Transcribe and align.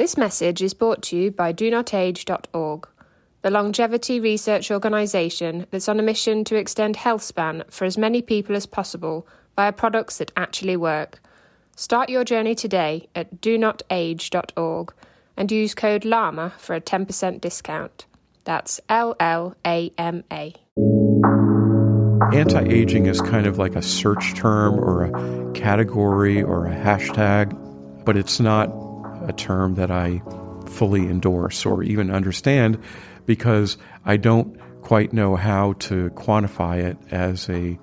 This 0.00 0.16
message 0.16 0.62
is 0.62 0.72
brought 0.72 1.02
to 1.02 1.16
you 1.18 1.30
by 1.30 1.52
DoNotAge.org, 1.52 2.88
the 3.42 3.50
longevity 3.50 4.18
research 4.18 4.70
organisation 4.70 5.66
that's 5.70 5.90
on 5.90 6.00
a 6.00 6.02
mission 6.02 6.42
to 6.44 6.56
extend 6.56 6.96
health 6.96 7.22
span 7.22 7.64
for 7.68 7.84
as 7.84 7.98
many 7.98 8.22
people 8.22 8.56
as 8.56 8.64
possible 8.64 9.26
via 9.56 9.72
products 9.74 10.16
that 10.16 10.32
actually 10.38 10.78
work. 10.78 11.20
Start 11.76 12.08
your 12.08 12.24
journey 12.24 12.54
today 12.54 13.10
at 13.14 13.42
DoNotAge.org 13.42 14.94
and 15.36 15.52
use 15.52 15.74
code 15.74 16.04
LLAMA 16.04 16.52
for 16.52 16.74
a 16.74 16.80
10% 16.80 17.38
discount. 17.38 18.06
That's 18.44 18.80
L 18.88 19.14
L 19.20 19.54
A 19.66 19.92
M 19.98 20.24
A. 20.32 20.54
Anti 22.32 22.64
aging 22.72 23.04
is 23.04 23.20
kind 23.20 23.44
of 23.44 23.58
like 23.58 23.76
a 23.76 23.82
search 23.82 24.32
term 24.34 24.80
or 24.80 25.04
a 25.04 25.52
category 25.52 26.42
or 26.42 26.68
a 26.68 26.74
hashtag, 26.74 27.54
but 28.06 28.16
it's 28.16 28.40
not 28.40 28.89
a 29.26 29.32
term 29.32 29.74
that 29.74 29.90
I 29.90 30.22
fully 30.66 31.08
endorse 31.08 31.66
or 31.66 31.82
even 31.82 32.10
understand 32.10 32.78
because 33.26 33.76
I 34.04 34.16
don't 34.16 34.56
quite 34.82 35.12
know 35.12 35.36
how 35.36 35.74
to 35.74 36.10
quantify 36.10 36.78
it 36.82 36.96
as 37.10 37.48
a 37.48 37.78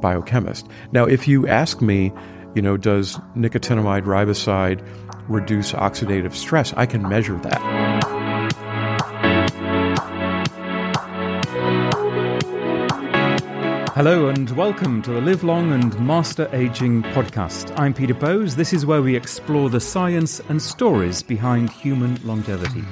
biochemist. 0.00 0.66
Now, 0.92 1.04
if 1.04 1.28
you 1.28 1.46
ask 1.46 1.80
me, 1.80 2.12
you 2.54 2.62
know, 2.62 2.76
does 2.76 3.16
nicotinamide 3.36 4.04
riboside 4.04 4.84
reduce 5.28 5.72
oxidative 5.72 6.34
stress? 6.34 6.72
I 6.74 6.86
can 6.86 7.08
measure 7.08 7.36
that. 7.38 8.19
Hello 14.02 14.30
and 14.30 14.48
welcome 14.52 15.02
to 15.02 15.10
the 15.10 15.20
Live 15.20 15.44
Long 15.44 15.72
and 15.72 16.00
Master 16.00 16.48
Aging 16.54 17.02
podcast. 17.02 17.78
I'm 17.78 17.92
Peter 17.92 18.14
Bowes. 18.14 18.56
This 18.56 18.72
is 18.72 18.86
where 18.86 19.02
we 19.02 19.14
explore 19.14 19.68
the 19.68 19.78
science 19.78 20.40
and 20.48 20.62
stories 20.62 21.22
behind 21.22 21.68
human 21.68 22.18
longevity. 22.26 22.82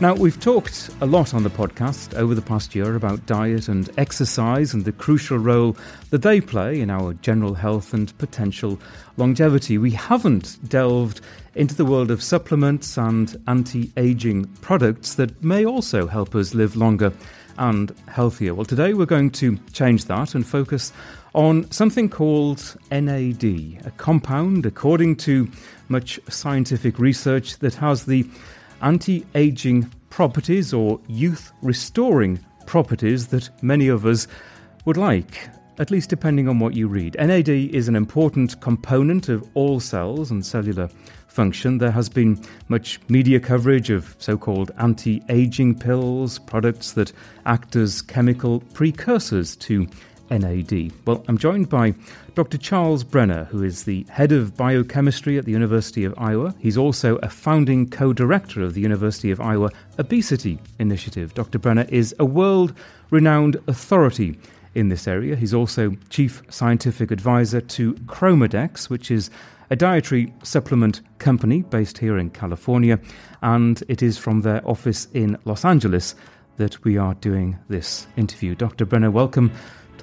Now, 0.00 0.14
we've 0.14 0.38
talked 0.38 0.90
a 1.00 1.06
lot 1.06 1.34
on 1.34 1.42
the 1.42 1.50
podcast 1.50 2.14
over 2.14 2.36
the 2.36 2.40
past 2.40 2.72
year 2.72 2.94
about 2.94 3.26
diet 3.26 3.66
and 3.66 3.90
exercise 3.98 4.72
and 4.72 4.84
the 4.84 4.92
crucial 4.92 5.38
role 5.38 5.76
that 6.10 6.22
they 6.22 6.40
play 6.40 6.80
in 6.80 6.88
our 6.88 7.14
general 7.14 7.54
health 7.54 7.92
and 7.92 8.16
potential 8.18 8.78
longevity. 9.16 9.76
We 9.76 9.90
haven't 9.90 10.58
delved 10.68 11.20
into 11.56 11.74
the 11.74 11.84
world 11.84 12.12
of 12.12 12.22
supplements 12.22 12.96
and 12.96 13.36
anti 13.48 13.90
aging 13.96 14.44
products 14.60 15.14
that 15.14 15.42
may 15.42 15.66
also 15.66 16.06
help 16.06 16.36
us 16.36 16.54
live 16.54 16.76
longer 16.76 17.12
and 17.58 17.94
healthier. 18.08 18.54
Well, 18.54 18.64
today 18.64 18.94
we're 18.94 19.06
going 19.06 19.30
to 19.32 19.58
change 19.72 20.06
that 20.06 20.34
and 20.34 20.46
focus 20.46 20.92
on 21.34 21.70
something 21.70 22.08
called 22.08 22.76
NAD, 22.90 23.44
a 23.84 23.92
compound, 23.96 24.66
according 24.66 25.16
to 25.16 25.50
much 25.88 26.20
scientific 26.28 26.98
research, 26.98 27.58
that 27.58 27.74
has 27.74 28.06
the 28.06 28.24
anti 28.82 29.26
aging 29.34 29.90
properties 30.10 30.72
or 30.72 31.00
youth 31.08 31.52
restoring 31.62 32.38
properties 32.66 33.28
that 33.28 33.50
many 33.62 33.88
of 33.88 34.06
us 34.06 34.26
would 34.84 34.96
like, 34.96 35.48
at 35.78 35.90
least 35.90 36.10
depending 36.10 36.48
on 36.48 36.58
what 36.58 36.74
you 36.74 36.88
read. 36.88 37.16
NAD 37.18 37.48
is 37.48 37.88
an 37.88 37.96
important 37.96 38.60
component 38.60 39.28
of 39.28 39.48
all 39.54 39.80
cells 39.80 40.30
and 40.30 40.44
cellular 40.44 40.88
function. 41.26 41.78
There 41.78 41.90
has 41.90 42.08
been 42.08 42.40
much 42.68 43.00
media 43.08 43.40
coverage 43.40 43.90
of 43.90 44.14
so 44.18 44.38
called 44.38 44.70
anti 44.78 45.22
aging 45.28 45.78
pills, 45.78 46.38
products 46.38 46.92
that 46.92 47.12
act 47.44 47.76
as 47.76 48.02
chemical 48.02 48.60
precursors 48.72 49.56
to 49.56 49.88
NAD. 50.30 50.92
Well, 51.06 51.24
I'm 51.28 51.38
joined 51.38 51.68
by 51.68 51.94
Dr. 52.34 52.58
Charles 52.58 53.04
Brenner, 53.04 53.44
who 53.44 53.62
is 53.62 53.84
the 53.84 54.06
head 54.08 54.32
of 54.32 54.56
biochemistry 54.56 55.38
at 55.38 55.44
the 55.44 55.52
University 55.52 56.04
of 56.04 56.14
Iowa. 56.16 56.54
He's 56.58 56.78
also 56.78 57.16
a 57.16 57.28
founding 57.28 57.88
co 57.90 58.12
director 58.12 58.62
of 58.62 58.74
the 58.74 58.80
University 58.80 59.30
of 59.30 59.40
Iowa 59.40 59.70
Obesity 59.98 60.58
Initiative. 60.78 61.34
Dr. 61.34 61.58
Brenner 61.58 61.86
is 61.88 62.14
a 62.18 62.24
world 62.24 62.72
renowned 63.10 63.56
authority 63.66 64.38
in 64.74 64.88
this 64.88 65.06
area. 65.06 65.36
He's 65.36 65.54
also 65.54 65.96
chief 66.10 66.42
scientific 66.48 67.10
advisor 67.10 67.60
to 67.60 67.94
Chromadex, 68.06 68.90
which 68.90 69.10
is 69.10 69.30
a 69.70 69.76
dietary 69.76 70.32
supplement 70.42 71.00
company 71.18 71.62
based 71.62 71.98
here 71.98 72.18
in 72.18 72.30
California, 72.30 72.98
and 73.42 73.82
it 73.88 74.02
is 74.02 74.18
from 74.18 74.42
their 74.42 74.66
office 74.68 75.08
in 75.14 75.38
Los 75.44 75.64
Angeles 75.64 76.14
that 76.56 76.82
we 76.84 76.96
are 76.96 77.14
doing 77.14 77.58
this 77.68 78.06
interview. 78.16 78.54
Dr. 78.54 78.84
Brenner, 78.84 79.10
welcome 79.10 79.50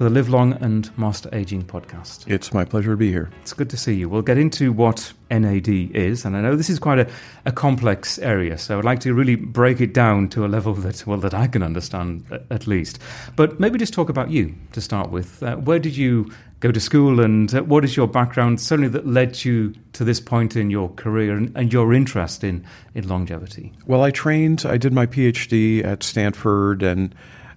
to 0.02 0.08
the 0.08 0.14
Live 0.14 0.28
Long 0.28 0.54
and 0.54 0.90
Master 0.98 1.28
Aging 1.32 1.62
podcast. 1.62 2.28
It's 2.28 2.52
my 2.52 2.64
pleasure 2.64 2.90
to 2.90 2.96
be 2.96 3.10
here. 3.10 3.30
It's 3.42 3.52
good 3.52 3.70
to 3.70 3.76
see 3.76 3.94
you. 3.94 4.08
We'll 4.08 4.22
get 4.22 4.36
into 4.36 4.72
what 4.72 5.12
NAD 5.30 5.68
is, 5.68 6.24
and 6.24 6.36
I 6.36 6.40
know 6.40 6.56
this 6.56 6.68
is 6.68 6.80
quite 6.80 6.98
a, 6.98 7.08
a 7.44 7.52
complex 7.52 8.18
area, 8.18 8.58
so 8.58 8.78
I'd 8.78 8.84
like 8.84 8.98
to 9.00 9.14
really 9.14 9.36
break 9.36 9.80
it 9.80 9.94
down 9.94 10.28
to 10.30 10.44
a 10.44 10.48
level 10.48 10.74
that, 10.74 11.06
well, 11.06 11.18
that 11.18 11.34
I 11.34 11.46
can 11.46 11.62
understand 11.62 12.24
at 12.50 12.66
least. 12.66 12.98
But 13.36 13.60
maybe 13.60 13.78
just 13.78 13.94
talk 13.94 14.08
about 14.08 14.28
you 14.28 14.56
to 14.72 14.80
start 14.80 15.10
with. 15.10 15.40
Uh, 15.40 15.54
where 15.58 15.78
did 15.78 15.96
you 15.96 16.32
go 16.58 16.72
to 16.72 16.80
school, 16.80 17.20
and 17.20 17.54
uh, 17.54 17.62
what 17.62 17.84
is 17.84 17.96
your 17.96 18.08
background, 18.08 18.60
certainly 18.60 18.88
that 18.88 19.06
led 19.06 19.44
you 19.44 19.72
to 19.92 20.02
this 20.02 20.18
point 20.18 20.56
in 20.56 20.68
your 20.68 20.88
career 20.94 21.36
and, 21.36 21.56
and 21.56 21.72
your 21.72 21.94
interest 21.94 22.42
in, 22.42 22.66
in 22.96 23.06
longevity? 23.06 23.72
Well, 23.86 24.02
I 24.02 24.10
trained, 24.10 24.66
I 24.66 24.78
did 24.78 24.92
my 24.92 25.06
PhD 25.06 25.84
at 25.84 26.02
Stanford 26.02 26.82
and 26.82 27.14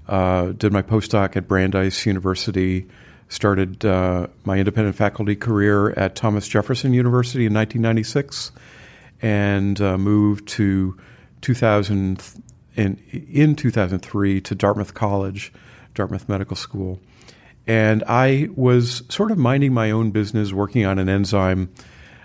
uh, 0.07 0.51
did 0.53 0.71
my 0.71 0.81
postdoc 0.81 1.35
at 1.35 1.47
Brandeis 1.47 2.05
University, 2.05 2.88
started 3.27 3.85
uh, 3.85 4.27
my 4.43 4.57
independent 4.57 4.95
faculty 4.95 5.35
career 5.35 5.91
at 5.91 6.16
Thomas 6.16 6.47
Jefferson 6.47 6.93
University 6.93 7.45
in 7.45 7.53
1996, 7.53 8.51
and 9.21 9.79
uh, 9.81 9.97
moved 9.97 10.47
to 10.49 10.97
2000 11.41 12.21
in, 12.75 12.97
in 13.31 13.55
2003 13.55 14.41
to 14.41 14.55
Dartmouth 14.55 14.93
College, 14.93 15.51
Dartmouth 15.93 16.27
Medical 16.29 16.55
School. 16.55 16.99
And 17.67 18.03
I 18.07 18.49
was 18.55 19.03
sort 19.09 19.31
of 19.31 19.37
minding 19.37 19.73
my 19.73 19.91
own 19.91 20.11
business, 20.11 20.53
working 20.53 20.85
on 20.85 20.99
an 20.99 21.09
enzyme. 21.09 21.72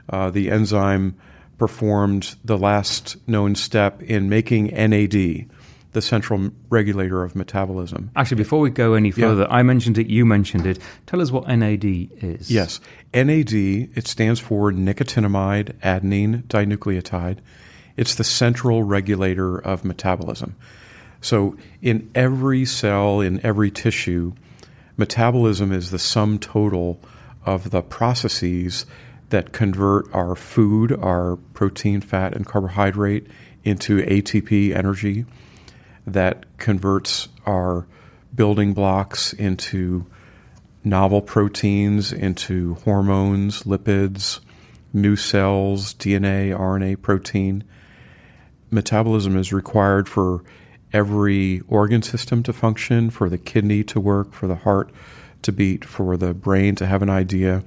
Uh, 0.08 0.30
the 0.30 0.50
enzyme 0.50 1.16
performed 1.56 2.36
the 2.44 2.58
last 2.58 3.16
known 3.28 3.54
step 3.54 4.02
in 4.02 4.28
making 4.28 4.66
NAD, 4.66 5.46
the 5.92 6.02
central 6.02 6.50
regulator 6.68 7.24
of 7.24 7.34
metabolism. 7.34 8.10
Actually, 8.14 8.36
before 8.36 8.60
we 8.60 8.70
go 8.70 8.94
any 8.94 9.10
further, 9.10 9.42
yeah. 9.42 9.54
I 9.54 9.62
mentioned 9.62 9.98
it, 9.98 10.06
you 10.06 10.24
mentioned 10.24 10.66
it. 10.66 10.78
Tell 11.06 11.20
us 11.20 11.30
what 11.30 11.48
NAD 11.48 11.84
is. 11.84 12.50
Yes. 12.50 12.80
NAD, 13.12 13.52
it 13.52 14.06
stands 14.06 14.38
for 14.38 14.70
nicotinamide 14.70 15.74
adenine 15.80 16.44
dinucleotide. 16.44 17.38
It's 17.96 18.14
the 18.14 18.24
central 18.24 18.84
regulator 18.84 19.58
of 19.58 19.84
metabolism. 19.84 20.54
So, 21.20 21.56
in 21.82 22.10
every 22.14 22.64
cell, 22.64 23.20
in 23.20 23.44
every 23.44 23.70
tissue, 23.70 24.32
metabolism 24.96 25.72
is 25.72 25.90
the 25.90 25.98
sum 25.98 26.38
total 26.38 27.00
of 27.44 27.70
the 27.70 27.82
processes 27.82 28.86
that 29.28 29.52
convert 29.52 30.12
our 30.14 30.34
food, 30.34 30.92
our 30.92 31.36
protein, 31.52 32.00
fat, 32.00 32.34
and 32.34 32.46
carbohydrate 32.46 33.26
into 33.64 33.98
ATP 33.98 34.74
energy 34.74 35.26
that 36.06 36.44
converts 36.58 37.28
our 37.46 37.86
building 38.34 38.72
blocks 38.72 39.32
into 39.32 40.06
novel 40.84 41.20
proteins, 41.20 42.12
into 42.12 42.74
hormones, 42.84 43.64
lipids, 43.64 44.40
new 44.92 45.16
cells, 45.16 45.94
DNA, 45.94 46.56
RNA, 46.56 47.00
protein. 47.02 47.64
Metabolism 48.70 49.36
is 49.36 49.52
required 49.52 50.08
for 50.08 50.42
every 50.92 51.60
organ 51.68 52.02
system 52.02 52.42
to 52.42 52.52
function, 52.52 53.10
for 53.10 53.28
the 53.28 53.38
kidney 53.38 53.84
to 53.84 54.00
work, 54.00 54.32
for 54.32 54.46
the 54.46 54.56
heart 54.56 54.90
to 55.42 55.52
beat, 55.52 55.84
for 55.84 56.16
the 56.16 56.34
brain 56.34 56.74
to 56.76 56.86
have 56.86 57.02
an 57.02 57.10
idea, 57.10 57.62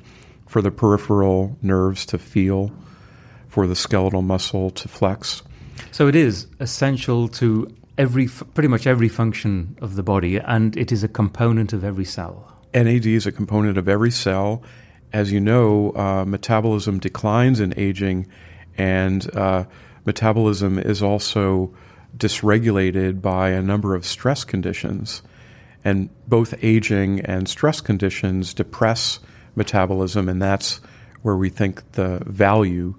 for 0.47 0.61
the 0.61 0.71
peripheral 0.71 1.57
nerves 1.61 2.05
to 2.05 2.17
feel, 2.17 2.71
for 3.47 3.67
the 3.67 3.75
skeletal 3.75 4.21
muscle 4.21 4.69
to 4.71 4.87
flex. 4.87 5.43
So 5.91 6.07
it 6.07 6.15
is 6.15 6.47
essential 6.59 7.27
to 7.29 7.73
every 7.97 8.27
pretty 8.27 8.67
much 8.67 8.87
every 8.87 9.09
function 9.09 9.77
of 9.81 9.95
the 9.95 10.03
body, 10.03 10.37
and 10.37 10.75
it 10.77 10.91
is 10.91 11.03
a 11.03 11.07
component 11.07 11.73
of 11.73 11.83
every 11.83 12.05
cell. 12.05 12.49
NAD 12.73 13.05
is 13.05 13.27
a 13.27 13.31
component 13.31 13.77
of 13.77 13.87
every 13.87 14.11
cell. 14.11 14.63
As 15.11 15.31
you 15.31 15.39
know, 15.39 15.91
uh, 15.91 16.25
metabolism 16.25 16.99
declines 16.99 17.59
in 17.59 17.73
aging, 17.77 18.27
and 18.77 19.29
uh, 19.35 19.65
metabolism 20.05 20.79
is 20.79 21.03
also 21.03 21.73
dysregulated 22.17 23.21
by 23.21 23.49
a 23.49 23.61
number 23.61 23.95
of 23.95 24.05
stress 24.05 24.43
conditions. 24.43 25.21
And 25.85 26.09
both 26.27 26.55
aging 26.63 27.21
and 27.21 27.47
stress 27.47 27.81
conditions 27.81 28.53
depress 28.53 29.19
metabolism, 29.55 30.29
and 30.29 30.41
that's 30.41 30.79
where 31.21 31.35
we 31.35 31.49
think 31.49 31.91
the 31.93 32.21
value 32.25 32.95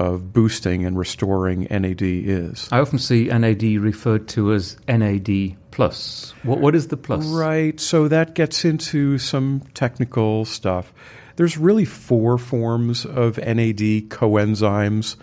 of 0.00 0.32
boosting 0.32 0.86
and 0.86 0.98
restoring 0.98 1.66
NAD 1.70 2.00
is. 2.00 2.70
I 2.72 2.80
often 2.80 2.98
see 2.98 3.24
NAD 3.24 3.62
referred 3.62 4.28
to 4.28 4.54
as 4.54 4.78
NAD 4.88 5.56
plus. 5.72 6.32
What, 6.42 6.58
what 6.58 6.74
is 6.74 6.88
the 6.88 6.96
plus? 6.96 7.26
Right. 7.26 7.78
So 7.78 8.08
that 8.08 8.34
gets 8.34 8.64
into 8.64 9.18
some 9.18 9.60
technical 9.74 10.46
stuff. 10.46 10.94
There's 11.36 11.58
really 11.58 11.84
four 11.84 12.38
forms 12.38 13.04
of 13.04 13.36
NAD 13.36 14.08
coenzymes. 14.08 15.16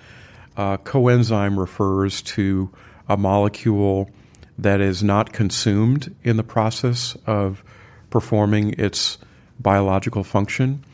Uh, 0.55 0.77
coenzyme 0.77 1.57
refers 1.57 2.21
to 2.21 2.71
a 3.09 3.17
molecule 3.17 4.11
that 4.59 4.79
is 4.79 5.01
not 5.01 5.33
consumed 5.33 6.15
in 6.23 6.37
the 6.37 6.43
process 6.43 7.17
of 7.25 7.63
performing 8.11 8.75
its 8.77 9.17
biological 9.59 10.23
function. 10.23 10.85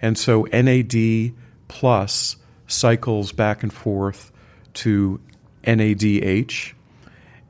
And 0.00 0.16
so 0.16 0.44
NAD 0.54 1.34
plus 1.68 2.36
cycles 2.66 3.32
back 3.32 3.62
and 3.62 3.72
forth 3.72 4.32
to 4.74 5.20
NADH 5.64 6.72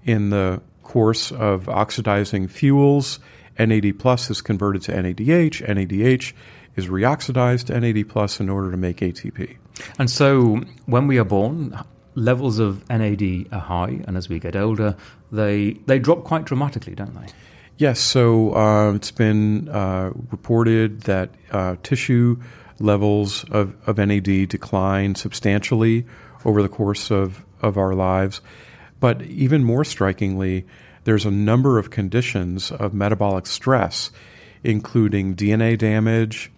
in 0.04 0.30
the 0.30 0.60
course 0.82 1.32
of 1.32 1.68
oxidizing 1.68 2.48
fuels. 2.48 3.18
NAD 3.58 3.98
plus 3.98 4.30
is 4.30 4.40
converted 4.40 4.82
to 4.82 4.92
NADH. 4.92 5.66
NADH 5.66 6.32
is 6.76 6.88
reoxidized 6.88 7.66
to 7.66 7.80
NAD 7.80 8.08
plus 8.08 8.38
in 8.40 8.48
order 8.48 8.70
to 8.70 8.76
make 8.76 8.98
ATP. 8.98 9.56
And 9.98 10.10
so 10.10 10.62
when 10.86 11.06
we 11.06 11.19
are 11.19 11.24
born, 11.24 11.78
levels 12.14 12.58
of 12.58 12.88
NAD 12.88 13.48
are 13.52 13.60
high, 13.60 14.02
and 14.06 14.16
as 14.16 14.28
we 14.28 14.38
get 14.38 14.56
older, 14.56 14.96
they 15.32 15.72
they 15.86 15.98
drop 15.98 16.24
quite 16.24 16.44
dramatically, 16.44 16.94
don't 16.94 17.14
they? 17.14 17.32
Yes. 17.78 18.00
So 18.00 18.54
uh, 18.54 18.92
it's 18.94 19.10
been 19.10 19.69
uh, 19.69 20.12
reported 20.30 21.02
that 21.02 21.30
uh, 21.50 21.76
tissue 21.82 22.40
levels 22.78 23.44
of, 23.50 23.75
of 23.88 23.99
NAD 23.99 24.49
decline 24.49 25.14
substantially 25.14 26.06
over 26.44 26.62
the 26.62 26.69
course 26.69 27.11
of, 27.11 27.44
of 27.61 27.76
our 27.76 27.94
lives. 27.94 28.40
But 29.00 29.23
even 29.23 29.64
more 29.64 29.84
strikingly, 29.84 30.67
there's 31.05 31.25
a 31.25 31.31
number 31.31 31.78
of 31.78 31.90
conditions 31.90 32.70
of 32.70 32.94
metabolic 32.94 33.46
stress, 33.46 34.11
including 34.64 35.37
DNA 35.37 35.78
damage, 35.78 36.50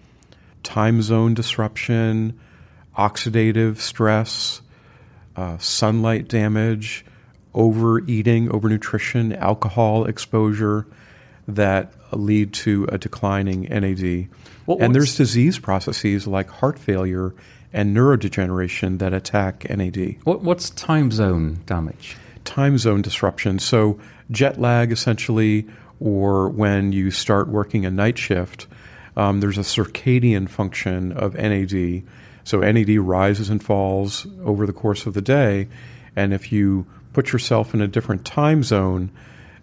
time 0.63 1.03
zone 1.03 1.35
disruption, 1.35 2.39
oxidative 2.97 3.79
stress, 3.79 4.63
uh, 5.37 5.59
sunlight 5.59 6.29
damage, 6.29 7.05
overeating, 7.55 8.49
overnutrition, 8.49 9.37
alcohol 9.39 10.05
exposure 10.05 10.87
that 11.47 11.93
lead 12.13 12.53
to 12.53 12.87
a 12.91 12.99
declining 12.99 13.63
NAD. 13.63 14.29
What, 14.69 14.83
and 14.83 14.95
there's 14.95 15.17
disease 15.17 15.59
processes 15.59 16.27
like 16.27 16.51
heart 16.51 16.79
failure 16.79 17.35
and 17.73 17.97
neurodegeneration 17.97 18.99
that 18.99 19.15
attack 19.15 19.67
NAD. 19.67 20.19
What, 20.25 20.43
what's 20.43 20.69
time 20.69 21.11
zone 21.11 21.61
damage? 21.65 22.19
Time 22.45 22.77
zone 22.77 23.01
disruption. 23.01 23.61
So, 23.61 23.99
jet 24.31 24.61
lag 24.61 24.93
essentially, 24.93 25.67
or 26.01 26.51
when 26.51 26.93
you 26.93 27.11
start 27.11 27.49
working 27.49 27.87
a 27.87 27.91
night 27.91 28.19
shift, 28.19 28.67
um, 29.17 29.41
there's 29.41 29.57
a 29.57 29.63
circadian 29.63 30.51
function 30.51 31.13
of 31.13 31.33
NAD. 31.33 32.03
So, 32.45 32.61
NAD 32.61 32.91
rises 32.99 33.49
and 33.49 33.65
falls 33.65 34.27
over 34.45 34.67
the 34.67 34.75
course 34.75 35.07
of 35.07 35.15
the 35.15 35.23
day. 35.23 35.67
And 36.15 36.35
if 36.35 36.53
you 36.53 36.85
put 37.15 37.33
yourself 37.33 37.73
in 37.73 37.81
a 37.81 37.89
different 37.89 38.27
time 38.27 38.63
zone, 38.63 39.13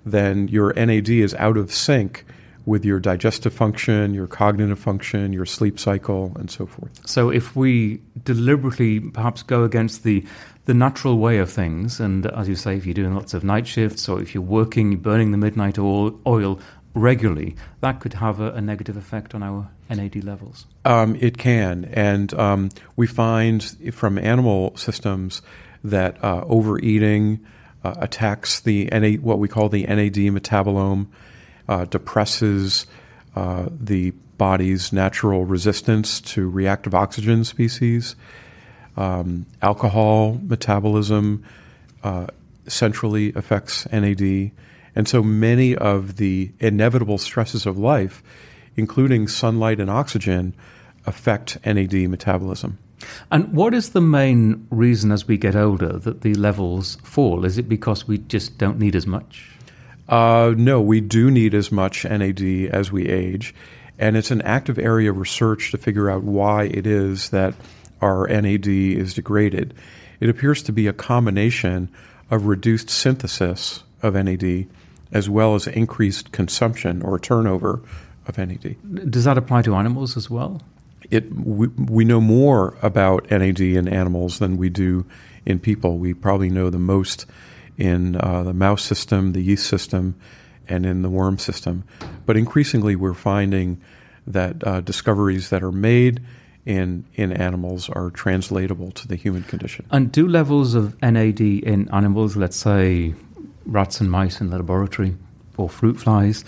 then 0.03 0.47
your 0.47 0.73
NAD 0.73 1.09
is 1.09 1.35
out 1.35 1.57
of 1.57 1.71
sync 1.71 2.25
with 2.65 2.83
your 2.83 2.99
digestive 2.99 3.53
function, 3.53 4.13
your 4.13 4.27
cognitive 4.27 4.79
function, 4.79 5.33
your 5.33 5.45
sleep 5.45 5.79
cycle, 5.79 6.31
and 6.35 6.49
so 6.49 6.65
forth. 6.65 7.07
So, 7.07 7.29
if 7.29 7.55
we 7.55 8.01
deliberately 8.23 8.99
perhaps 8.99 9.43
go 9.43 9.63
against 9.63 10.03
the 10.03 10.25
the 10.65 10.73
natural 10.73 11.19
way 11.19 11.37
of 11.37 11.51
things, 11.51 11.99
and 11.99 12.25
as 12.25 12.49
you 12.49 12.55
say, 12.55 12.75
if 12.75 12.85
you're 12.85 12.95
doing 12.95 13.13
lots 13.13 13.35
of 13.35 13.43
night 13.43 13.67
shifts, 13.67 14.09
or 14.09 14.19
if 14.19 14.33
you're 14.33 14.43
working, 14.43 14.97
burning 14.97 15.31
the 15.31 15.37
midnight 15.37 15.77
oil, 15.77 16.19
oil 16.25 16.59
regularly, 16.95 17.55
that 17.81 17.99
could 17.99 18.13
have 18.13 18.39
a, 18.39 18.51
a, 18.53 18.61
negative 18.61 18.97
effect 18.97 19.35
on 19.35 19.43
our 19.43 19.69
NAD 19.89 20.23
levels. 20.23 20.65
Um, 20.85 21.15
it 21.17 21.37
can, 21.37 21.85
and 21.93 22.33
um, 22.33 22.69
we 22.95 23.05
find 23.05 23.63
from 23.93 24.17
animal 24.17 24.75
systems 24.75 25.43
that 25.83 26.23
uh, 26.23 26.43
overeating 26.47 27.45
uh, 27.83 27.93
attacks 27.97 28.61
the 28.61 28.85
NA, 28.91 29.21
what 29.21 29.37
we 29.37 29.47
call 29.47 29.69
the 29.69 29.83
NAD 29.83 30.15
metabolome 30.15 31.07
uh, 31.67 31.85
depresses 31.85 32.85
uh, 33.35 33.67
the 33.69 34.11
body's 34.37 34.91
natural 34.91 35.45
resistance 35.45 36.19
to 36.21 36.49
reactive 36.49 36.93
oxygen 36.93 37.43
species. 37.43 38.15
Um, 38.97 39.45
alcohol 39.61 40.39
metabolism 40.41 41.43
uh, 42.03 42.27
centrally 42.67 43.33
affects 43.33 43.89
NAD. 43.91 44.51
And 44.95 45.07
so 45.07 45.21
many 45.21 45.75
of 45.75 46.15
the 46.15 46.51
inevitable 46.59 47.17
stresses 47.17 47.65
of 47.65 47.77
life, 47.77 48.23
including 48.77 49.27
sunlight 49.27 49.79
and 49.79 49.89
oxygen, 49.89 50.53
affect 51.05 51.57
NAD 51.65 51.93
metabolism. 52.09 52.77
And 53.31 53.51
what 53.53 53.73
is 53.73 53.89
the 53.89 54.01
main 54.01 54.65
reason 54.69 55.11
as 55.11 55.27
we 55.27 55.37
get 55.37 55.55
older 55.55 55.99
that 55.99 56.21
the 56.21 56.33
levels 56.35 56.95
fall? 57.03 57.45
Is 57.45 57.57
it 57.57 57.67
because 57.67 58.07
we 58.07 58.19
just 58.19 58.57
don't 58.57 58.79
need 58.79 58.95
as 58.95 59.05
much? 59.05 59.54
Uh, 60.07 60.53
no, 60.57 60.81
we 60.81 61.01
do 61.01 61.31
need 61.31 61.53
as 61.53 61.71
much 61.71 62.05
NAD 62.05 62.41
as 62.71 62.91
we 62.91 63.07
age, 63.07 63.55
and 63.97 64.15
it's 64.15 64.31
an 64.31 64.41
active 64.41 64.77
area 64.77 65.09
of 65.09 65.17
research 65.17 65.71
to 65.71 65.77
figure 65.77 66.09
out 66.09 66.23
why 66.23 66.65
it 66.65 66.85
is 66.85 67.29
that 67.29 67.55
our 68.01 68.27
NAD 68.27 68.67
is 68.67 69.13
degraded. 69.13 69.73
It 70.19 70.29
appears 70.29 70.61
to 70.63 70.71
be 70.71 70.87
a 70.87 70.93
combination 70.93 71.89
of 72.29 72.45
reduced 72.45 72.89
synthesis 72.89 73.83
of 74.01 74.13
NAD 74.13 74.67
as 75.11 75.29
well 75.29 75.55
as 75.55 75.67
increased 75.67 76.31
consumption 76.31 77.01
or 77.01 77.19
turnover 77.19 77.81
of 78.27 78.37
NAD. 78.37 78.75
Does 79.11 79.23
that 79.23 79.37
apply 79.37 79.61
to 79.63 79.75
animals 79.75 80.17
as 80.17 80.29
well? 80.29 80.61
It, 81.11 81.31
we, 81.33 81.67
we 81.67 82.03
know 82.03 82.19
more 82.19 82.75
about 82.81 83.29
NAD 83.29 83.61
in 83.61 83.87
animals 83.87 84.39
than 84.39 84.57
we 84.57 84.69
do 84.69 85.05
in 85.45 85.59
people. 85.59 85.97
We 85.97 86.13
probably 86.13 86.49
know 86.49 86.69
the 86.69 86.79
most 86.79 87.25
in 87.77 88.15
uh, 88.15 88.43
the 88.43 88.53
mouse 88.53 88.83
system, 88.83 89.33
the 89.33 89.41
yeast 89.41 89.67
system, 89.67 90.15
and 90.67 90.85
in 90.85 91.01
the 91.01 91.09
worm 91.09 91.37
system. 91.37 91.83
But 92.25 92.37
increasingly, 92.37 92.95
we're 92.95 93.13
finding 93.13 93.81
that 94.27 94.65
uh, 94.65 94.81
discoveries 94.81 95.49
that 95.49 95.63
are 95.63 95.71
made 95.71 96.21
in 96.65 97.05
in 97.13 97.31
animals 97.31 97.89
are 97.89 98.09
translatable 98.09 98.91
to 98.91 99.07
the 99.07 99.15
human 99.15 99.43
condition. 99.43 99.85
And 99.91 100.11
do 100.11 100.27
levels 100.27 100.73
of 100.73 100.99
NAD 101.01 101.39
in 101.39 101.87
animals, 101.93 102.35
let's 102.35 102.57
say 102.57 103.13
rats 103.65 104.01
and 104.01 104.09
mice 104.09 104.41
in 104.41 104.49
the 104.49 104.57
laboratory, 104.57 105.15
or 105.57 105.69
fruit 105.69 105.99
flies, 105.99 106.43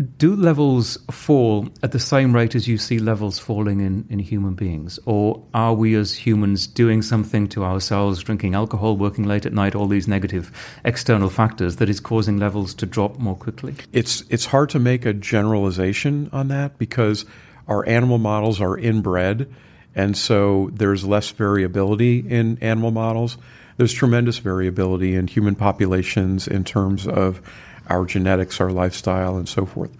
do 0.00 0.34
levels 0.34 0.96
fall 1.10 1.68
at 1.82 1.92
the 1.92 1.98
same 1.98 2.34
rate 2.34 2.54
as 2.54 2.66
you 2.66 2.78
see 2.78 2.98
levels 2.98 3.38
falling 3.38 3.80
in, 3.80 4.06
in 4.08 4.18
human 4.18 4.54
beings? 4.54 4.98
Or 5.04 5.42
are 5.52 5.74
we 5.74 5.94
as 5.94 6.14
humans 6.14 6.66
doing 6.66 7.02
something 7.02 7.48
to 7.48 7.64
ourselves, 7.64 8.22
drinking 8.22 8.54
alcohol, 8.54 8.96
working 8.96 9.24
late 9.24 9.44
at 9.44 9.52
night, 9.52 9.74
all 9.74 9.86
these 9.86 10.08
negative 10.08 10.50
external 10.84 11.28
factors 11.28 11.76
that 11.76 11.90
is 11.90 12.00
causing 12.00 12.38
levels 12.38 12.72
to 12.74 12.86
drop 12.86 13.18
more 13.18 13.36
quickly? 13.36 13.74
It's, 13.92 14.24
it's 14.30 14.46
hard 14.46 14.70
to 14.70 14.78
make 14.78 15.04
a 15.04 15.12
generalization 15.12 16.30
on 16.32 16.48
that 16.48 16.78
because 16.78 17.26
our 17.68 17.86
animal 17.86 18.18
models 18.18 18.60
are 18.60 18.78
inbred, 18.78 19.52
and 19.94 20.16
so 20.16 20.70
there's 20.72 21.04
less 21.04 21.30
variability 21.30 22.20
in 22.20 22.58
animal 22.62 22.90
models. 22.90 23.36
There's 23.76 23.92
tremendous 23.92 24.38
variability 24.38 25.14
in 25.14 25.26
human 25.26 25.54
populations 25.54 26.48
in 26.48 26.64
terms 26.64 27.06
of 27.06 27.42
our 27.90 28.06
genetics, 28.06 28.60
our 28.60 28.70
lifestyle, 28.70 29.36
and 29.36 29.48
so 29.48 29.66
forth. 29.66 29.90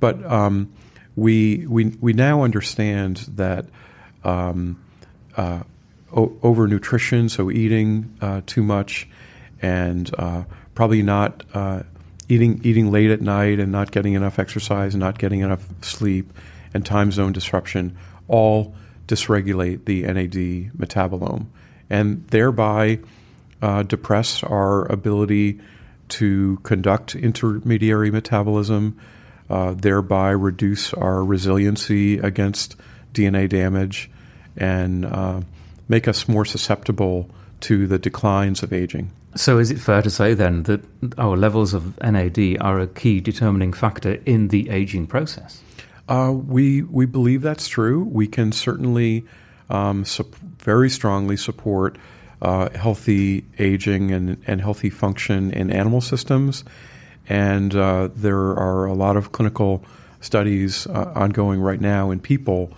But 0.00 0.24
um, 0.24 0.72
we, 1.16 1.66
we, 1.66 1.96
we 2.00 2.12
now 2.12 2.42
understand 2.42 3.18
that 3.36 3.66
um, 4.24 4.82
uh, 5.36 5.62
o- 6.12 6.36
overnutrition, 6.42 7.30
so 7.30 7.50
eating 7.50 8.16
uh, 8.20 8.40
too 8.46 8.62
much, 8.62 9.08
and 9.60 10.10
uh, 10.18 10.44
probably 10.74 11.02
not 11.02 11.44
uh, 11.54 11.82
eating 12.28 12.60
eating 12.62 12.90
late 12.90 13.10
at 13.10 13.20
night 13.20 13.58
and 13.58 13.72
not 13.72 13.90
getting 13.90 14.14
enough 14.14 14.38
exercise 14.38 14.94
and 14.94 15.00
not 15.00 15.18
getting 15.18 15.40
enough 15.40 15.66
sleep, 15.82 16.32
and 16.74 16.84
time 16.84 17.10
zone 17.10 17.32
disruption 17.32 17.96
all 18.28 18.74
dysregulate 19.06 19.84
the 19.86 20.02
NAD 20.02 20.72
metabolome, 20.78 21.46
and 21.88 22.26
thereby 22.28 23.00
uh, 23.62 23.82
depress 23.82 24.42
our 24.44 24.84
ability 24.92 25.60
to 26.10 26.58
conduct 26.62 27.14
intermediary 27.14 28.10
metabolism, 28.10 28.98
uh, 29.50 29.74
thereby 29.74 30.30
reduce 30.30 30.92
our 30.94 31.24
resiliency 31.24 32.18
against 32.18 32.76
DNA 33.14 33.48
damage, 33.48 34.10
and 34.56 35.04
uh, 35.04 35.40
make 35.88 36.08
us 36.08 36.28
more 36.28 36.44
susceptible 36.44 37.30
to 37.60 37.86
the 37.86 37.98
declines 37.98 38.62
of 38.62 38.72
aging. 38.72 39.10
So, 39.34 39.58
is 39.58 39.70
it 39.70 39.78
fair 39.78 40.02
to 40.02 40.10
say 40.10 40.34
then 40.34 40.64
that 40.64 40.82
our 41.18 41.36
levels 41.36 41.74
of 41.74 41.98
NAD 42.00 42.56
are 42.60 42.80
a 42.80 42.86
key 42.86 43.20
determining 43.20 43.72
factor 43.72 44.14
in 44.26 44.48
the 44.48 44.70
aging 44.70 45.06
process? 45.06 45.62
Uh, 46.08 46.32
we 46.32 46.82
we 46.82 47.06
believe 47.06 47.42
that's 47.42 47.68
true. 47.68 48.02
We 48.04 48.26
can 48.26 48.52
certainly 48.52 49.24
um, 49.68 50.04
very 50.58 50.88
strongly 50.88 51.36
support 51.36 51.98
uh, 52.42 52.68
healthy 52.70 53.44
aging 53.58 54.12
and, 54.12 54.42
and 54.46 54.60
healthy 54.60 54.90
function 54.90 55.50
in 55.52 55.70
animal 55.70 56.00
systems. 56.00 56.64
And 57.28 57.74
uh, 57.74 58.08
there 58.14 58.38
are 58.38 58.86
a 58.86 58.94
lot 58.94 59.16
of 59.16 59.32
clinical 59.32 59.84
studies 60.20 60.86
uh, 60.86 61.12
ongoing 61.14 61.60
right 61.60 61.80
now 61.80 62.10
in 62.10 62.20
people 62.20 62.72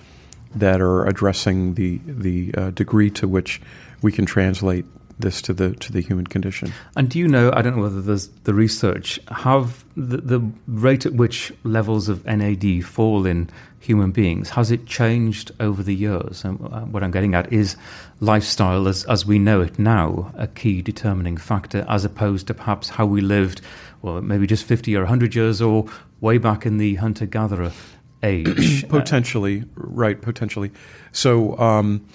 that 0.54 0.80
are 0.80 1.06
addressing 1.06 1.74
the, 1.74 2.00
the 2.06 2.52
uh, 2.54 2.70
degree 2.70 3.10
to 3.10 3.28
which 3.28 3.60
we 4.02 4.10
can 4.10 4.26
translate 4.26 4.84
this 5.20 5.42
to 5.42 5.52
the 5.52 5.74
to 5.76 5.92
the 5.92 6.00
human 6.00 6.26
condition. 6.26 6.72
And 6.96 7.08
do 7.08 7.18
you 7.18 7.28
know? 7.28 7.50
I 7.54 7.62
don't 7.62 7.76
know 7.76 7.82
whether 7.82 8.02
there's 8.02 8.28
the 8.44 8.54
research 8.54 9.18
have 9.28 9.84
the, 9.96 10.18
the 10.18 10.50
rate 10.66 11.06
at 11.06 11.14
which 11.14 11.52
levels 11.64 12.08
of 12.08 12.24
NAD 12.24 12.84
fall 12.84 13.26
in 13.26 13.50
human 13.80 14.12
beings 14.12 14.50
has 14.50 14.70
it 14.70 14.86
changed 14.86 15.50
over 15.58 15.82
the 15.82 15.94
years? 15.94 16.44
And 16.44 16.60
uh, 16.60 16.82
what 16.82 17.02
I'm 17.02 17.10
getting 17.10 17.34
at 17.34 17.52
is 17.52 17.76
lifestyle, 18.20 18.86
as 18.86 19.04
as 19.04 19.26
we 19.26 19.38
know 19.38 19.60
it 19.60 19.78
now, 19.78 20.32
a 20.36 20.46
key 20.46 20.82
determining 20.82 21.36
factor, 21.36 21.84
as 21.88 22.04
opposed 22.04 22.46
to 22.48 22.54
perhaps 22.54 22.90
how 22.90 23.06
we 23.06 23.20
lived, 23.20 23.62
well, 24.02 24.20
maybe 24.20 24.46
just 24.46 24.64
50 24.64 24.94
or 24.96 25.00
100 25.00 25.34
years, 25.34 25.60
or 25.60 25.86
way 26.20 26.38
back 26.38 26.66
in 26.66 26.76
the 26.76 26.94
hunter 26.96 27.26
gatherer 27.26 27.72
age. 28.22 28.88
potentially, 28.88 29.64
right? 29.74 30.20
Potentially. 30.20 30.70
So. 31.12 31.58
Um, 31.58 32.06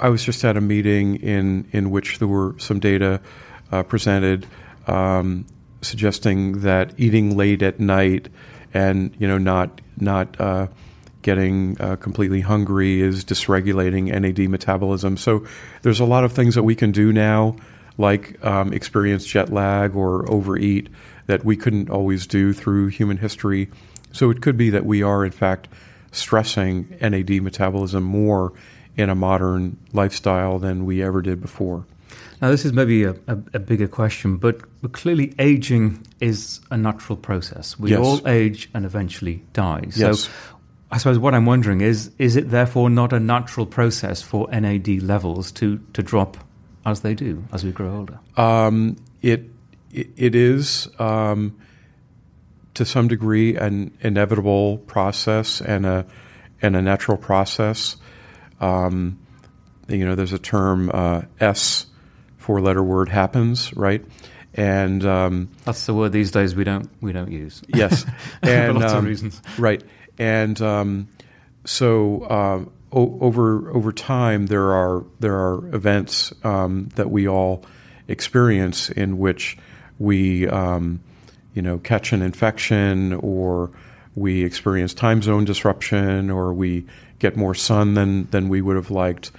I 0.00 0.08
was 0.08 0.22
just 0.22 0.44
at 0.44 0.56
a 0.56 0.60
meeting 0.60 1.16
in 1.16 1.68
in 1.72 1.90
which 1.90 2.18
there 2.18 2.28
were 2.28 2.54
some 2.58 2.80
data 2.80 3.20
uh, 3.72 3.82
presented 3.82 4.46
um, 4.86 5.46
suggesting 5.82 6.60
that 6.60 6.92
eating 6.96 7.36
late 7.36 7.62
at 7.62 7.78
night 7.78 8.28
and 8.74 9.14
you 9.18 9.28
know 9.28 9.38
not 9.38 9.80
not 9.96 10.40
uh, 10.40 10.66
getting 11.22 11.80
uh, 11.80 11.96
completely 11.96 12.40
hungry 12.40 13.00
is 13.00 13.24
dysregulating 13.24 14.06
NAD 14.06 14.48
metabolism. 14.48 15.16
So 15.16 15.44
there's 15.82 16.00
a 16.00 16.04
lot 16.04 16.24
of 16.24 16.32
things 16.32 16.54
that 16.54 16.62
we 16.62 16.74
can 16.74 16.92
do 16.92 17.12
now, 17.12 17.56
like 17.96 18.42
um, 18.44 18.72
experience 18.72 19.26
jet 19.26 19.52
lag 19.52 19.94
or 19.96 20.30
overeat, 20.30 20.88
that 21.26 21.44
we 21.44 21.56
couldn't 21.56 21.90
always 21.90 22.26
do 22.26 22.52
through 22.52 22.88
human 22.88 23.18
history. 23.18 23.68
So 24.12 24.30
it 24.30 24.40
could 24.40 24.56
be 24.56 24.70
that 24.70 24.86
we 24.86 25.02
are 25.02 25.24
in 25.24 25.32
fact 25.32 25.68
stressing 26.12 26.96
NAD 27.00 27.42
metabolism 27.42 28.04
more 28.04 28.52
in 28.98 29.08
a 29.08 29.14
modern 29.14 29.78
lifestyle 29.92 30.58
than 30.58 30.84
we 30.84 31.02
ever 31.02 31.22
did 31.22 31.40
before. 31.40 31.86
Now, 32.42 32.50
this 32.50 32.64
is 32.64 32.72
maybe 32.72 33.04
a, 33.04 33.12
a, 33.26 33.38
a 33.54 33.58
bigger 33.58 33.88
question, 33.88 34.36
but, 34.36 34.60
clearly 34.92 35.34
aging 35.38 36.06
is 36.20 36.60
a 36.70 36.76
natural 36.76 37.16
process. 37.16 37.78
We 37.78 37.90
yes. 37.90 37.98
all 37.98 38.28
age 38.28 38.70
and 38.74 38.84
eventually 38.84 39.42
die. 39.52 39.84
Yes. 39.96 40.20
So 40.20 40.30
I 40.90 40.98
suppose 40.98 41.18
what 41.18 41.34
I'm 41.34 41.46
wondering 41.46 41.80
is 41.80 42.12
is 42.18 42.36
it 42.36 42.50
therefore 42.50 42.90
not 42.90 43.12
a 43.12 43.18
natural 43.18 43.66
process 43.66 44.22
for 44.22 44.48
NAD 44.50 45.02
levels 45.02 45.50
to, 45.52 45.78
to 45.94 46.02
drop 46.02 46.36
as 46.86 47.00
they 47.00 47.14
do 47.14 47.44
as 47.52 47.64
we 47.64 47.72
grow 47.72 47.96
older? 47.96 48.20
Um, 48.36 48.96
it, 49.20 49.50
it, 49.92 50.10
it 50.16 50.34
is. 50.36 50.88
Um, 51.00 51.58
to 52.74 52.84
some 52.84 53.08
degree, 53.08 53.56
an 53.56 53.90
inevitable 54.00 54.78
process 54.78 55.60
and 55.60 55.84
a 55.84 56.06
and 56.62 56.76
a 56.76 56.82
natural 56.82 57.16
process. 57.16 57.96
Um, 58.60 59.18
you 59.88 60.04
know, 60.04 60.14
there's 60.14 60.32
a 60.32 60.38
term 60.38 60.90
uh, 60.92 61.22
S, 61.40 61.86
four 62.36 62.60
letter 62.60 62.82
word 62.82 63.08
happens, 63.08 63.74
right? 63.74 64.04
And 64.54 65.04
um, 65.04 65.50
that's 65.64 65.86
the 65.86 65.94
word 65.94 66.12
these 66.12 66.30
days 66.30 66.54
we 66.54 66.64
don't 66.64 66.88
we 67.00 67.12
don't 67.12 67.30
use. 67.30 67.62
Yes, 67.68 68.04
and 68.42 68.74
for 68.74 68.80
lots 68.80 68.92
um, 68.92 68.98
of 68.98 69.04
reasons, 69.04 69.42
right? 69.58 69.82
And 70.18 70.60
um, 70.60 71.08
so 71.64 72.22
uh, 72.22 72.64
o- 72.92 73.18
over 73.20 73.70
over 73.70 73.92
time, 73.92 74.46
there 74.46 74.72
are 74.72 75.04
there 75.20 75.36
are 75.36 75.74
events 75.74 76.32
um, 76.42 76.88
that 76.96 77.10
we 77.10 77.28
all 77.28 77.64
experience 78.08 78.90
in 78.90 79.18
which 79.18 79.58
we 79.98 80.48
um, 80.48 81.00
you 81.54 81.62
know 81.62 81.78
catch 81.78 82.12
an 82.12 82.22
infection 82.22 83.12
or 83.14 83.70
we 84.14 84.42
experience 84.42 84.94
time 84.94 85.22
zone 85.22 85.44
disruption 85.44 86.30
or 86.30 86.52
we 86.52 86.86
get 87.18 87.36
more 87.36 87.54
sun 87.54 87.94
than, 87.94 88.28
than 88.30 88.48
we 88.48 88.60
would 88.60 88.76
have 88.76 88.90
liked, 88.90 89.30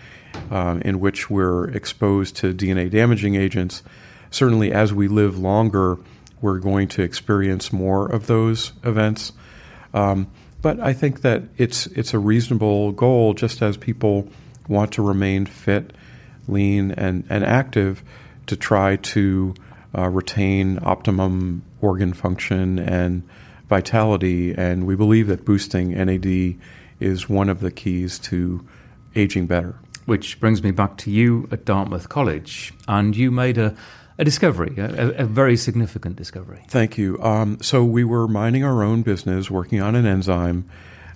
um, 0.51 0.81
in 0.81 1.00
which 1.00 1.29
we're 1.29 1.69
exposed 1.69 2.36
to 2.38 2.53
DNA 2.53 2.89
damaging 2.89 3.36
agents. 3.36 3.83
Certainly, 4.31 4.71
as 4.71 4.93
we 4.93 5.07
live 5.07 5.38
longer, 5.38 5.98
we're 6.41 6.59
going 6.59 6.88
to 6.89 7.01
experience 7.01 7.74
more 7.74 8.07
of 8.07 8.27
those 8.27 8.74
events. 8.83 9.33
Um, 9.93 10.29
but 10.62 10.79
I 10.79 10.93
think 10.93 11.21
that 11.21 11.43
it's 11.57 11.88
it's 11.88 12.13
a 12.13 12.19
reasonable 12.19 12.91
goal, 12.91 13.33
just 13.33 13.62
as 13.62 13.77
people 13.77 14.27
want 14.67 14.91
to 14.93 15.01
remain 15.01 15.45
fit, 15.45 15.93
lean, 16.48 16.91
and, 16.91 17.25
and 17.29 17.43
active, 17.43 18.03
to 18.48 18.55
try 18.55 18.98
to 18.98 19.55
uh, 19.98 20.07
retain 20.09 20.79
optimum 20.83 21.63
organ 21.81 22.13
function 22.13 22.77
and 22.77 23.24
vitality. 23.67 24.53
And 24.53 24.86
we 24.86 24.95
believe 24.95 25.27
that 25.27 25.45
boosting 25.45 25.91
NAD 25.91 26.55
is 27.00 27.29
one 27.29 27.50
of 27.50 27.60
the 27.60 27.72
keys 27.72 28.20
to 28.20 28.65
aging 29.15 29.48
better. 29.48 29.75
Which 30.06 30.39
brings 30.39 30.63
me 30.63 30.72
back 30.72 30.98
to 30.98 31.12
you 31.12 31.48
at 31.51 31.65
Dartmouth 31.65 32.10
College, 32.10 32.74
and 32.88 33.15
you 33.15 33.32
made 33.32 33.58
a, 33.58 33.75
a 34.18 34.25
discovery, 34.25 34.74
a, 34.77 35.24
a, 35.24 35.25
very 35.25 35.56
significant 35.56 36.15
discovery. 36.15 36.63
Thank 36.68 36.98
you. 36.98 37.22
Um, 37.22 37.60
so 37.62 37.84
we 37.84 38.03
were 38.03 38.27
minding 38.27 38.63
our 38.63 38.84
own 38.84 39.03
business, 39.03 39.51
working 39.51 39.82
on 39.82 39.96
an 39.96 40.06
enzyme. 40.06 40.68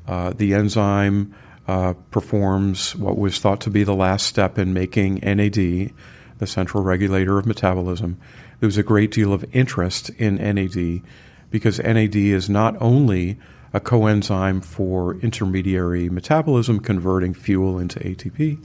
Uh, 0.07 0.33
the 0.35 0.53
enzyme 0.53 1.33
uh, 1.67 1.93
performs 2.11 2.95
what 2.95 3.17
was 3.17 3.39
thought 3.39 3.61
to 3.61 3.69
be 3.69 3.83
the 3.83 3.95
last 3.95 4.27
step 4.27 4.59
in 4.59 4.73
making 4.73 5.15
NAD, 5.15 5.91
the 6.37 6.47
central 6.47 6.83
regulator 6.83 7.39
of 7.39 7.45
metabolism. 7.45 8.19
There 8.59 8.67
was 8.67 8.77
a 8.77 8.83
great 8.83 9.11
deal 9.11 9.33
of 9.33 9.45
interest 9.53 10.09
in 10.11 10.35
NAD 10.35 11.01
because 11.49 11.79
NAD 11.79 12.15
is 12.15 12.49
not 12.49 12.75
only 12.81 13.39
a 13.73 13.79
coenzyme 13.79 14.63
for 14.63 15.15
intermediary 15.15 16.09
metabolism, 16.09 16.79
converting 16.79 17.33
fuel 17.33 17.79
into 17.79 17.99
ATP. 17.99 18.63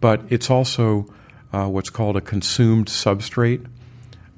But 0.00 0.22
it's 0.30 0.48
also 0.48 1.12
uh, 1.52 1.66
what's 1.66 1.90
called 1.90 2.16
a 2.16 2.20
consumed 2.20 2.86
substrate 2.86 3.66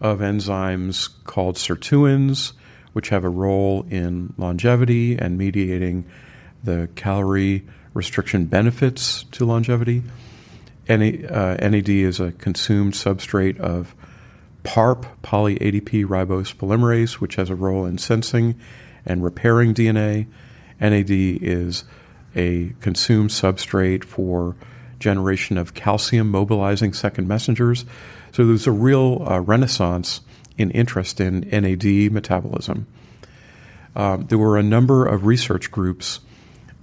of 0.01 0.19
enzymes 0.21 1.11
called 1.25 1.57
sirtuins, 1.57 2.53
which 2.95 3.11
have 3.11 3.25
a 3.25 3.29
role 3.29 3.87
in 3.91 4.33
longevity 4.37 5.17
and 5.17 5.39
mediating 5.39 6.05
the 6.65 6.89
calorie 6.95 7.67
restriction 7.95 8.47
benefits 8.47 9.25
to 9.25 9.45
longevity. 9.45 10.03
NAD, 10.89 11.31
uh, 11.31 11.55
NAD 11.57 11.89
is 11.89 12.19
a 12.19 12.33
consumed 12.33 12.95
substrate 12.95 13.59
of 13.61 13.95
PARP, 14.65 15.07
poly 15.23 15.57
ADP 15.57 16.07
ribose 16.07 16.55
polymerase, 16.55 17.15
which 17.15 17.37
has 17.37 17.51
a 17.51 17.55
role 17.55 17.85
in 17.85 17.99
sensing 17.99 18.59
and 19.05 19.23
repairing 19.23 19.75
DNA. 19.75 20.27
NAD 20.81 21.11
is 21.11 21.85
a 22.35 22.73
consumed 22.81 23.31
substrate 23.31 24.05
for 24.05 24.57
generation 24.99 25.59
of 25.59 25.75
calcium 25.75 26.31
mobilizing 26.31 26.93
second 26.93 27.29
messengers. 27.29 27.85
So 28.33 28.47
there's 28.47 28.67
a 28.67 28.73
real 28.73 29.27
uh, 29.29 29.41
renaissance 29.41 30.21
in 30.57 30.71
interest 30.71 31.21
in 31.21 31.41
NAD 31.51 32.13
metabolism. 32.13 32.87
Um, 33.95 34.27
there 34.27 34.39
were 34.39 34.57
a 34.57 34.63
number 34.63 35.05
of 35.05 35.27
research 35.27 35.71
groups 35.71 36.21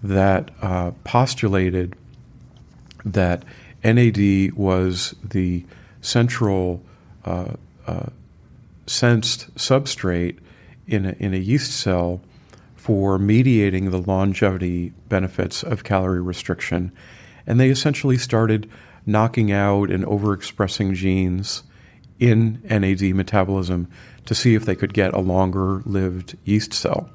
that 0.03 0.51
uh, 0.61 0.91
postulated 1.03 1.95
that 3.03 3.43
NAD 3.83 4.53
was 4.53 5.15
the 5.23 5.65
central 6.01 6.83
uh, 7.25 7.53
uh, 7.87 8.07
sensed 8.85 9.53
substrate 9.55 10.37
in 10.89 11.05
a, 11.05 11.15
in 11.19 11.33
a 11.33 11.37
yeast 11.37 11.71
cell 11.71 12.21
for 12.75 13.19
mediating 13.19 13.91
the 13.91 14.01
longevity 14.01 14.93
benefits 15.07 15.63
of 15.63 15.83
calorie 15.83 16.21
restriction. 16.21 16.91
And 17.45 17.59
they 17.59 17.69
essentially 17.69 18.17
started 18.17 18.69
knocking 19.05 19.51
out 19.51 19.91
and 19.91 20.05
overexpressing 20.05 20.95
genes 20.95 21.63
in 22.19 22.61
NAD 22.63 23.01
metabolism 23.15 23.87
to 24.25 24.35
see 24.35 24.55
if 24.55 24.65
they 24.65 24.75
could 24.75 24.93
get 24.93 25.13
a 25.13 25.19
longer 25.19 25.81
lived 25.85 26.37
yeast 26.43 26.73
cell. 26.73 27.09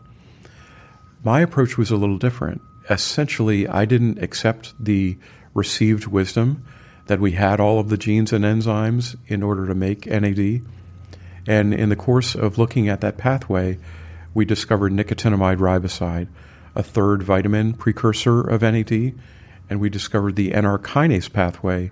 My 1.23 1.41
approach 1.41 1.79
was 1.79 1.91
a 1.91 1.97
little 1.97 2.19
different. 2.19 2.61
Essentially, 2.91 3.67
I 3.67 3.85
didn't 3.85 4.23
accept 4.23 4.75
the 4.79 5.17
received 5.55 6.07
wisdom 6.07 6.65
that 7.07 7.21
we 7.21 7.33
had 7.33 7.61
all 7.61 7.79
of 7.79 7.89
the 7.89 7.97
genes 7.97 8.33
and 8.33 8.45
enzymes 8.45 9.17
in 9.27 9.43
order 9.43 9.67
to 9.67 9.75
make 9.75 10.07
NAD. 10.07 10.63
And 11.47 11.75
in 11.75 11.89
the 11.89 11.97
course 11.97 12.35
of 12.35 12.59
looking 12.59 12.89
at 12.89 13.01
that 13.03 13.17
pathway, 13.17 13.79
we 14.33 14.45
discovered 14.45 14.93
nicotinamide 14.93 15.59
riboside, 15.59 16.29
a 16.75 16.83
third 16.83 17.23
vitamin 17.23 17.75
precursor 17.75 18.41
of 18.41 18.63
NAD, 18.63 19.15
and 19.71 19.81
we 19.81 19.89
discovered 19.89 20.37
the 20.37 20.51
NR 20.51 20.79
kinase 20.79 21.33
pathway, 21.33 21.91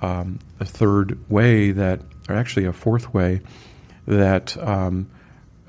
um, 0.00 0.38
a 0.60 0.64
third 0.64 1.18
way 1.30 1.72
that, 1.72 2.00
or 2.28 2.36
actually 2.36 2.66
a 2.66 2.72
fourth 2.72 3.12
way, 3.12 3.40
that 4.06 4.56
um, 4.62 5.08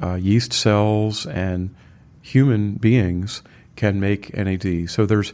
uh, 0.02 0.16
yeast 0.16 0.54
cells 0.54 1.26
and 1.26 1.74
human 2.22 2.74
beings 2.74 3.42
can 3.76 4.00
make 4.00 4.36
NAD. 4.36 4.90
So 4.90 5.06
there's 5.06 5.34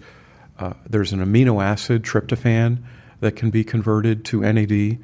uh, 0.60 0.74
there's 0.88 1.12
an 1.12 1.20
amino 1.20 1.64
acid 1.64 2.04
tryptophan 2.04 2.84
that 3.20 3.36
can 3.36 3.50
be 3.50 3.64
converted 3.64 4.24
to 4.26 4.42
NAD 4.42 5.00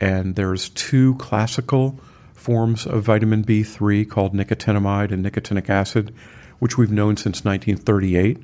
and 0.00 0.34
there's 0.36 0.68
two 0.70 1.14
classical 1.16 1.98
forms 2.32 2.86
of 2.86 3.04
vitamin 3.04 3.44
B3 3.44 4.08
called 4.08 4.34
nicotinamide 4.34 5.10
and 5.10 5.24
nicotinic 5.24 5.70
acid, 5.70 6.14
which 6.58 6.76
we've 6.76 6.90
known 6.90 7.16
since 7.16 7.44
1938 7.44 8.38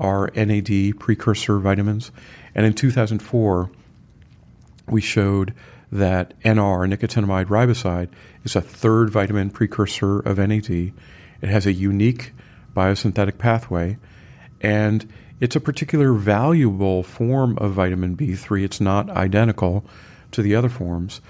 are 0.00 0.30
NAD 0.34 0.98
precursor 0.98 1.58
vitamins. 1.58 2.10
And 2.54 2.66
in 2.66 2.74
2004, 2.74 3.70
we 4.88 5.00
showed 5.00 5.54
that 5.90 6.38
NR, 6.40 6.92
nicotinamide 6.92 7.46
riboside, 7.46 8.08
is 8.44 8.56
a 8.56 8.60
third 8.60 9.10
vitamin 9.10 9.50
precursor 9.50 10.20
of 10.20 10.38
NAD. 10.38 10.70
It 10.70 11.48
has 11.48 11.66
a 11.66 11.72
unique 11.72 12.32
biosynthetic 12.74 13.38
pathway, 13.38 13.98
and 14.60 15.10
it's 15.40 15.56
a 15.56 15.60
particular 15.60 16.12
valuable 16.12 17.02
form 17.02 17.56
of 17.58 17.72
vitamin 17.72 18.16
B3. 18.16 18.64
It's 18.64 18.80
not 18.80 19.08
identical 19.10 19.84
to 20.32 20.42
the 20.42 20.54
other 20.54 20.68
forms 20.68 21.20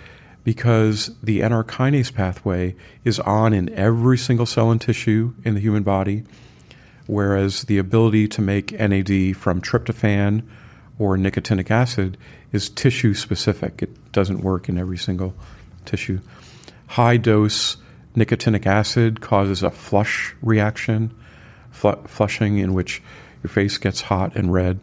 because 0.44 1.10
the 1.22 1.40
NR 1.40 1.62
kinase 1.64 2.14
pathway 2.14 2.74
is 3.04 3.20
on 3.20 3.52
in 3.52 3.68
every 3.74 4.16
single 4.16 4.46
cell 4.46 4.70
and 4.70 4.80
tissue 4.80 5.34
in 5.44 5.54
the 5.54 5.60
human 5.60 5.82
body, 5.82 6.24
whereas 7.06 7.64
the 7.64 7.76
ability 7.76 8.26
to 8.28 8.40
make 8.40 8.72
NAD 8.72 9.36
from 9.36 9.60
tryptophan 9.60 10.42
or 10.98 11.16
nicotinic 11.16 11.70
acid 11.70 12.16
is 12.52 12.70
tissue 12.70 13.14
specific. 13.14 13.82
It 13.82 14.12
doesn't 14.12 14.40
work 14.40 14.68
in 14.68 14.78
every 14.78 14.96
single 14.96 15.34
tissue. 15.84 16.20
High 16.86 17.18
dose 17.18 17.76
nicotinic 18.16 18.66
acid 18.66 19.20
causes 19.20 19.62
a 19.62 19.70
flush 19.70 20.34
reaction, 20.40 21.14
fl- 21.70 21.90
flushing 22.06 22.58
in 22.58 22.74
which 22.74 23.02
your 23.42 23.50
face 23.50 23.76
gets 23.76 24.02
hot 24.02 24.34
and 24.34 24.52
red. 24.52 24.80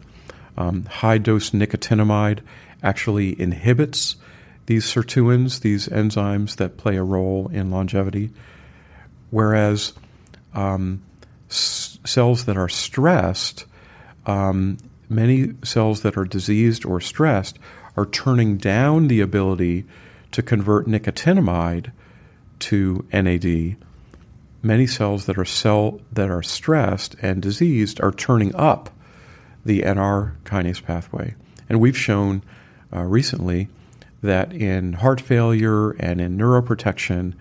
Um, 0.56 0.84
high 0.84 1.18
dose 1.18 1.50
nicotinamide 1.50 2.40
actually 2.82 3.40
inhibits 3.40 4.16
these 4.66 4.84
sirtuins, 4.84 5.60
these 5.60 5.88
enzymes 5.88 6.56
that 6.56 6.76
play 6.76 6.96
a 6.96 7.02
role 7.02 7.48
in 7.48 7.70
longevity, 7.70 8.30
whereas 9.30 9.92
um, 10.54 11.02
s- 11.48 11.98
cells 12.04 12.44
that 12.46 12.56
are 12.56 12.68
stressed, 12.68 13.64
um, 14.26 14.78
many 15.08 15.52
cells 15.62 16.02
that 16.02 16.16
are 16.16 16.24
diseased 16.24 16.84
or 16.84 17.00
stressed, 17.00 17.58
are 17.96 18.06
turning 18.06 18.56
down 18.56 19.08
the 19.08 19.20
ability 19.20 19.84
to 20.32 20.42
convert 20.42 20.86
nicotinamide 20.86 21.92
to 22.58 23.06
NAD 23.12 23.76
many 24.66 24.86
cells 24.86 25.26
that 25.26 25.38
are 25.38 25.44
cell 25.44 26.00
that 26.12 26.30
are 26.30 26.42
stressed 26.42 27.14
and 27.22 27.40
diseased 27.40 28.00
are 28.00 28.12
turning 28.12 28.54
up 28.54 28.90
the 29.64 29.82
NR 29.82 30.34
kinase 30.44 30.82
pathway. 30.82 31.34
And 31.68 31.80
we've 31.80 31.96
shown 31.96 32.42
uh, 32.96 33.02
recently 33.02 33.68
that 34.22 34.52
in 34.52 34.94
heart 34.94 35.20
failure 35.20 35.90
and 35.92 36.20
in 36.20 36.38
neuroprotection, 36.38 37.34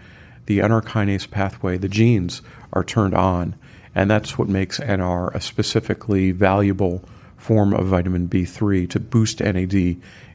the 0.46 0.60
NR 0.60 0.84
kinase 0.84 1.30
pathway, 1.30 1.78
the 1.78 1.90
genes, 1.90 2.42
are 2.74 2.84
turned 2.84 3.14
on. 3.14 3.56
And 3.96 4.12
that's 4.12 4.38
what 4.38 4.50
makes 4.50 4.80
NR 4.80 5.34
a 5.34 5.40
specifically 5.40 6.32
valuable 6.32 7.04
form 7.38 7.74
of 7.74 7.88
vitamin 7.88 8.28
B3 8.28 8.90
to 8.90 9.00
boost 9.00 9.40
NAD 9.40 9.74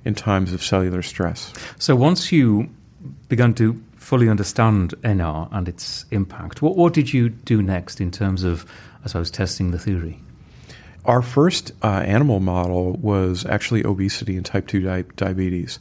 in 0.05 0.15
times 0.15 0.53
of 0.53 0.63
cellular 0.63 1.03
stress. 1.03 1.53
So 1.79 1.95
once 1.95 2.33
you 2.33 2.71
began 3.29 3.55
to 3.55 3.83
fully 3.97 4.29
understand 4.29 4.95
NR 5.03 5.49
and 5.53 5.69
its 5.69 6.07
impact, 6.11 6.63
what, 6.63 6.77
what 6.77 6.95
did 6.95 7.13
you 7.13 7.29
do 7.29 7.63
next 7.63 8.01
in 8.01 8.11
terms 8.11 8.45
of, 8.45 8.65
as 9.05 9.11
I 9.11 9.21
suppose, 9.21 9.31
testing 9.31 9.71
the 9.73 9.79
theory? 9.79 10.21
Our 11.05 11.23
first 11.23 11.73
uh, 11.83 12.03
animal 12.05 12.41
model 12.41 12.93
was 12.95 13.47
actually 13.47 13.85
obesity 13.85 14.37
and 14.37 14.45
type 14.45 14.67
2 14.67 14.81
di- 14.81 15.05
diabetes. 15.17 15.79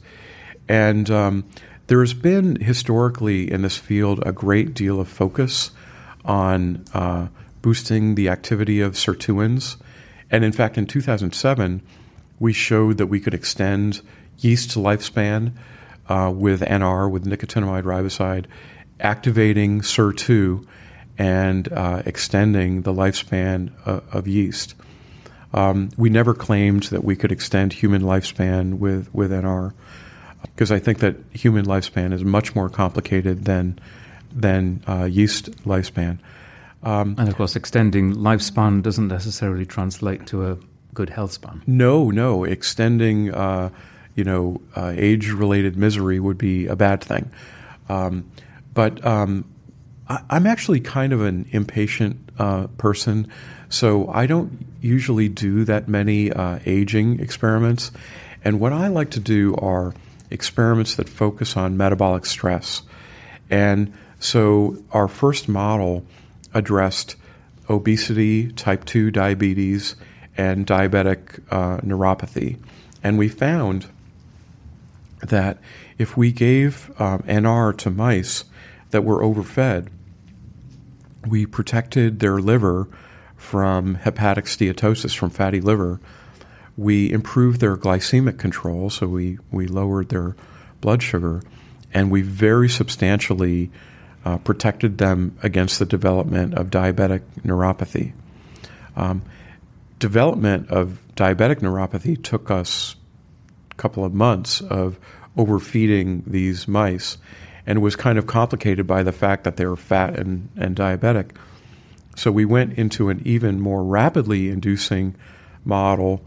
And 0.68 1.10
um, 1.10 1.44
there's 1.88 2.14
been 2.14 2.56
historically 2.60 3.50
in 3.50 3.62
this 3.62 3.76
field 3.76 4.22
a 4.24 4.32
great 4.32 4.74
deal 4.74 5.00
of 5.00 5.08
focus 5.08 5.72
on 6.24 6.84
uh, 6.94 7.28
boosting 7.62 8.14
the 8.14 8.28
activity 8.28 8.80
of 8.80 8.94
sirtuins. 8.94 9.76
And 10.30 10.44
in 10.44 10.52
fact, 10.52 10.78
in 10.78 10.86
2007, 10.86 11.82
we 12.38 12.52
showed 12.52 12.96
that 12.98 13.06
we 13.06 13.20
could 13.20 13.34
extend 13.34 14.00
yeast 14.38 14.76
lifespan 14.76 15.52
uh, 16.08 16.32
with 16.34 16.60
NR, 16.62 17.10
with 17.10 17.24
nicotinamide 17.24 17.82
riboside, 17.82 18.46
activating 19.00 19.80
SIR2 19.80 20.66
and 21.18 21.70
uh, 21.72 22.02
extending 22.06 22.82
the 22.82 22.92
lifespan 22.92 23.70
uh, 23.84 24.00
of 24.12 24.26
yeast. 24.26 24.74
Um, 25.52 25.90
we 25.96 26.10
never 26.10 26.34
claimed 26.34 26.84
that 26.84 27.02
we 27.02 27.16
could 27.16 27.32
extend 27.32 27.72
human 27.72 28.02
lifespan 28.02 28.78
with, 28.78 29.12
with 29.12 29.30
NR 29.32 29.72
because 30.42 30.70
I 30.70 30.78
think 30.78 30.98
that 31.00 31.16
human 31.32 31.66
lifespan 31.66 32.12
is 32.12 32.24
much 32.24 32.54
more 32.54 32.68
complicated 32.68 33.44
than, 33.44 33.78
than 34.32 34.82
uh, 34.86 35.04
yeast 35.04 35.50
lifespan. 35.64 36.18
Um, 36.82 37.14
and 37.18 37.28
of 37.28 37.36
course, 37.36 37.56
extending 37.56 38.14
lifespan 38.14 38.82
doesn't 38.82 39.08
necessarily 39.08 39.66
translate 39.66 40.26
to 40.28 40.50
a 40.52 40.58
good 40.94 41.10
health 41.10 41.32
span. 41.32 41.62
No, 41.66 42.10
no. 42.10 42.44
Extending 42.44 43.34
uh, 43.34 43.70
you 44.14 44.24
know, 44.24 44.60
uh, 44.76 44.92
age-related 44.94 45.76
misery 45.76 46.20
would 46.20 46.38
be 46.38 46.66
a 46.66 46.76
bad 46.76 47.02
thing. 47.02 47.30
Um, 47.88 48.30
but 48.74 49.04
um, 49.04 49.44
I, 50.08 50.20
am 50.30 50.46
actually 50.46 50.80
kind 50.80 51.12
of 51.12 51.22
an 51.22 51.46
impatient 51.52 52.18
uh, 52.38 52.66
person, 52.78 53.28
so 53.70 54.08
I 54.10 54.26
don't 54.26 54.66
usually 54.80 55.28
do 55.28 55.64
that 55.64 55.88
many 55.88 56.30
uh, 56.30 56.58
aging 56.66 57.20
experiments. 57.20 57.92
And 58.44 58.58
what 58.58 58.72
I 58.72 58.88
like 58.88 59.10
to 59.12 59.20
do 59.20 59.54
are 59.56 59.94
experiments 60.28 60.96
that 60.96 61.08
focus 61.08 61.56
on 61.56 61.76
metabolic 61.76 62.26
stress. 62.26 62.82
And 63.48 63.92
so 64.18 64.82
our 64.90 65.06
first 65.06 65.48
model 65.48 66.04
addressed 66.52 67.14
obesity, 67.68 68.50
type 68.52 68.84
2 68.84 69.12
diabetes, 69.12 69.94
and 70.36 70.66
diabetic 70.66 71.40
uh, 71.50 71.78
neuropathy. 71.78 72.58
And 73.04 73.18
we 73.18 73.28
found 73.28 73.86
that 75.20 75.58
if 75.96 76.16
we 76.16 76.32
gave 76.32 76.90
um, 77.00 77.22
NR 77.22 77.76
to 77.78 77.90
mice 77.90 78.44
that 78.90 79.04
were 79.04 79.22
overfed, 79.22 79.88
we 81.26 81.46
protected 81.46 82.18
their 82.18 82.40
liver 82.40 82.88
from 83.40 83.94
hepatic 83.94 84.44
steatosis, 84.44 85.16
from 85.16 85.30
fatty 85.30 85.62
liver. 85.62 85.98
We 86.76 87.10
improved 87.10 87.60
their 87.60 87.76
glycemic 87.76 88.38
control, 88.38 88.90
so 88.90 89.08
we, 89.08 89.38
we 89.50 89.66
lowered 89.66 90.10
their 90.10 90.36
blood 90.82 91.02
sugar, 91.02 91.42
and 91.92 92.10
we 92.10 92.20
very 92.20 92.68
substantially 92.68 93.70
uh, 94.26 94.36
protected 94.38 94.98
them 94.98 95.36
against 95.42 95.78
the 95.78 95.86
development 95.86 96.54
of 96.54 96.68
diabetic 96.68 97.22
neuropathy. 97.42 98.12
Um, 98.94 99.22
development 99.98 100.68
of 100.70 101.00
diabetic 101.16 101.60
neuropathy 101.60 102.22
took 102.22 102.50
us 102.50 102.94
a 103.70 103.74
couple 103.76 104.04
of 104.04 104.12
months 104.12 104.60
of 104.60 105.00
overfeeding 105.36 106.24
these 106.26 106.68
mice 106.68 107.16
and 107.66 107.80
was 107.80 107.96
kind 107.96 108.18
of 108.18 108.26
complicated 108.26 108.86
by 108.86 109.02
the 109.02 109.12
fact 109.12 109.44
that 109.44 109.56
they 109.56 109.64
were 109.64 109.76
fat 109.76 110.18
and, 110.18 110.50
and 110.56 110.76
diabetic. 110.76 111.30
So 112.16 112.30
we 112.30 112.44
went 112.44 112.78
into 112.78 113.08
an 113.08 113.22
even 113.24 113.60
more 113.60 113.82
rapidly 113.84 114.48
inducing 114.48 115.14
model 115.64 116.22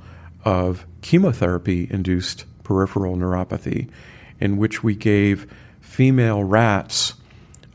of 0.46 0.86
chemotherapy 1.02 1.88
induced 1.90 2.46
peripheral 2.64 3.16
neuropathy, 3.16 3.90
in 4.40 4.58
which 4.58 4.84
we 4.84 4.96
gave 4.96 5.52
female 5.82 6.44
rats 6.44 7.14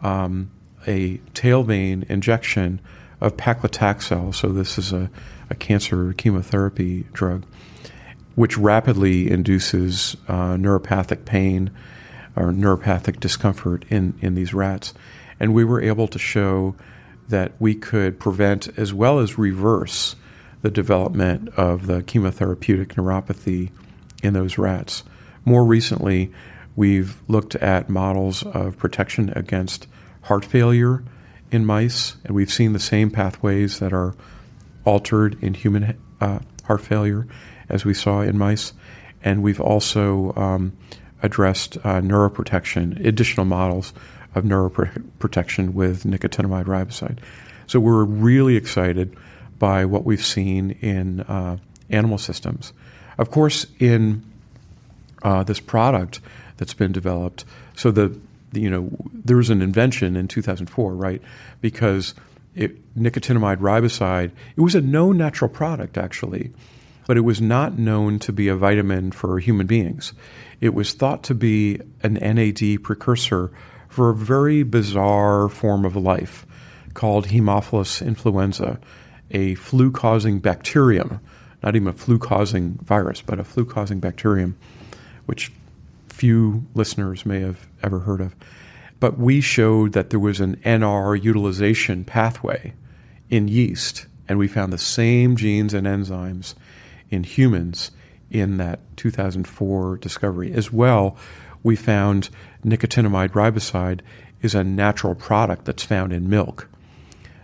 um, 0.03 0.51
a 0.87 1.18
tail 1.35 1.62
vein 1.62 2.05
injection 2.09 2.81
of 3.21 3.37
paclitaxel. 3.37 4.35
So, 4.35 4.49
this 4.49 4.79
is 4.79 4.92
a, 4.92 5.11
a 5.51 5.55
cancer 5.55 6.12
chemotherapy 6.12 7.07
drug 7.12 7.44
which 8.38 8.57
rapidly 8.57 9.29
induces 9.29 10.16
uh, 10.29 10.55
neuropathic 10.55 11.25
pain 11.25 11.73
or 12.37 12.53
neuropathic 12.53 13.18
discomfort 13.18 13.85
in, 13.88 14.16
in 14.21 14.37
these 14.37 14.55
rats. 14.55 14.94
And 15.40 15.53
we 15.53 15.64
were 15.64 15.83
able 15.83 16.07
to 16.07 16.21
show 16.21 16.77
that 17.29 17.53
we 17.59 17.75
could 17.75 18.19
prevent 18.19 18.69
as 18.79 18.93
well 18.93 19.19
as 19.19 19.38
reverse 19.38 20.17
the 20.62 20.71
development 20.71 21.49
of 21.57 21.87
the 21.87 22.03
chemotherapeutic 22.03 22.95
neuropathy 22.95 23.71
in 24.23 24.33
those 24.33 24.59
rats. 24.59 25.05
More 25.45 25.64
recently, 25.64 26.33
we've 26.75 27.23
looked 27.29 27.55
at 27.57 27.88
models 27.88 28.43
of 28.43 28.77
protection 28.77 29.33
against 29.37 29.87
heart 30.23 30.45
failure 30.45 31.05
in 31.51 31.64
mice, 31.64 32.17
and 32.25 32.35
we've 32.35 32.53
seen 32.53 32.73
the 32.73 32.79
same 32.79 33.11
pathways 33.11 33.79
that 33.79 33.93
are 33.93 34.14
altered 34.85 35.43
in 35.43 35.55
human 35.55 35.99
uh, 36.21 36.41
heart 36.64 36.81
failure 36.81 37.27
as 37.69 37.85
we 37.85 37.95
saw 37.95 38.21
in 38.21 38.37
mice. 38.37 38.73
And 39.23 39.43
we've 39.43 39.61
also 39.61 40.33
um, 40.37 40.77
addressed 41.23 41.77
uh, 41.79 42.01
neuroprotection, 42.01 43.05
additional 43.05 43.47
models 43.47 43.93
of 44.35 44.45
neuroprotection 44.45 45.73
with 45.73 46.05
nicotinamide 46.05 46.67
riboside. 46.67 47.19
So 47.67 47.81
we're 47.81 48.05
really 48.05 48.57
excited 48.57 49.17
by 49.59 49.85
what 49.85 50.05
we've 50.05 50.25
seen 50.25 50.73
in 50.81 51.21
uh, 51.21 51.59
animal 51.91 52.19
systems. 52.19 52.73
Of 53.19 53.31
course, 53.31 53.67
in 53.79 54.25
uh, 55.23 55.43
this 55.45 55.61
product 55.61 56.21
that's 56.57 56.75
been 56.75 56.93
developed, 56.93 57.45
so 57.77 57.91
the, 57.91 58.19
the, 58.53 58.61
you 58.61 58.71
know 58.71 58.91
there 59.12 59.37
was 59.37 59.51
an 59.51 59.62
invention 59.62 60.17
in 60.17 60.29
2004, 60.29 60.95
right? 60.95 61.21
Because 61.61 62.14
it, 62.55 62.95
nicotinamide 62.97 63.59
riboside, 63.59 64.31
it 64.57 64.61
was 64.61 64.75
a 64.75 64.81
known 64.81 65.19
natural 65.19 65.49
product 65.49 65.99
actually 65.99 66.53
but 67.09 67.17
it 67.17 67.23
was 67.23 67.41
not 67.41 67.79
known 67.79 68.19
to 68.19 68.33
be 68.33 68.49
a 68.49 68.55
vitamin 68.55 69.11
for 69.11 69.38
human 69.38 69.67
beings. 69.67 70.12
It 70.61 70.75
was 70.75 70.93
thought 70.93 71.23
to 71.25 71.35
be 71.35 71.81
an 72.03 72.14
NAD 72.14 72.83
precursor 72.85 73.51
for 73.99 74.11
a 74.11 74.15
very 74.15 74.63
bizarre 74.63 75.49
form 75.49 75.85
of 75.85 75.97
life 75.97 76.47
called 76.95 77.27
Haemophilus 77.27 78.01
influenza, 78.01 78.79
a 79.33 79.57
flu 79.57 79.91
causing 79.91 80.39
bacterium, 80.39 81.19
not 81.65 81.75
even 81.75 81.89
a 81.89 81.93
flu 81.93 82.17
causing 82.17 82.75
virus, 82.75 83.23
but 83.23 83.41
a 83.41 83.45
flu 83.45 83.65
causing 83.65 83.99
bacterium, 83.99 84.57
which 85.27 85.51
few 86.09 86.65
listeners 86.75 87.27
may 87.27 87.41
have 87.41 87.67
ever 87.83 87.99
heard 87.99 88.21
of. 88.21 88.37
But 89.01 89.19
we 89.19 89.41
showed 89.41 89.95
that 89.95 90.11
there 90.11 90.21
was 90.21 90.39
an 90.39 90.59
NR 90.59 91.21
utilization 91.21 92.05
pathway 92.05 92.75
in 93.29 93.49
yeast, 93.49 94.07
and 94.29 94.39
we 94.39 94.47
found 94.47 94.73
the 94.73 94.79
same 94.79 95.35
genes 95.35 95.75
and 95.75 95.89
enzymes 95.89 96.55
in 97.11 97.25
humans 97.25 97.91
in 98.31 98.59
that 98.59 98.79
2004 98.97 99.97
discovery. 99.97 100.53
As 100.53 100.71
well, 100.73 101.17
we 101.65 101.75
found 101.75 102.31
nicotinamide 102.64 103.31
riboside 103.31 104.01
is 104.42 104.55
a 104.55 104.64
natural 104.64 105.14
product 105.14 105.64
that's 105.64 105.83
found 105.83 106.12
in 106.12 106.29
milk. 106.29 106.68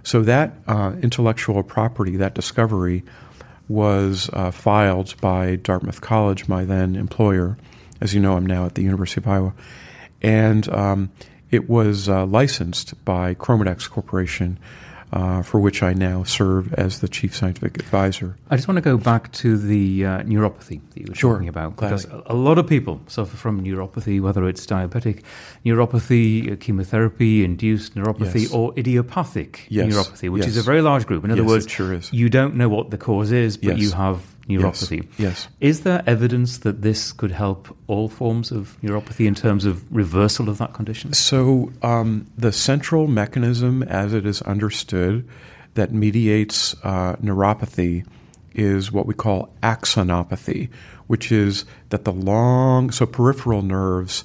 So 0.03 0.23
that 0.23 0.55
uh, 0.67 0.93
intellectual 1.03 1.63
property, 1.63 2.17
that 2.17 2.35
discovery, 2.35 3.03
was 3.69 4.29
uh, 4.33 4.51
filed 4.51 5.19
by 5.21 5.57
Dartmouth 5.57 6.01
College, 6.01 6.47
my 6.47 6.65
then 6.65 6.95
employer. 6.95 7.57
As 8.01 8.15
you 8.15 8.21
know, 8.21 8.37
I'm 8.37 8.45
now 8.45 8.67
at 8.67 8.75
the 8.75 8.83
University 8.83 9.21
of 9.21 9.27
Iowa. 9.27 9.55
And 10.21 10.69
um, 10.69 11.11
it 11.51 11.69
was 11.69 12.09
uh, 12.09 12.27
licensed 12.27 13.03
by 13.05 13.35
Chromadex 13.35 13.89
Corporation 13.89 14.59
uh, 15.15 15.43
for 15.43 15.61
which 15.61 15.81
I 15.83 15.93
now 15.95 16.25
serve 16.25 16.75
as 16.75 16.99
the 17.01 17.09
chief 17.09 17.35
scientific 17.37 17.79
advisor. 17.79 18.37
I 18.51 18.57
just 18.57 18.67
want 18.69 18.79
to 18.79 18.83
go 18.83 18.97
back 18.99 19.31
to 19.43 19.57
the 19.57 20.05
uh, 20.05 20.09
neuropathy 20.23 20.81
that 20.91 21.01
you 21.01 21.07
were 21.09 21.15
sure, 21.15 21.35
talking 21.35 21.49
about, 21.49 21.77
gladly. 21.77 22.03
because 22.03 22.23
a 22.27 22.35
lot 22.35 22.59
of 22.59 22.67
people 22.67 23.01
suffer 23.07 23.37
from 23.37 23.63
neuropathy, 23.63 24.21
whether 24.21 24.47
it's 24.49 24.67
diabetic 24.67 25.23
neuropathy, 25.65 26.53
uh, 26.53 26.57
chemotherapy-induced 26.57 27.95
neuropathy, 27.95 28.43
Yes. 28.43 28.53
or 28.53 28.73
idiopathic 28.77 29.67
Yes, 29.69 29.87
neuropathy, 29.95 30.31
which 30.31 30.47
is 30.47 30.57
a 30.57 30.63
very 30.63 30.83
large 30.83 31.07
group. 31.07 31.25
In 31.25 31.31
other 31.31 31.43
Yes, 31.43 31.49
words, 31.49 31.71
sure 31.71 32.01
you 32.11 32.29
don't 32.29 32.57
know 32.57 32.69
what 32.69 32.91
the 32.91 32.99
cause 32.99 33.31
is, 33.33 33.57
but 33.57 33.79
Yes. 33.79 33.81
you 33.81 33.91
have 33.93 34.34
neuropathy. 34.49 35.07
Yes. 35.19 35.49
Is 35.61 35.83
there 35.83 36.03
evidence 36.07 36.59
that 36.59 36.83
this 36.83 37.13
could 37.13 37.31
help 37.31 37.77
all 37.87 38.09
forms 38.09 38.51
of 38.51 38.77
neuropathy 38.83 39.27
in 39.27 39.35
terms 39.35 39.65
of 39.65 39.91
reversal 39.95 40.49
of 40.49 40.59
that 40.59 40.75
condition? 40.75 41.13
So, 41.13 41.73
um, 41.83 42.27
the 42.37 42.53
central 42.53 43.07
mechanism, 43.07 43.83
as 43.85 44.13
it 44.13 44.27
is 44.27 44.43
understood, 44.43 45.29
that 45.75 45.93
mediates 45.93 46.75
uh, 46.85 47.17
neuropathy 47.17 48.07
is 48.55 48.93
what 48.93 49.07
we 49.07 49.15
call 49.15 49.53
axonopathy, 49.63 50.69
which 51.07 51.33
is 51.33 51.65
that 51.91 52.05
the 52.05 52.13
long, 52.13 52.91
so 52.91 53.07
peripheral 53.07 53.63
nerves 53.63 54.25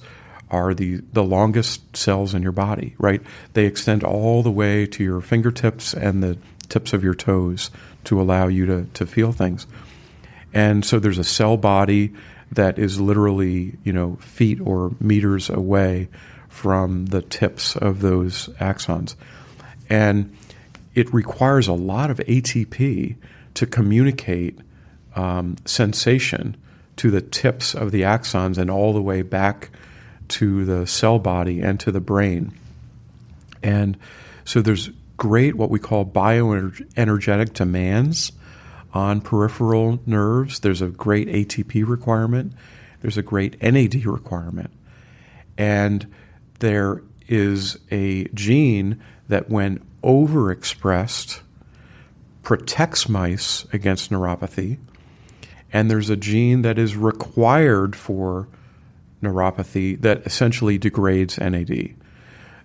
are 0.52 0.74
the, 0.74 0.98
the 1.14 1.24
longest 1.24 1.96
cells 1.96 2.34
in 2.34 2.42
your 2.42 2.52
body, 2.52 2.96
right? 2.98 3.22
They 3.54 3.66
extend 3.66 4.04
all 4.04 4.44
the 4.44 4.52
way 4.52 4.86
to 4.88 5.04
your 5.04 5.22
fingertips 5.22 5.94
and 5.94 6.24
the 6.24 6.38
tips 6.70 6.94
of 6.94 7.04
your 7.04 7.14
toes 7.14 7.72
to 8.06 8.22
allow 8.22 8.48
you 8.48 8.66
to, 8.66 8.86
to 8.94 9.06
feel 9.06 9.32
things. 9.32 9.68
And 10.54 10.84
so 10.86 11.00
there's 11.00 11.18
a 11.18 11.24
cell 11.24 11.58
body 11.58 12.14
that 12.52 12.80
is 12.80 13.00
literally, 13.00 13.78
you 13.84 13.94
know, 13.94 14.16
feet 14.18 14.60
or 14.62 14.92
meters 15.00 15.50
away 15.50 16.10
from 16.48 17.06
the 17.08 17.22
tips 17.22 17.76
of 17.76 18.02
those 18.02 18.48
axons. 18.60 19.16
And 19.90 20.36
it 20.96 21.14
requires 21.14 21.68
a 21.68 21.74
lot 21.74 22.10
of 22.10 22.18
ATP 22.18 23.16
to 23.54 23.66
communicate 23.66 24.60
um, 25.16 25.56
sensation 25.66 26.58
to 26.98 27.12
the 27.12 27.22
tips 27.22 27.76
of 27.76 27.92
the 27.92 28.02
axons 28.02 28.58
and 28.58 28.70
all 28.70 28.94
the 28.94 29.02
way 29.02 29.22
back 29.22 29.70
to 30.28 30.66
the 30.66 30.86
cell 30.86 31.20
body 31.20 31.62
and 31.62 31.80
to 31.80 31.92
the 31.92 32.02
brain. 32.02 32.52
And 33.64 33.98
so 34.46 34.62
there's 34.62 34.90
great 35.18 35.56
what 35.56 35.70
we 35.70 35.80
call 35.80 36.06
bioenergetic 36.06 37.54
demands 37.54 38.32
on 38.94 39.22
peripheral 39.22 40.00
nerves. 40.06 40.60
There's 40.60 40.82
a 40.82 40.88
great 40.88 41.28
ATP 41.28 41.88
requirement. 41.88 42.54
There's 43.02 43.18
a 43.18 43.24
great 43.24 43.62
NAD 43.62 44.06
requirement. 44.06 44.72
And 45.58 46.12
there 46.60 47.02
is 47.28 47.78
a 47.92 48.26
gene 48.30 49.02
that, 49.28 49.50
when 49.50 49.86
overexpressed, 50.04 51.42
protects 52.44 53.08
mice 53.08 53.66
against 53.72 54.10
neuropathy. 54.10 54.80
And 55.72 55.92
there's 55.92 56.10
a 56.10 56.16
gene 56.16 56.64
that 56.64 56.80
is 56.80 56.96
required 56.96 57.96
for 57.96 58.48
neuropathy 59.22 60.02
that 60.02 60.26
essentially 60.26 60.78
degrades 60.78 61.38
NAD. 61.38 61.96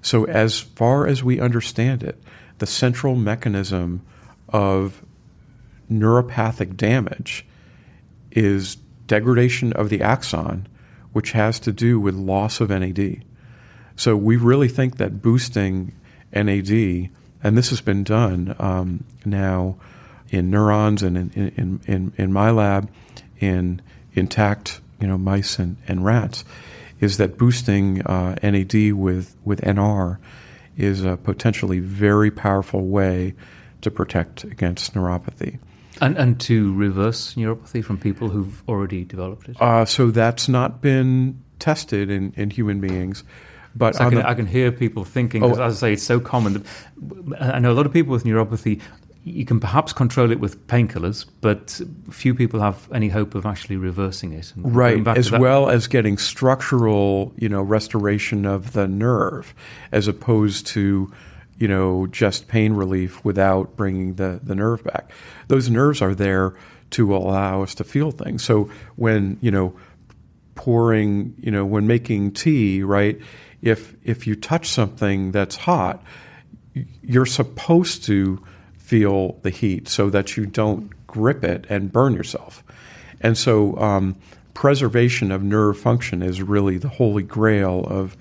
So, 0.00 0.24
as 0.24 0.60
far 0.60 1.06
as 1.06 1.22
we 1.22 1.40
understand 1.40 2.02
it, 2.02 2.22
the 2.58 2.66
central 2.66 3.14
mechanism 3.14 4.02
of 4.48 5.02
neuropathic 6.00 6.76
damage 6.76 7.46
is 8.30 8.76
degradation 9.06 9.72
of 9.72 9.90
the 9.90 10.02
axon, 10.02 10.66
which 11.12 11.32
has 11.32 11.60
to 11.60 11.72
do 11.72 12.00
with 12.00 12.14
loss 12.14 12.60
of 12.60 12.70
NAD. 12.70 13.24
So, 13.96 14.16
we 14.16 14.36
really 14.36 14.68
think 14.68 14.96
that 14.96 15.22
boosting 15.22 15.94
NAD, 16.32 17.10
and 17.42 17.56
this 17.56 17.70
has 17.70 17.80
been 17.80 18.02
done 18.02 18.56
um, 18.58 19.04
now 19.24 19.76
in 20.30 20.50
neurons 20.50 21.02
and 21.02 21.16
in, 21.16 21.30
in, 21.56 21.80
in, 21.86 22.12
in 22.16 22.32
my 22.32 22.50
lab, 22.50 22.90
in 23.38 23.80
intact 24.14 24.80
you 25.00 25.06
know, 25.06 25.18
mice 25.18 25.58
and, 25.58 25.76
and 25.86 26.04
rats, 26.04 26.44
is 27.00 27.18
that 27.18 27.36
boosting 27.36 28.02
uh, 28.06 28.36
NAD 28.42 28.92
with, 28.92 29.36
with 29.44 29.60
NR 29.60 30.18
is 30.76 31.04
a 31.04 31.16
potentially 31.16 31.78
very 31.78 32.30
powerful 32.30 32.86
way 32.86 33.34
to 33.80 33.90
protect 33.90 34.44
against 34.44 34.94
neuropathy. 34.94 35.58
And, 36.00 36.16
and 36.18 36.40
to 36.40 36.74
reverse 36.74 37.34
neuropathy 37.34 37.84
from 37.84 37.98
people 37.98 38.28
who've 38.28 38.62
already 38.68 39.04
developed 39.04 39.48
it? 39.48 39.60
Uh, 39.60 39.84
so 39.84 40.10
that's 40.10 40.48
not 40.48 40.80
been 40.82 41.40
tested 41.60 42.10
in, 42.10 42.32
in 42.36 42.50
human 42.50 42.80
beings. 42.80 43.22
But 43.76 43.96
So 43.96 44.04
I 44.04 44.08
can, 44.08 44.18
the- 44.18 44.28
I 44.28 44.34
can 44.34 44.46
hear 44.46 44.70
people 44.72 45.04
thinking, 45.04 45.42
Oh. 45.42 45.50
as 45.52 45.58
I 45.58 45.70
say, 45.70 45.92
it's 45.94 46.02
so 46.02 46.20
common. 46.20 46.64
That, 46.98 47.42
I 47.54 47.58
know 47.58 47.72
a 47.72 47.74
lot 47.74 47.86
of 47.86 47.92
people 47.92 48.12
with 48.12 48.24
neuropathy, 48.24 48.80
you 49.24 49.44
can 49.46 49.58
perhaps 49.58 49.92
control 49.92 50.30
it 50.30 50.38
with 50.38 50.66
painkillers, 50.66 51.24
but 51.40 51.80
few 52.10 52.34
people 52.34 52.60
have 52.60 52.88
any 52.92 53.08
hope 53.08 53.34
of 53.34 53.46
actually 53.46 53.76
reversing 53.76 54.32
it. 54.32 54.52
And 54.54 54.76
right 54.76 55.02
back 55.02 55.16
as 55.16 55.30
well 55.30 55.70
as 55.70 55.86
getting 55.86 56.18
structural 56.18 57.32
you 57.38 57.48
know 57.48 57.62
restoration 57.62 58.44
of 58.44 58.72
the 58.74 58.86
nerve 58.86 59.54
as 59.92 60.08
opposed 60.08 60.66
to 60.68 61.10
you 61.58 61.68
know 61.68 62.06
just 62.06 62.48
pain 62.48 62.72
relief 62.72 63.24
without 63.24 63.76
bringing 63.76 64.14
the 64.14 64.40
the 64.42 64.54
nerve 64.54 64.84
back. 64.84 65.10
Those 65.48 65.70
nerves 65.70 66.02
are 66.02 66.14
there 66.14 66.54
to 66.90 67.14
allow 67.14 67.62
us 67.62 67.74
to 67.76 67.84
feel 67.84 68.10
things. 68.10 68.44
So 68.44 68.70
when 68.96 69.38
you 69.40 69.50
know 69.50 69.76
pouring 70.54 71.34
you 71.38 71.50
know 71.50 71.64
when 71.64 71.86
making 71.86 72.30
tea 72.32 72.82
right 72.82 73.20
if 73.60 73.96
if 74.04 74.26
you 74.26 74.36
touch 74.36 74.68
something 74.68 75.32
that's 75.32 75.56
hot 75.56 76.00
you're 77.02 77.26
supposed 77.26 78.04
to 78.04 78.42
feel 78.76 79.38
the 79.42 79.50
heat 79.50 79.88
so 79.88 80.10
that 80.10 80.36
you 80.36 80.46
don't 80.46 80.90
grip 81.06 81.44
it 81.44 81.64
and 81.68 81.92
burn 81.92 82.12
yourself. 82.14 82.62
And 83.20 83.38
so, 83.38 83.76
um, 83.78 84.16
preservation 84.52 85.32
of 85.32 85.42
nerve 85.42 85.78
function 85.78 86.22
is 86.22 86.42
really 86.42 86.78
the 86.78 86.88
holy 86.88 87.22
grail 87.22 87.84
of 87.88 88.16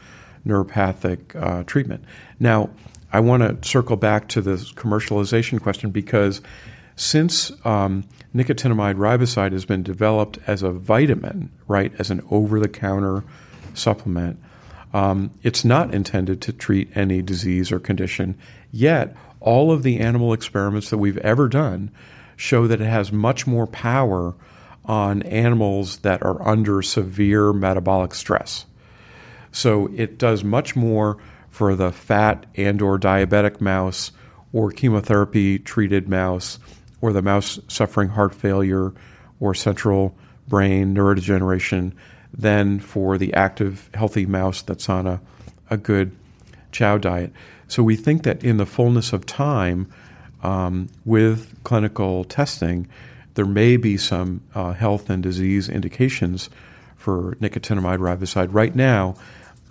neuropathic 0.47 1.35
uh, 1.35 1.63
treatment. 1.63 2.03
Now, 2.39 2.69
I 3.13 3.19
want 3.19 3.43
to 3.61 3.69
circle 3.69 3.95
back 3.95 4.27
to 4.29 4.41
the 4.41 4.55
commercialization 4.55 5.61
question 5.61 5.91
because 5.91 6.41
since 6.95 7.51
um, 7.63 8.05
nicotinamide 8.35 8.95
riboside 8.95 9.51
has 9.51 9.65
been 9.65 9.83
developed 9.83 10.39
as 10.47 10.63
a 10.63 10.71
vitamin, 10.71 11.51
right, 11.67 11.93
as 11.99 12.09
an 12.09 12.25
over 12.31 12.59
the 12.59 12.67
counter 12.67 13.23
supplement, 13.75 14.39
um, 14.95 15.29
it's 15.43 15.63
not 15.63 15.93
intended 15.93 16.41
to 16.41 16.53
treat 16.53 16.89
any 16.95 17.21
disease 17.21 17.71
or 17.71 17.79
condition. 17.79 18.35
Yet, 18.71 19.15
all 19.39 19.71
of 19.71 19.83
the 19.83 19.99
animal 19.99 20.33
experiments 20.33 20.89
that 20.89 20.97
we've 20.97 21.17
ever 21.19 21.47
done 21.47 21.91
show 22.35 22.65
that 22.65 22.81
it 22.81 22.85
has 22.85 23.11
much 23.11 23.45
more 23.45 23.67
power 23.67 24.33
on 24.85 25.21
animals 25.23 25.97
that 25.97 26.23
are 26.23 26.41
under 26.47 26.81
severe 26.81 27.53
metabolic 27.53 28.15
stress. 28.15 28.65
So 29.51 29.91
it 29.95 30.17
does 30.17 30.43
much 30.43 30.75
more 30.75 31.19
for 31.53 31.75
the 31.75 31.91
fat 31.91 32.47
and 32.55 32.81
or 32.81 32.97
diabetic 32.97 33.61
mouse 33.61 34.11
or 34.51 34.71
chemotherapy 34.71 35.59
treated 35.59 36.09
mouse 36.09 36.57
or 36.99 37.13
the 37.13 37.21
mouse 37.21 37.59
suffering 37.67 38.09
heart 38.09 38.33
failure 38.33 38.91
or 39.39 39.53
central 39.53 40.15
brain 40.47 40.95
neurodegeneration 40.95 41.93
than 42.33 42.79
for 42.79 43.19
the 43.19 43.31
active 43.35 43.87
healthy 43.93 44.25
mouse 44.25 44.63
that's 44.63 44.89
on 44.89 45.05
a, 45.05 45.21
a 45.69 45.77
good 45.77 46.11
chow 46.71 46.97
diet. 46.97 47.31
So 47.67 47.83
we 47.83 47.95
think 47.97 48.23
that 48.23 48.43
in 48.43 48.57
the 48.57 48.65
fullness 48.65 49.13
of 49.13 49.27
time 49.27 49.93
um, 50.41 50.89
with 51.05 51.55
clinical 51.63 52.23
testing 52.23 52.87
there 53.35 53.45
may 53.45 53.77
be 53.77 53.95
some 53.95 54.41
uh, 54.55 54.73
health 54.73 55.07
and 55.07 55.21
disease 55.21 55.69
indications 55.69 56.49
for 56.97 57.35
nicotinamide 57.35 57.99
riboside. 57.99 58.47
Right 58.51 58.75
now, 58.75 59.15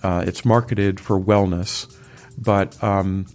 uh, 0.03 0.25
it's 0.27 0.45
marketed 0.45 1.01
for 1.01 1.21
wellness, 1.21 1.93
but. 2.39 2.83
Um, 2.83 3.27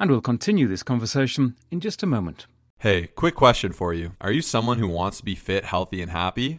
and 0.00 0.10
we'll 0.10 0.20
continue 0.20 0.66
this 0.66 0.82
conversation 0.82 1.56
in 1.70 1.78
just 1.78 2.02
a 2.02 2.06
moment. 2.06 2.46
Hey, 2.78 3.06
quick 3.06 3.36
question 3.36 3.72
for 3.72 3.94
you. 3.94 4.16
Are 4.20 4.32
you 4.32 4.42
someone 4.42 4.78
who 4.78 4.88
wants 4.88 5.18
to 5.18 5.24
be 5.24 5.36
fit, 5.36 5.64
healthy, 5.64 6.02
and 6.02 6.10
happy? 6.10 6.58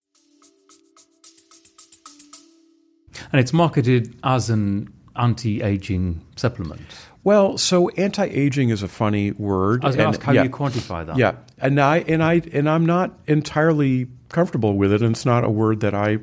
And 3.31 3.39
it's 3.39 3.53
marketed 3.53 4.15
as 4.23 4.49
an 4.49 4.93
anti 5.15 5.61
aging 5.61 6.21
supplement. 6.35 6.81
Well, 7.23 7.57
so 7.57 7.89
anti-aging 7.89 8.69
is 8.69 8.81
a 8.81 8.87
funny 8.87 9.31
word. 9.31 9.83
I 9.83 9.87
was 9.87 9.95
going 9.95 10.11
to 10.11 10.17
ask 10.17 10.25
how 10.25 10.31
yeah, 10.31 10.43
you 10.43 10.49
quantify 10.49 11.05
that. 11.05 11.17
Yeah, 11.17 11.35
and 11.59 11.79
I 11.79 11.99
and 11.99 12.23
I 12.23 12.41
and 12.51 12.67
I'm 12.67 12.85
not 12.85 13.11
entirely 13.27 14.07
comfortable 14.29 14.75
with 14.75 14.91
it, 14.91 15.01
and 15.03 15.11
it's 15.11 15.25
not 15.25 15.43
a 15.43 15.49
word 15.49 15.81
that 15.81 15.93
I 15.93 16.17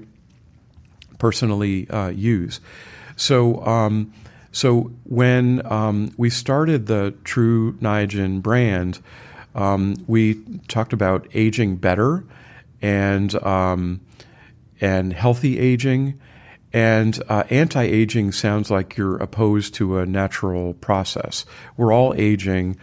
personally 1.18 1.88
uh, 1.88 2.08
use. 2.08 2.60
So, 3.16 3.64
um, 3.64 4.12
so 4.50 4.92
when 5.04 5.64
um, 5.70 6.12
we 6.16 6.30
started 6.30 6.86
the 6.86 7.14
Tru 7.22 7.74
Niagen 7.74 8.42
brand, 8.42 9.00
um, 9.54 9.94
we 10.08 10.34
talked 10.66 10.92
about 10.92 11.28
aging 11.32 11.76
better 11.76 12.24
and 12.82 13.34
um, 13.44 14.00
and 14.80 15.12
healthy 15.12 15.60
aging 15.60 16.20
and 16.72 17.22
uh, 17.28 17.44
anti 17.50 17.82
aging 17.82 18.32
sounds 18.32 18.70
like 18.70 18.96
you're 18.96 19.16
opposed 19.16 19.74
to 19.74 19.98
a 19.98 20.06
natural 20.06 20.74
process. 20.74 21.46
We're 21.76 21.92
all 21.92 22.14
aging. 22.16 22.76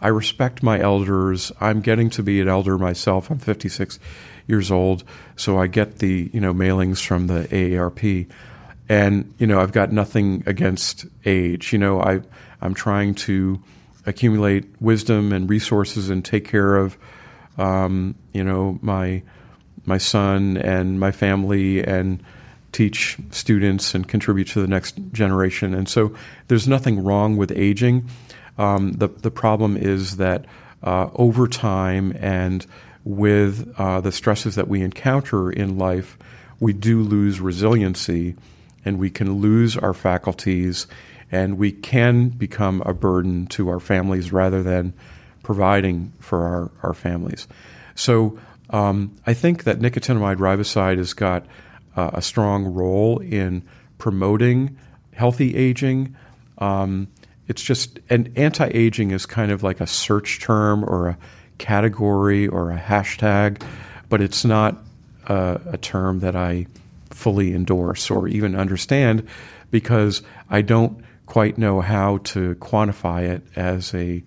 I 0.00 0.08
respect 0.08 0.62
my 0.62 0.80
elders. 0.80 1.52
I'm 1.60 1.80
getting 1.80 2.10
to 2.10 2.22
be 2.22 2.40
an 2.40 2.48
elder 2.48 2.78
myself. 2.78 3.30
I'm 3.30 3.38
56 3.38 3.98
years 4.46 4.70
old, 4.70 5.04
so 5.36 5.58
I 5.58 5.66
get 5.66 5.98
the 5.98 6.30
you 6.32 6.40
know 6.40 6.52
mailings 6.52 7.04
from 7.04 7.26
the 7.28 7.46
AARP, 7.50 8.28
and 8.88 9.32
you 9.38 9.46
know 9.46 9.60
I've 9.60 9.72
got 9.72 9.92
nothing 9.92 10.42
against 10.46 11.06
age. 11.24 11.72
You 11.72 11.78
know 11.78 12.00
I 12.00 12.20
I'm 12.60 12.74
trying 12.74 13.14
to 13.16 13.62
accumulate 14.06 14.66
wisdom 14.80 15.32
and 15.32 15.48
resources 15.48 16.10
and 16.10 16.24
take 16.24 16.46
care 16.46 16.76
of 16.76 16.98
um, 17.56 18.16
you 18.32 18.44
know 18.44 18.78
my 18.82 19.22
my 19.86 19.98
son 19.98 20.56
and 20.58 21.00
my 21.00 21.10
family 21.10 21.82
and 21.82 22.22
teach 22.72 23.18
students 23.30 23.94
and 23.94 24.06
contribute 24.06 24.48
to 24.48 24.60
the 24.60 24.68
next 24.68 24.96
generation. 25.12 25.74
And 25.74 25.88
so 25.88 26.14
there's 26.48 26.68
nothing 26.68 27.02
wrong 27.02 27.36
with 27.36 27.50
aging. 27.52 28.08
Um, 28.58 28.92
the, 28.92 29.08
the 29.08 29.30
problem 29.30 29.76
is 29.76 30.16
that 30.18 30.46
uh, 30.82 31.10
over 31.14 31.48
time 31.48 32.16
and 32.20 32.66
with 33.04 33.74
uh, 33.78 34.00
the 34.00 34.12
stresses 34.12 34.54
that 34.54 34.68
we 34.68 34.82
encounter 34.82 35.50
in 35.50 35.78
life, 35.78 36.18
we 36.58 36.72
do 36.72 37.02
lose 37.02 37.40
resiliency 37.40 38.36
and 38.84 38.98
we 38.98 39.10
can 39.10 39.40
lose 39.40 39.76
our 39.76 39.94
faculties 39.94 40.86
and 41.32 41.58
we 41.58 41.72
can 41.72 42.28
become 42.28 42.82
a 42.84 42.92
burden 42.92 43.46
to 43.46 43.68
our 43.68 43.80
families 43.80 44.32
rather 44.32 44.62
than 44.62 44.92
providing 45.42 46.12
for 46.18 46.44
our, 46.44 46.70
our 46.82 46.94
families. 46.94 47.46
So 47.94 48.38
um, 48.70 49.16
I 49.26 49.34
think 49.34 49.64
that 49.64 49.78
nicotinamide 49.78 50.36
riboside 50.36 50.98
has 50.98 51.12
got 51.12 51.46
uh, 52.00 52.10
a 52.14 52.22
strong 52.22 52.64
role 52.64 53.18
in 53.18 53.62
promoting 53.98 54.76
healthy 55.12 55.54
aging. 55.54 56.16
Um, 56.58 57.08
it's 57.46 57.62
just, 57.62 57.98
and 58.08 58.32
anti 58.36 58.68
aging 58.72 59.10
is 59.10 59.26
kind 59.26 59.50
of 59.52 59.62
like 59.62 59.80
a 59.80 59.86
search 59.86 60.40
term 60.40 60.84
or 60.84 61.08
a 61.08 61.18
category 61.58 62.48
or 62.48 62.70
a 62.70 62.78
hashtag, 62.78 63.62
but 64.08 64.22
it's 64.22 64.44
not 64.44 64.78
a, 65.26 65.60
a 65.72 65.78
term 65.78 66.20
that 66.20 66.34
I 66.34 66.66
fully 67.10 67.54
endorse 67.54 68.10
or 68.10 68.28
even 68.28 68.56
understand 68.56 69.28
because 69.70 70.22
I 70.48 70.62
don't 70.62 71.04
quite 71.26 71.58
know 71.58 71.80
how 71.80 72.18
to 72.18 72.54
quantify 72.56 73.28
it 73.28 73.42
as 73.56 73.94
a 73.94 74.22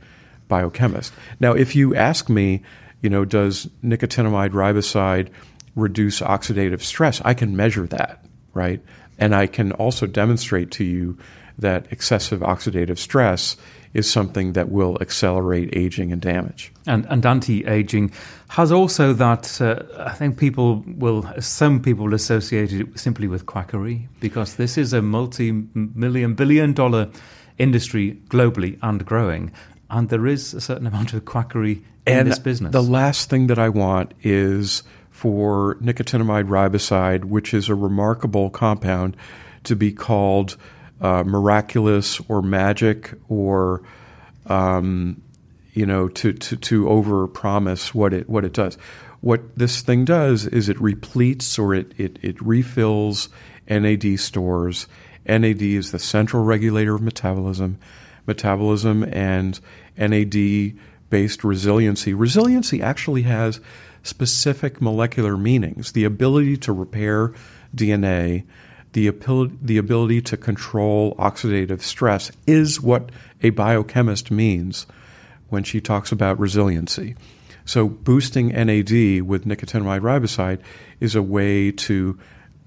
biochemist. 0.47 1.11
Now, 1.39 1.53
if 1.53 1.75
you 1.75 1.95
ask 1.95 2.29
me, 2.29 2.61
you 3.01 3.09
know, 3.09 3.25
does 3.25 3.67
nicotinamide 3.83 4.51
riboside 4.51 5.29
reduce 5.75 6.21
oxidative 6.21 6.81
stress, 6.81 7.21
I 7.25 7.33
can 7.33 7.55
measure 7.55 7.87
that, 7.87 8.25
right? 8.53 8.81
And 9.17 9.33
I 9.33 9.47
can 9.47 9.71
also 9.73 10.07
demonstrate 10.07 10.71
to 10.71 10.83
you 10.83 11.17
that 11.57 11.85
excessive 11.91 12.41
oxidative 12.41 12.97
stress 12.97 13.57
is 13.93 14.09
something 14.09 14.53
that 14.53 14.71
will 14.71 14.97
accelerate 15.01 15.69
aging 15.73 16.11
and 16.11 16.19
damage. 16.19 16.71
And, 16.87 17.05
and 17.09 17.23
anti-aging 17.23 18.11
has 18.49 18.71
also 18.71 19.13
that. 19.13 19.61
Uh, 19.61 19.83
I 19.99 20.13
think 20.13 20.37
people 20.37 20.83
will, 20.87 21.29
some 21.39 21.79
people 21.79 22.05
will 22.05 22.15
associate 22.15 22.73
it 22.73 22.99
simply 22.99 23.27
with 23.27 23.45
quackery 23.45 24.07
because 24.19 24.55
this 24.55 24.77
is 24.79 24.93
a 24.93 25.01
multi-million, 25.01 26.33
billion-dollar 26.33 27.11
industry 27.59 28.19
globally 28.29 28.79
and 28.81 29.05
growing, 29.05 29.51
and 29.91 30.09
there 30.09 30.25
is 30.25 30.55
a 30.55 30.61
certain 30.61 30.87
amount 30.87 31.13
of 31.13 31.25
quackery 31.25 31.83
in 32.07 32.17
and 32.17 32.27
this 32.31 32.39
business. 32.39 32.71
The 32.71 32.81
last 32.81 33.29
thing 33.29 33.45
that 33.47 33.59
I 33.59 33.69
want 33.69 34.13
is 34.23 34.81
for 35.23 35.75
nicotinamide 35.75 36.49
riboside, 36.49 37.23
which 37.23 37.53
is 37.53 37.69
a 37.69 37.75
remarkable 37.75 38.49
compound, 38.49 39.15
to 39.63 39.73
be 39.73 39.89
called 39.89 40.57
uh, 40.99 41.23
miraculous 41.23 42.19
or 42.27 42.41
magic 42.41 43.13
or 43.29 43.81
um, 44.47 45.21
you 45.71 45.85
know 45.85 46.09
to 46.09 46.33
to 46.33 46.57
to 46.57 46.89
over 46.89 47.25
promise 47.25 47.95
what 47.95 48.13
it 48.13 48.27
what 48.27 48.43
it 48.43 48.51
does. 48.51 48.77
What 49.21 49.57
this 49.57 49.79
thing 49.79 50.03
does 50.03 50.45
is 50.45 50.67
it 50.67 50.81
repletes 50.81 51.57
or 51.57 51.73
it 51.73 51.93
it, 51.97 52.19
it 52.21 52.41
refills 52.41 53.29
NAD 53.69 54.19
stores. 54.19 54.87
NAD 55.25 55.61
is 55.61 55.93
the 55.93 55.99
central 55.99 56.43
regulator 56.43 56.95
of 56.95 57.01
metabolism. 57.01 57.79
Metabolism 58.27 59.03
and 59.05 59.57
NAD 59.97 60.73
based 61.09 61.45
resiliency. 61.45 62.13
Resiliency 62.13 62.81
actually 62.81 63.21
has 63.21 63.61
specific 64.03 64.81
molecular 64.81 65.37
meanings 65.37 65.93
the 65.93 66.03
ability 66.03 66.57
to 66.57 66.71
repair 66.71 67.33
DNA, 67.75 68.43
the, 68.91 69.09
the 69.61 69.77
ability 69.77 70.21
to 70.21 70.37
control 70.37 71.15
oxidative 71.15 71.81
stress 71.81 72.31
is 72.45 72.79
what 72.79 73.09
a 73.41 73.49
biochemist 73.49 74.29
means 74.29 74.85
when 75.49 75.63
she 75.63 75.81
talks 75.81 76.11
about 76.11 76.39
resiliency. 76.39 77.15
So, 77.65 77.87
boosting 77.87 78.49
NAD 78.49 79.21
with 79.21 79.45
nicotinamide 79.45 80.01
riboside 80.01 80.59
is 80.99 81.15
a 81.15 81.21
way 81.21 81.71
to 81.71 82.19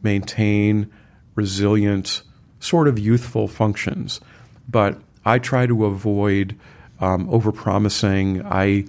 maintain 0.03 0.91
resilient, 1.35 2.23
sort 2.61 2.89
of 2.89 2.99
youthful 2.99 3.47
functions. 3.47 4.21
But 4.69 4.99
I 5.25 5.39
try 5.39 5.67
to 5.67 5.85
avoid 5.85 6.57
um, 7.01 7.29
overpromising. 7.29 8.43
I 8.45 8.87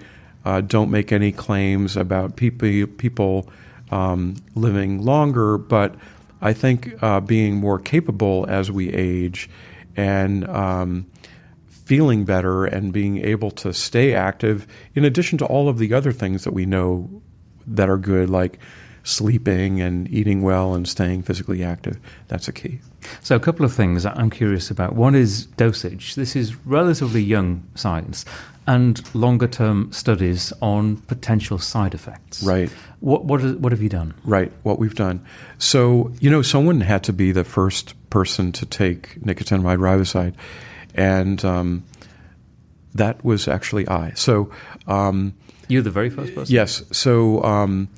uh, 0.47 0.62
don't 0.62 0.89
make 0.89 1.12
any 1.12 1.33
claims 1.33 1.97
about 1.97 2.38
people 2.38 2.88
people 2.97 3.49
um, 3.91 4.36
living 4.55 5.01
longer, 5.03 5.57
but 5.57 5.93
I 6.41 6.53
think 6.53 6.93
uh, 7.03 7.19
being 7.19 7.55
more 7.57 7.79
capable 7.79 8.45
as 8.47 8.71
we 8.71 8.89
age 8.93 9.49
and 9.97 10.47
um, 10.47 11.05
feeling 11.67 12.23
better 12.23 12.63
and 12.63 12.93
being 12.93 13.17
able 13.25 13.51
to 13.51 13.73
stay 13.73 14.13
active, 14.13 14.65
in 14.95 15.03
addition 15.03 15.38
to 15.39 15.45
all 15.45 15.67
of 15.67 15.79
the 15.79 15.93
other 15.93 16.13
things 16.13 16.45
that 16.45 16.53
we 16.53 16.65
know 16.65 17.10
that 17.65 17.89
are 17.89 17.97
good, 17.97 18.29
like 18.29 18.57
sleeping 19.03 19.81
and 19.81 20.10
eating 20.10 20.41
well 20.43 20.75
and 20.75 20.88
staying 20.88 21.23
physically 21.23 21.62
active. 21.62 21.99
That's 22.29 22.47
a 22.47 22.53
key. 22.53 22.79
So, 23.21 23.36
a 23.36 23.39
couple 23.41 23.65
of 23.65 23.73
things 23.73 24.05
I'm 24.05 24.29
curious 24.29 24.71
about. 24.71 24.95
One 24.95 25.13
is 25.13 25.47
dosage. 25.57 26.15
This 26.15 26.38
is 26.38 26.55
relatively 26.65 27.21
young 27.21 27.67
science 27.75 28.23
and 28.67 29.01
longer 29.15 29.47
term 29.47 29.91
studies 29.91 30.51
on 30.62 30.97
potential 30.97 31.58
side 31.58 31.93
effects. 31.93 32.43
Right. 32.43 32.69
What, 32.99 33.25
what, 33.25 33.41
is, 33.41 33.56
what 33.56 33.71
have 33.71 33.82
you 33.82 33.89
done? 33.89 34.13
Right, 34.23 34.51
what 34.63 34.77
we've 34.77 34.95
done. 34.95 35.25
So, 35.58 36.12
you 36.19 36.30
know, 36.30 36.41
someone 36.41 36.82
had 36.82 37.03
to 37.06 37.13
be 37.13 37.32
the 37.32 37.45
first 37.45 37.95
person 38.10 38.51
to 38.53 38.65
take 38.65 39.19
nicotinamide 39.21 39.80
riboside, 39.80 40.34
and 40.93 41.43
um, 41.45 41.84
that 42.93 43.23
was 43.23 43.47
actually 43.47 43.88
I. 43.88 44.12
So, 44.15 44.51
um, 44.88 45.34
you're 45.67 45.82
the 45.82 45.91
very 45.91 46.10
first 46.10 46.34
person? 46.34 46.53
Yes. 46.53 46.84
So, 46.91 47.43
um, 47.43 47.89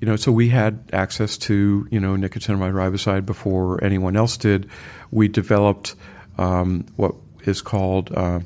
you 0.00 0.06
know, 0.06 0.16
so 0.16 0.32
we 0.32 0.48
had 0.48 0.88
access 0.92 1.36
to 1.38 1.86
you 1.90 2.00
know 2.00 2.14
nicotinamide 2.14 2.72
riboside 2.72 3.26
before 3.26 3.82
anyone 3.82 4.16
else 4.16 4.36
did. 4.36 4.68
We 5.10 5.28
developed 5.28 5.94
um, 6.38 6.86
what 6.96 7.14
is 7.44 7.62
called 7.62 8.12
uh, 8.14 8.40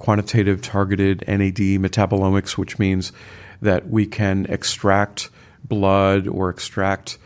quantitative 0.00 0.60
targeted 0.60 1.22
NAD 1.28 1.78
metabolomics, 1.78 2.58
which 2.58 2.78
means 2.80 3.12
that 3.62 3.88
we 3.88 4.06
can 4.06 4.46
extract 4.46 5.30
blood 5.62 6.26
or 6.26 6.50
extract 6.50 7.18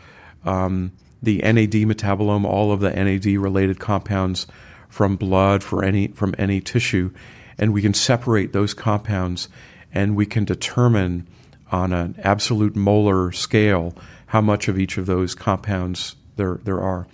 um, 0.43 0.91
the 1.23 1.37
NAD 1.37 1.71
metabolome, 1.71 2.45
all 2.45 2.71
of 2.71 2.81
the 2.81 2.91
NAD 2.91 3.25
related 3.25 3.79
compounds 3.79 4.45
from 4.89 5.15
blood 5.15 5.63
for 5.63 5.83
any 5.83 6.09
from 6.09 6.35
any 6.37 6.61
tissue, 6.61 7.11
and 7.57 7.73
we 7.73 7.81
can 7.81 7.93
separate 7.93 8.53
those 8.53 8.73
compounds, 8.73 9.49
and 9.91 10.15
we 10.15 10.25
can 10.25 10.45
determine 10.45 11.27
on 11.71 11.91
an 11.91 12.15
absolute 12.23 12.75
molar 12.75 13.31
scale 13.31 13.95
how 14.27 14.41
much 14.41 14.67
of 14.67 14.77
each 14.77 14.97
of 14.97 15.05
those 15.05 15.33
compounds 15.33 16.15
there 16.35 16.59
there 16.63 16.79
are. 16.79 17.07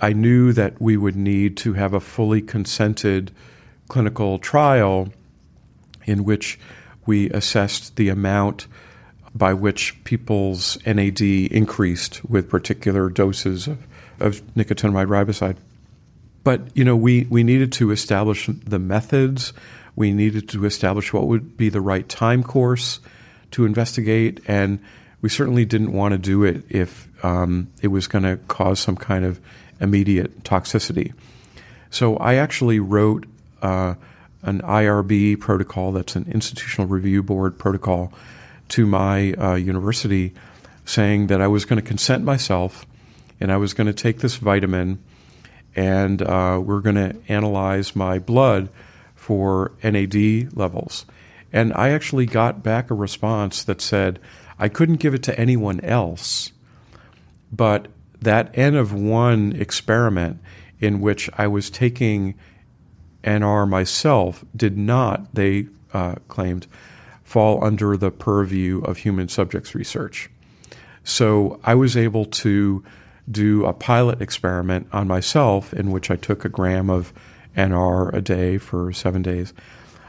I 0.00 0.12
knew 0.12 0.52
that 0.52 0.80
we 0.82 0.96
would 0.96 1.16
need 1.16 1.56
to 1.58 1.74
have 1.74 1.94
a 1.94 2.00
fully 2.00 2.42
consented 2.42 3.30
clinical 3.92 4.38
trial 4.38 5.12
in 6.06 6.24
which 6.24 6.58
we 7.04 7.28
assessed 7.28 7.96
the 7.96 8.08
amount 8.08 8.66
by 9.34 9.52
which 9.52 10.02
people's 10.04 10.78
NAD 10.86 11.20
increased 11.20 12.24
with 12.24 12.48
particular 12.48 13.10
doses 13.10 13.68
of, 13.68 13.86
of 14.18 14.40
nicotinamide 14.54 15.08
riboside. 15.08 15.56
But 16.42 16.74
you 16.74 16.84
know, 16.84 16.96
we, 16.96 17.26
we 17.28 17.44
needed 17.44 17.70
to 17.72 17.90
establish 17.90 18.46
the 18.46 18.78
methods. 18.78 19.52
We 19.94 20.12
needed 20.12 20.48
to 20.48 20.64
establish 20.64 21.12
what 21.12 21.26
would 21.26 21.58
be 21.58 21.68
the 21.68 21.82
right 21.82 22.08
time 22.08 22.42
course 22.42 22.98
to 23.50 23.66
investigate, 23.66 24.40
and 24.48 24.80
we 25.20 25.28
certainly 25.28 25.66
didn't 25.66 25.92
want 25.92 26.12
to 26.12 26.18
do 26.18 26.44
it 26.44 26.64
if 26.70 27.10
um, 27.22 27.70
it 27.82 27.88
was 27.88 28.06
going 28.06 28.24
to 28.24 28.38
cause 28.48 28.80
some 28.80 28.96
kind 28.96 29.26
of 29.26 29.38
immediate 29.80 30.44
toxicity. 30.44 31.12
So 31.90 32.16
I 32.16 32.36
actually 32.36 32.80
wrote 32.80 33.26
uh, 33.62 33.94
an 34.42 34.60
IRB 34.60 35.40
protocol, 35.40 35.92
that's 35.92 36.16
an 36.16 36.26
institutional 36.30 36.88
review 36.88 37.22
board 37.22 37.58
protocol, 37.58 38.12
to 38.70 38.86
my 38.86 39.32
uh, 39.34 39.54
university, 39.54 40.34
saying 40.84 41.28
that 41.28 41.40
I 41.40 41.46
was 41.46 41.64
going 41.64 41.80
to 41.80 41.86
consent 41.86 42.24
myself 42.24 42.86
and 43.40 43.52
I 43.52 43.56
was 43.56 43.74
going 43.74 43.86
to 43.86 43.92
take 43.92 44.18
this 44.18 44.36
vitamin 44.36 45.02
and 45.74 46.22
uh, 46.22 46.60
we're 46.62 46.80
going 46.80 46.96
to 46.96 47.16
analyze 47.28 47.96
my 47.96 48.18
blood 48.18 48.68
for 49.14 49.72
NAD 49.82 50.56
levels. 50.56 51.06
And 51.52 51.72
I 51.74 51.90
actually 51.90 52.26
got 52.26 52.62
back 52.62 52.90
a 52.90 52.94
response 52.94 53.62
that 53.64 53.80
said 53.80 54.18
I 54.58 54.68
couldn't 54.68 54.96
give 54.96 55.14
it 55.14 55.22
to 55.24 55.38
anyone 55.38 55.80
else, 55.80 56.52
but 57.50 57.88
that 58.20 58.56
N 58.56 58.74
of 58.74 58.92
one 58.92 59.52
experiment 59.52 60.40
in 60.80 61.00
which 61.00 61.28
I 61.36 61.46
was 61.46 61.70
taking 61.70 62.34
NR 63.24 63.68
myself 63.68 64.44
did 64.54 64.76
not, 64.76 65.34
they 65.34 65.66
uh, 65.92 66.16
claimed, 66.28 66.66
fall 67.22 67.62
under 67.64 67.96
the 67.96 68.10
purview 68.10 68.82
of 68.82 68.98
human 68.98 69.28
subjects 69.28 69.74
research. 69.74 70.30
So 71.04 71.60
I 71.64 71.74
was 71.74 71.96
able 71.96 72.24
to 72.26 72.84
do 73.30 73.64
a 73.64 73.72
pilot 73.72 74.20
experiment 74.20 74.88
on 74.92 75.06
myself 75.06 75.72
in 75.72 75.90
which 75.90 76.10
I 76.10 76.16
took 76.16 76.44
a 76.44 76.48
gram 76.48 76.90
of 76.90 77.12
NR 77.56 78.12
a 78.12 78.20
day 78.20 78.58
for 78.58 78.92
seven 78.92 79.22
days, 79.22 79.52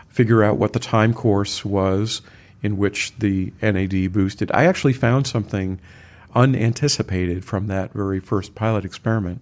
figure 0.08 0.44
out 0.44 0.58
what 0.58 0.74
the 0.74 0.80
time 0.80 1.14
course 1.14 1.64
was 1.64 2.22
in 2.62 2.78
which 2.78 3.18
the 3.20 3.54
NAD 3.62 4.12
boosted. 4.14 4.52
I 4.54 4.66
actually 4.66 4.94
found 4.94 5.28
something 5.28 5.80
unanticipated 6.34 7.46
from 7.46 7.68
that 7.68 7.94
very 7.94 8.20
first 8.20 8.56
pilot 8.56 8.86
experiment, 8.86 9.42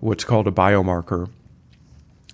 what's 0.00 0.24
called 0.24 0.46
a 0.46 0.52
biomarker. 0.52 1.28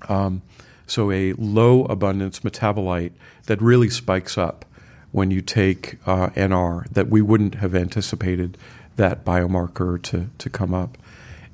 Um, 0.08 0.42
so, 0.90 1.12
a 1.12 1.34
low 1.34 1.84
abundance 1.84 2.40
metabolite 2.40 3.12
that 3.46 3.62
really 3.62 3.88
spikes 3.88 4.36
up 4.36 4.64
when 5.12 5.30
you 5.30 5.40
take 5.40 5.98
uh, 6.04 6.30
NR 6.30 6.88
that 6.88 7.08
we 7.08 7.22
wouldn't 7.22 7.56
have 7.56 7.74
anticipated 7.74 8.58
that 8.96 9.24
biomarker 9.24 10.02
to, 10.02 10.28
to 10.38 10.50
come 10.50 10.74
up. 10.74 10.98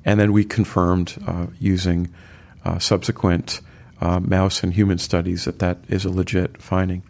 And 0.03 0.19
then 0.19 0.31
we 0.31 0.43
confirmed 0.43 1.21
uh, 1.27 1.47
using 1.59 2.09
uh, 2.65 2.79
subsequent 2.79 3.61
uh, 4.01 4.19
mouse 4.19 4.63
and 4.63 4.73
human 4.73 4.97
studies 4.97 5.45
that 5.45 5.59
that 5.59 5.77
is 5.87 6.03
a 6.03 6.09
legit 6.09 6.61
finding. 6.61 7.03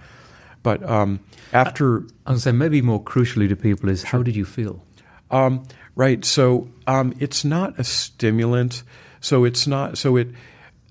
But 0.63 0.83
um, 0.83 1.21
after. 1.53 2.03
I 2.25 2.31
was 2.31 2.43
say 2.43 2.51
maybe 2.51 2.81
more 2.81 3.01
crucially 3.01 3.47
to 3.47 3.55
people 3.55 3.87
is 3.87 4.03
how 4.03 4.21
did 4.21 4.35
you 4.35 4.43
feel? 4.43 4.83
Um, 5.31 5.65
right. 5.95 6.25
So 6.25 6.67
um, 6.87 7.13
it's 7.19 7.45
not 7.45 7.79
a 7.79 7.85
stimulant. 7.85 8.83
So 9.21 9.45
it's 9.45 9.65
not. 9.65 9.97
So 9.97 10.17
it. 10.17 10.27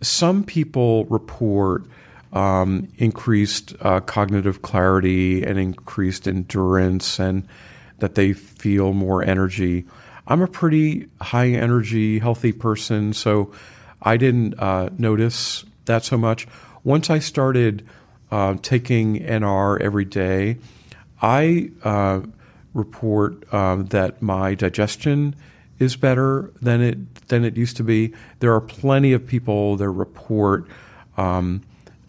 Some 0.07 0.45
people 0.45 1.05
report 1.07 1.85
um, 2.33 2.89
increased 2.97 3.75
uh, 3.81 4.01
cognitive 4.01 4.63
clarity 4.63 5.43
and 5.43 5.59
increased 5.59 6.29
endurance, 6.29 7.19
and 7.19 7.47
that 7.99 8.15
they 8.15 8.33
feel 8.33 8.93
more 8.93 9.25
energy. 9.25 9.85
I'm 10.29 10.43
a 10.43 10.47
pretty 10.47 11.09
high 11.21 11.49
energy, 11.49 12.19
healthy 12.21 12.53
person, 12.53 13.15
so 13.15 13.53
I 14.01 14.17
didn't 14.17 14.55
uh, 14.61 14.91
notice 14.97 15.65
that 15.87 16.05
so 16.05 16.17
much. 16.17 16.47
Once 16.85 17.11
I 17.11 17.19
started 17.19 17.85
uh, 18.31 18.55
taking 18.63 19.21
NR 19.21 19.81
every 19.81 20.05
day, 20.05 20.59
I 21.21 21.71
uh, 21.83 22.21
report 22.75 23.53
um, 23.53 23.87
that 23.87 24.23
my 24.23 24.55
digestion 24.55 25.35
is 25.79 25.97
better 25.97 26.51
than 26.63 26.81
it 26.81 27.29
than 27.29 27.45
it 27.45 27.57
used 27.57 27.77
to 27.77 27.85
be. 27.85 28.13
There 28.41 28.55
are 28.55 28.61
plenty 28.61 29.13
of 29.13 29.27
people 29.27 29.77
that 29.77 29.91
report 29.91 30.67
um, 31.17 31.63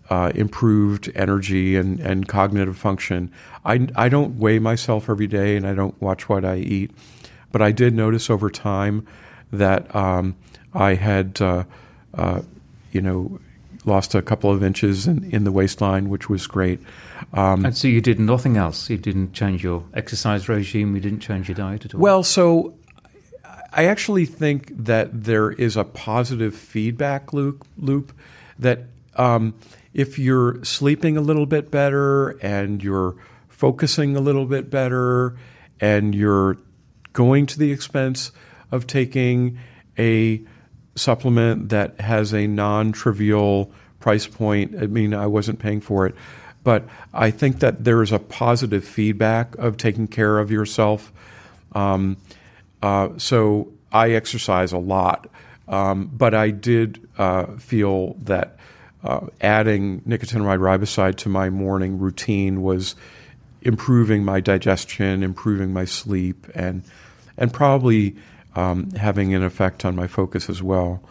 uh, 0.09 0.31
improved 0.35 1.11
energy 1.15 1.75
and, 1.75 1.99
and 1.99 2.27
cognitive 2.27 2.77
function. 2.77 3.31
I, 3.65 3.87
I 3.95 4.09
don't 4.09 4.37
weigh 4.37 4.59
myself 4.59 5.09
every 5.09 5.27
day 5.27 5.57
and 5.57 5.67
I 5.67 5.73
don't 5.73 5.99
watch 6.01 6.29
what 6.29 6.45
I 6.45 6.57
eat, 6.57 6.91
but 7.51 7.61
I 7.61 7.71
did 7.71 7.93
notice 7.93 8.29
over 8.29 8.49
time 8.49 9.05
that 9.51 9.93
um, 9.95 10.35
I 10.73 10.95
had, 10.95 11.41
uh, 11.41 11.63
uh, 12.13 12.41
you 12.91 13.01
know, 13.01 13.39
lost 13.85 14.15
a 14.15 14.21
couple 14.21 14.51
of 14.51 14.63
inches 14.63 15.07
in, 15.07 15.23
in 15.31 15.43
the 15.43 15.51
waistline, 15.51 16.09
which 16.09 16.29
was 16.29 16.45
great. 16.47 16.79
Um, 17.33 17.65
and 17.65 17.75
so 17.75 17.87
you 17.87 18.01
did 18.01 18.19
nothing 18.19 18.57
else? 18.57 18.89
You 18.89 18.97
didn't 18.97 19.33
change 19.33 19.63
your 19.63 19.83
exercise 19.93 20.47
regime? 20.47 20.95
You 20.95 21.01
didn't 21.01 21.21
change 21.21 21.47
your 21.47 21.55
diet 21.55 21.85
at 21.85 21.95
all? 21.95 22.01
Well, 22.01 22.23
so 22.23 22.73
I 23.77 23.85
actually 23.85 24.25
think 24.25 24.85
that 24.85 25.25
there 25.25 25.51
is 25.51 25.77
a 25.77 25.83
positive 25.83 26.55
feedback 26.55 27.31
loop, 27.31 27.63
loop 27.77 28.11
that 28.57 28.85
um, 29.15 29.53
if 29.93 30.17
you're 30.17 30.63
sleeping 30.63 31.15
a 31.15 31.21
little 31.21 31.45
bit 31.45 31.69
better 31.69 32.29
and 32.39 32.83
you're 32.83 33.15
focusing 33.49 34.15
a 34.15 34.19
little 34.19 34.47
bit 34.47 34.71
better 34.71 35.37
and 35.79 36.15
you're 36.15 36.57
going 37.13 37.45
to 37.45 37.59
the 37.59 37.71
expense 37.71 38.31
of 38.71 38.87
taking 38.87 39.59
a 39.99 40.41
supplement 40.95 41.69
that 41.69 42.01
has 42.01 42.33
a 42.33 42.47
non 42.47 42.91
trivial 42.91 43.71
price 43.99 44.25
point. 44.25 44.75
I 44.75 44.87
mean, 44.87 45.13
I 45.13 45.27
wasn't 45.27 45.59
paying 45.59 45.81
for 45.81 46.07
it, 46.07 46.15
but 46.63 46.83
I 47.13 47.29
think 47.29 47.59
that 47.59 47.83
there 47.83 48.01
is 48.01 48.11
a 48.11 48.17
positive 48.17 48.83
feedback 48.83 49.55
of 49.57 49.77
taking 49.77 50.07
care 50.07 50.39
of 50.39 50.49
yourself. 50.49 51.13
Um, 51.73 52.17
uh, 52.81 53.09
so 53.17 53.71
I 53.91 54.11
exercise 54.11 54.71
a 54.71 54.77
lot, 54.77 55.29
um, 55.67 56.09
but 56.13 56.33
I 56.33 56.51
did 56.51 57.07
uh, 57.17 57.45
feel 57.57 58.13
that 58.23 58.57
uh, 59.03 59.27
adding 59.41 60.01
nicotinamide 60.01 60.59
riboside 60.59 61.15
to 61.17 61.29
my 61.29 61.49
morning 61.49 61.99
routine 61.99 62.61
was 62.61 62.95
improving 63.61 64.23
my 64.23 64.39
digestion, 64.39 65.23
improving 65.23 65.73
my 65.73 65.85
sleep, 65.85 66.47
and 66.55 66.83
and 67.37 67.53
probably 67.53 68.15
um, 68.55 68.91
having 68.91 69.33
an 69.35 69.43
effect 69.43 69.85
on 69.85 69.95
my 69.95 70.07
focus 70.07 70.49
as 70.49 70.63
well. 70.63 71.01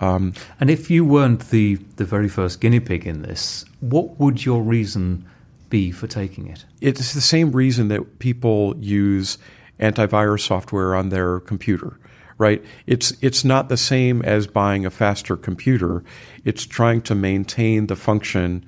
Um, 0.00 0.32
and 0.58 0.70
if 0.70 0.90
you 0.90 1.04
weren't 1.04 1.50
the, 1.50 1.76
the 1.96 2.04
very 2.04 2.28
first 2.28 2.60
guinea 2.60 2.80
pig 2.80 3.06
in 3.06 3.22
this, 3.22 3.64
what 3.80 4.18
would 4.18 4.44
your 4.44 4.62
reason 4.62 5.26
be 5.68 5.92
for 5.92 6.06
taking 6.06 6.48
it? 6.48 6.64
It's 6.80 7.12
the 7.14 7.20
same 7.20 7.52
reason 7.52 7.88
that 7.88 8.18
people 8.18 8.74
use 8.78 9.38
antivirus 9.80 10.46
software 10.46 10.94
on 10.94 11.08
their 11.08 11.40
computer, 11.40 11.98
right? 12.38 12.62
It's 12.86 13.12
it's 13.20 13.44
not 13.44 13.68
the 13.68 13.76
same 13.76 14.22
as 14.22 14.46
buying 14.46 14.86
a 14.86 14.90
faster 14.90 15.36
computer. 15.36 16.04
It's 16.44 16.66
trying 16.66 17.02
to 17.02 17.14
maintain 17.14 17.86
the 17.86 17.96
function, 17.96 18.64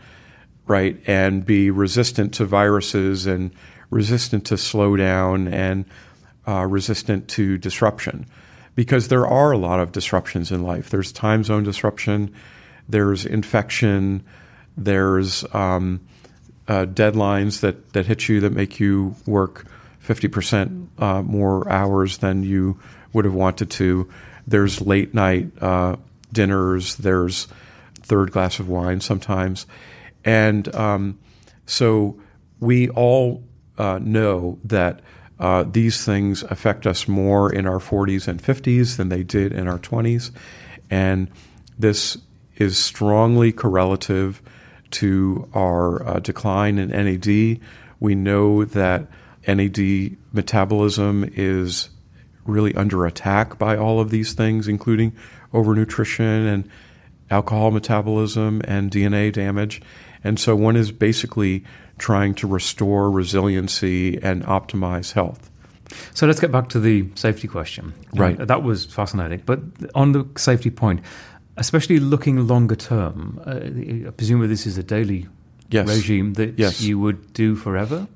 right, 0.67 1.01
and 1.07 1.45
be 1.45 1.71
resistant 1.71 2.35
to 2.35 2.45
viruses 2.45 3.27
and 3.27 3.53
resistant 3.91 4.47
to 4.47 4.55
slowdown 4.55 5.53
and 5.53 5.85
uh, 6.49 6.67
resistant 6.67 7.29
to 7.29 7.59
disruption 7.59 8.27
because 8.75 9.09
there 9.09 9.27
are 9.27 9.53
a 9.53 9.59
lot 9.59 9.81
of 9.81 9.93
disruptions 9.93 10.51
in 10.51 10.63
life. 10.63 10.91
There's 10.91 11.13
time 11.13 11.45
zone 11.45 11.63
disruption, 11.63 12.35
there's 12.89 13.27
infection, 13.27 14.25
there's 14.77 15.45
um, 15.55 16.01
uh, 16.69 16.87
deadlines 16.87 17.61
that, 17.61 17.93
that 17.93 18.07
hit 18.07 18.29
you 18.29 18.41
that 18.41 18.53
make 18.53 18.81
you 18.81 19.15
work 19.27 19.67
50% 20.05 20.89
uh, 20.99 21.23
more 21.23 21.69
hours 21.69 22.19
than 22.19 22.43
you 22.43 22.79
would 23.13 23.25
have 23.25 23.35
wanted 23.35 23.71
to. 23.71 24.09
There's 24.47 24.81
late 24.81 25.15
night 25.15 25.51
uh, 25.61 25.97
dinners, 26.33 26.97
there's 26.97 27.47
third 27.95 28.33
glass 28.33 28.59
of 28.59 28.69
wine 28.69 29.01
sometimes. 29.01 29.67
And 30.25 30.75
um, 30.75 31.19
so 31.67 32.21
we 32.61 32.89
all 32.91 33.45
uh, 33.79 33.99
know 34.03 34.59
that 34.65 35.01
uh, 35.39 35.65
these 35.65 36.05
things 36.05 36.43
affect 36.45 36.87
us 36.87 37.09
more 37.09 37.53
in 37.53 37.67
our 37.67 37.79
40s 37.79 38.29
and 38.29 38.43
50s 38.43 38.97
than 38.97 39.09
they 39.09 39.23
did 39.23 39.53
in 39.53 39.67
our 39.67 39.79
20s. 39.79 40.31
And 40.91 41.31
this 41.79 42.19
is 42.57 42.79
strongly 42.79 43.51
correlative 43.51 44.43
to 44.93 45.49
our 45.55 46.07
uh, 46.07 46.21
decline 46.21 46.79
in 46.79 46.91
NAD. 46.91 47.61
We 47.99 48.15
know 48.15 48.65
that 48.65 49.09
NAD 49.47 50.17
metabolism 50.33 51.31
is 51.35 51.89
really 52.45 52.75
under 52.75 53.07
attack 53.07 53.59
by 53.59 53.77
all 53.77 54.01
of 54.01 54.11
these 54.11 54.33
things, 54.33 54.69
including 54.69 55.13
overnutrition 55.53 56.53
and 56.53 56.69
alcohol 57.31 57.71
metabolism 57.71 58.63
and 58.65 58.91
DNA 58.91 59.33
damage. 59.33 59.81
And 60.25 60.39
so 60.39 60.55
one 60.55 60.77
is 60.77 60.93
basically 60.93 61.65
trying 61.99 62.35
to 62.35 62.47
restore 62.47 63.11
resiliency 63.11 64.21
and 64.23 64.45
optimize 64.45 65.13
health. 65.13 65.51
So 66.15 66.27
let's 66.27 66.41
get 66.41 66.51
back 66.51 66.69
to 66.71 66.81
the 66.81 67.09
safety 67.15 67.49
question. 67.49 67.93
Right. 68.15 68.39
that 68.39 68.63
was 68.63 68.87
fascinating. 68.87 69.43
But 69.45 69.61
on 69.95 70.13
the 70.13 70.27
safety 70.37 70.71
point, 70.71 71.01
especially 71.57 72.01
looking 72.01 72.47
longer 72.47 72.77
term, 72.77 73.41
uh, 73.45 74.11
presumably 74.13 74.49
this 74.49 74.67
is 74.67 74.79
a 74.79 74.83
daily 74.83 75.27
yes. 75.71 75.89
regime 75.89 76.35
that 76.35 76.59
yes. 76.59 76.81
you 76.81 76.99
would 76.99 77.33
do 77.33 77.57
forever? 77.57 78.07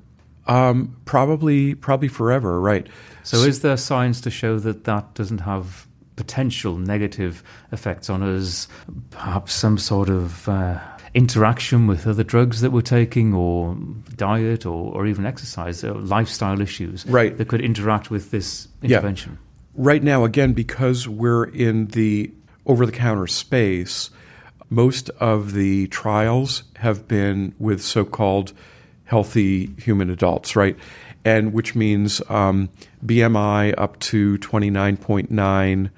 Um, 0.47 0.95
probably, 1.05 1.75
probably 1.75 2.07
forever, 2.07 2.59
right. 2.59 2.87
So, 3.23 3.37
so, 3.37 3.43
is 3.43 3.61
there 3.61 3.77
science 3.77 4.21
to 4.21 4.29
show 4.29 4.59
that 4.59 4.85
that 4.85 5.13
doesn't 5.13 5.39
have 5.39 5.87
potential 6.15 6.77
negative 6.77 7.43
effects 7.71 8.09
on 8.09 8.23
us? 8.23 8.67
Perhaps 9.11 9.53
some 9.53 9.77
sort 9.77 10.09
of 10.09 10.47
uh, 10.47 10.79
interaction 11.13 11.87
with 11.87 12.07
other 12.07 12.23
drugs 12.23 12.61
that 12.61 12.71
we're 12.71 12.81
taking, 12.81 13.33
or 13.33 13.75
diet, 14.15 14.65
or, 14.65 14.93
or 14.93 15.05
even 15.05 15.25
exercise, 15.25 15.83
or 15.83 15.95
lifestyle 15.95 16.61
issues 16.61 17.05
right. 17.07 17.37
that 17.37 17.47
could 17.49 17.61
interact 17.61 18.09
with 18.09 18.31
this 18.31 18.67
intervention? 18.81 19.33
Yeah. 19.33 19.83
Right 19.85 20.03
now, 20.03 20.23
again, 20.23 20.53
because 20.53 21.07
we're 21.07 21.43
in 21.43 21.87
the 21.87 22.31
over 22.65 22.85
the 22.85 22.91
counter 22.91 23.27
space, 23.27 24.09
most 24.69 25.09
of 25.19 25.53
the 25.53 25.87
trials 25.87 26.63
have 26.77 27.07
been 27.07 27.53
with 27.59 27.81
so 27.81 28.03
called 28.03 28.53
healthy 29.07 29.67
human 29.77 30.09
adults, 30.09 30.55
right? 30.55 30.77
And 31.25 31.53
which 31.53 31.75
means 31.75 32.21
um, 32.29 32.69
BMI 33.05 33.73
up 33.77 33.99
to 33.99 34.37
29.9, 34.37 35.89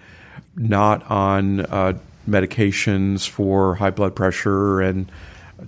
not 0.56 1.12
on 1.12 1.60
uh, 1.62 1.94
medications 2.28 3.28
for 3.28 3.76
high 3.76 3.90
blood 3.90 4.16
pressure 4.16 4.80
and 4.80 5.12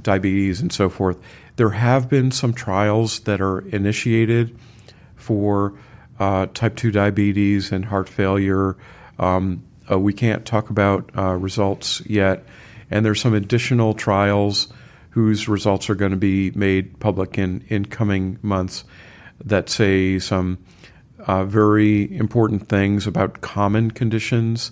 diabetes 0.01 0.61
and 0.61 0.71
so 0.71 0.89
forth. 0.89 1.17
There 1.57 1.71
have 1.71 2.09
been 2.09 2.31
some 2.31 2.53
trials 2.53 3.19
that 3.21 3.41
are 3.41 3.59
initiated 3.69 4.57
for 5.15 5.73
uh, 6.19 6.47
type 6.53 6.75
2 6.75 6.91
diabetes 6.91 7.71
and 7.71 7.85
heart 7.85 8.07
failure. 8.07 8.77
Um, 9.19 9.63
uh, 9.91 9.99
we 9.99 10.13
can't 10.13 10.45
talk 10.45 10.69
about 10.69 11.09
uh, 11.17 11.33
results 11.33 12.01
yet. 12.05 12.45
And 12.89 13.05
there's 13.05 13.21
some 13.21 13.33
additional 13.33 13.93
trials 13.93 14.71
whose 15.11 15.47
results 15.47 15.89
are 15.89 15.95
going 15.95 16.11
to 16.11 16.17
be 16.17 16.51
made 16.51 16.99
public 16.99 17.37
in, 17.37 17.63
in 17.67 17.85
coming 17.85 18.39
months 18.41 18.83
that 19.43 19.69
say 19.69 20.19
some 20.19 20.57
uh, 21.27 21.45
very 21.45 22.15
important 22.17 22.67
things 22.67 23.07
about 23.07 23.41
common 23.41 23.91
conditions 23.91 24.71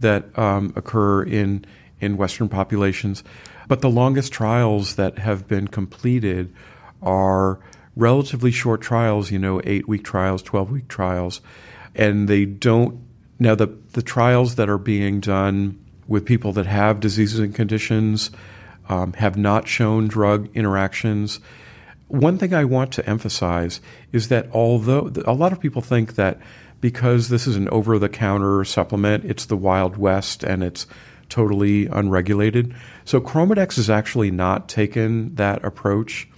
that 0.00 0.36
um, 0.38 0.72
occur 0.76 1.22
in, 1.22 1.64
in 2.00 2.16
Western 2.16 2.48
populations. 2.48 3.22
But 3.68 3.82
the 3.82 3.90
longest 3.90 4.32
trials 4.32 4.96
that 4.96 5.18
have 5.18 5.46
been 5.46 5.68
completed 5.68 6.54
are 7.02 7.60
relatively 7.96 8.50
short 8.50 8.80
trials, 8.80 9.30
you 9.30 9.38
know, 9.38 9.60
eight 9.64 9.88
week 9.88 10.04
trials, 10.04 10.42
12 10.42 10.70
week 10.70 10.88
trials. 10.88 11.40
And 11.94 12.28
they 12.28 12.44
don't, 12.44 13.00
now 13.38 13.54
the, 13.54 13.66
the 13.92 14.02
trials 14.02 14.54
that 14.54 14.68
are 14.68 14.78
being 14.78 15.20
done 15.20 15.84
with 16.06 16.24
people 16.24 16.52
that 16.52 16.66
have 16.66 17.00
diseases 17.00 17.40
and 17.40 17.54
conditions 17.54 18.30
um, 18.90 19.12
have 19.14 19.36
not 19.36 19.68
shown 19.68 20.08
drug 20.08 20.48
interactions. 20.52 21.38
One 22.08 22.38
thing 22.38 22.52
I 22.52 22.64
want 22.64 22.92
to 22.94 23.08
emphasize 23.08 23.80
is 24.12 24.28
that 24.28 24.48
although 24.52 25.12
a 25.24 25.32
lot 25.32 25.52
of 25.52 25.60
people 25.60 25.80
think 25.80 26.16
that 26.16 26.40
because 26.80 27.28
this 27.28 27.46
is 27.46 27.56
an 27.56 27.68
over 27.68 27.98
the 28.00 28.08
counter 28.08 28.64
supplement, 28.64 29.24
it's 29.24 29.46
the 29.46 29.56
Wild 29.56 29.96
West 29.96 30.42
and 30.42 30.64
it's 30.64 30.88
totally 31.28 31.86
unregulated. 31.86 32.74
So 33.04 33.20
Chromadex 33.20 33.76
has 33.76 33.88
actually 33.88 34.32
not 34.32 34.68
taken 34.68 35.36
that 35.36 35.64
approach. 35.64 36.28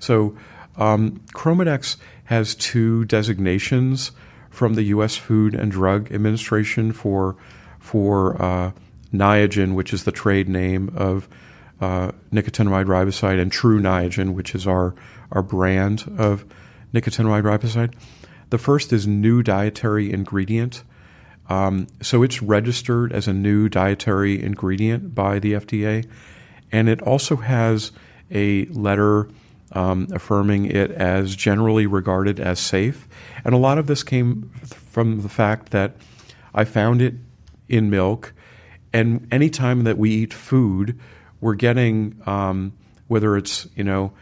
So 0.00 0.36
um, 0.76 1.20
Chromadex 1.34 1.98
has 2.24 2.56
two 2.56 3.04
designations 3.04 4.10
from 4.50 4.74
the 4.74 4.82
U.S. 4.84 5.16
Food 5.16 5.54
and 5.54 5.70
Drug 5.70 6.10
Administration 6.12 6.92
for 6.92 7.36
for 7.78 8.40
uh, 8.42 8.72
Niagen, 9.12 9.74
which 9.74 9.92
is 9.92 10.04
the 10.04 10.12
trade 10.12 10.48
name 10.48 10.92
of 10.96 11.28
uh, 11.82 12.12
nicotinamide 12.32 12.86
riboside, 12.86 13.40
and 13.40 13.50
Tru 13.50 13.80
Niagen, 13.80 14.34
which 14.34 14.54
is 14.54 14.66
our 14.66 14.94
our 15.32 15.42
brand 15.42 16.10
of 16.16 16.44
nicotinamide 16.94 17.42
riboside. 17.42 17.92
The 18.50 18.58
first 18.58 18.92
is 18.92 19.06
new 19.06 19.42
dietary 19.42 20.12
ingredient. 20.12 20.84
Um, 21.48 21.88
so 22.00 22.22
it's 22.22 22.40
registered 22.40 23.12
as 23.12 23.26
a 23.26 23.32
new 23.32 23.68
dietary 23.68 24.40
ingredient 24.40 25.14
by 25.14 25.40
the 25.40 25.54
FDA, 25.54 26.06
and 26.70 26.88
it 26.88 27.02
also 27.02 27.36
has 27.36 27.90
a 28.30 28.66
letter 28.66 29.28
um, 29.72 30.06
affirming 30.12 30.66
it 30.66 30.92
as 30.92 31.34
generally 31.34 31.86
regarded 31.86 32.38
as 32.38 32.60
safe. 32.60 33.08
And 33.44 33.54
a 33.54 33.58
lot 33.58 33.78
of 33.78 33.88
this 33.88 34.04
came 34.04 34.50
from 34.90 35.22
the 35.22 35.28
fact 35.28 35.72
that 35.72 35.96
I 36.54 36.64
found 36.64 37.02
it 37.02 37.14
in 37.68 37.90
milk, 37.90 38.34
and 38.92 39.26
anytime 39.32 39.82
that 39.82 39.98
we 39.98 40.10
eat 40.10 40.32
food, 40.32 40.98
we're 41.42 41.56
getting 41.56 42.22
um, 42.24 42.72
whether 43.08 43.36
it's 43.36 43.68
you 43.76 43.84
know 43.84 44.14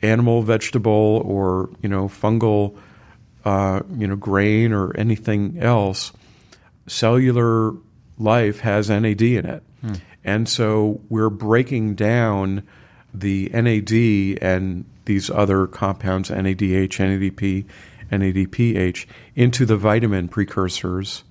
animal, 0.00 0.40
vegetable, 0.40 1.22
or 1.26 1.68
you 1.82 1.90
know 1.90 2.08
fungal, 2.08 2.78
uh, 3.44 3.80
you 3.94 4.06
know 4.06 4.16
grain 4.16 4.72
or 4.72 4.96
anything 4.96 5.58
else. 5.58 6.12
Cellular 6.86 7.74
life 8.16 8.60
has 8.60 8.88
NAD 8.88 9.20
in 9.20 9.44
it, 9.44 9.62
hmm. 9.82 9.94
and 10.24 10.48
so 10.48 11.02
we're 11.10 11.28
breaking 11.28 11.96
down 11.96 12.62
the 13.12 13.50
NAD 13.52 14.38
and 14.42 14.84
these 15.06 15.30
other 15.30 15.66
compounds, 15.66 16.30
NADH, 16.30 17.34
NADP, 17.34 17.64
NADPH, 18.10 19.06
into 19.34 19.64
the 19.64 19.76
vitamin 19.76 20.28
precursors, 20.28 21.24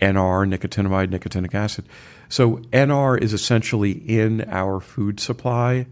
NR, 0.00 0.46
nicotinamide, 0.48 1.08
nicotinic 1.08 1.54
acid. 1.54 1.86
So 2.28 2.56
NR 2.72 3.20
is 3.20 3.32
essentially 3.32 3.92
in 3.92 4.42
our 4.48 4.80
food 4.80 5.20
supply, 5.20 5.86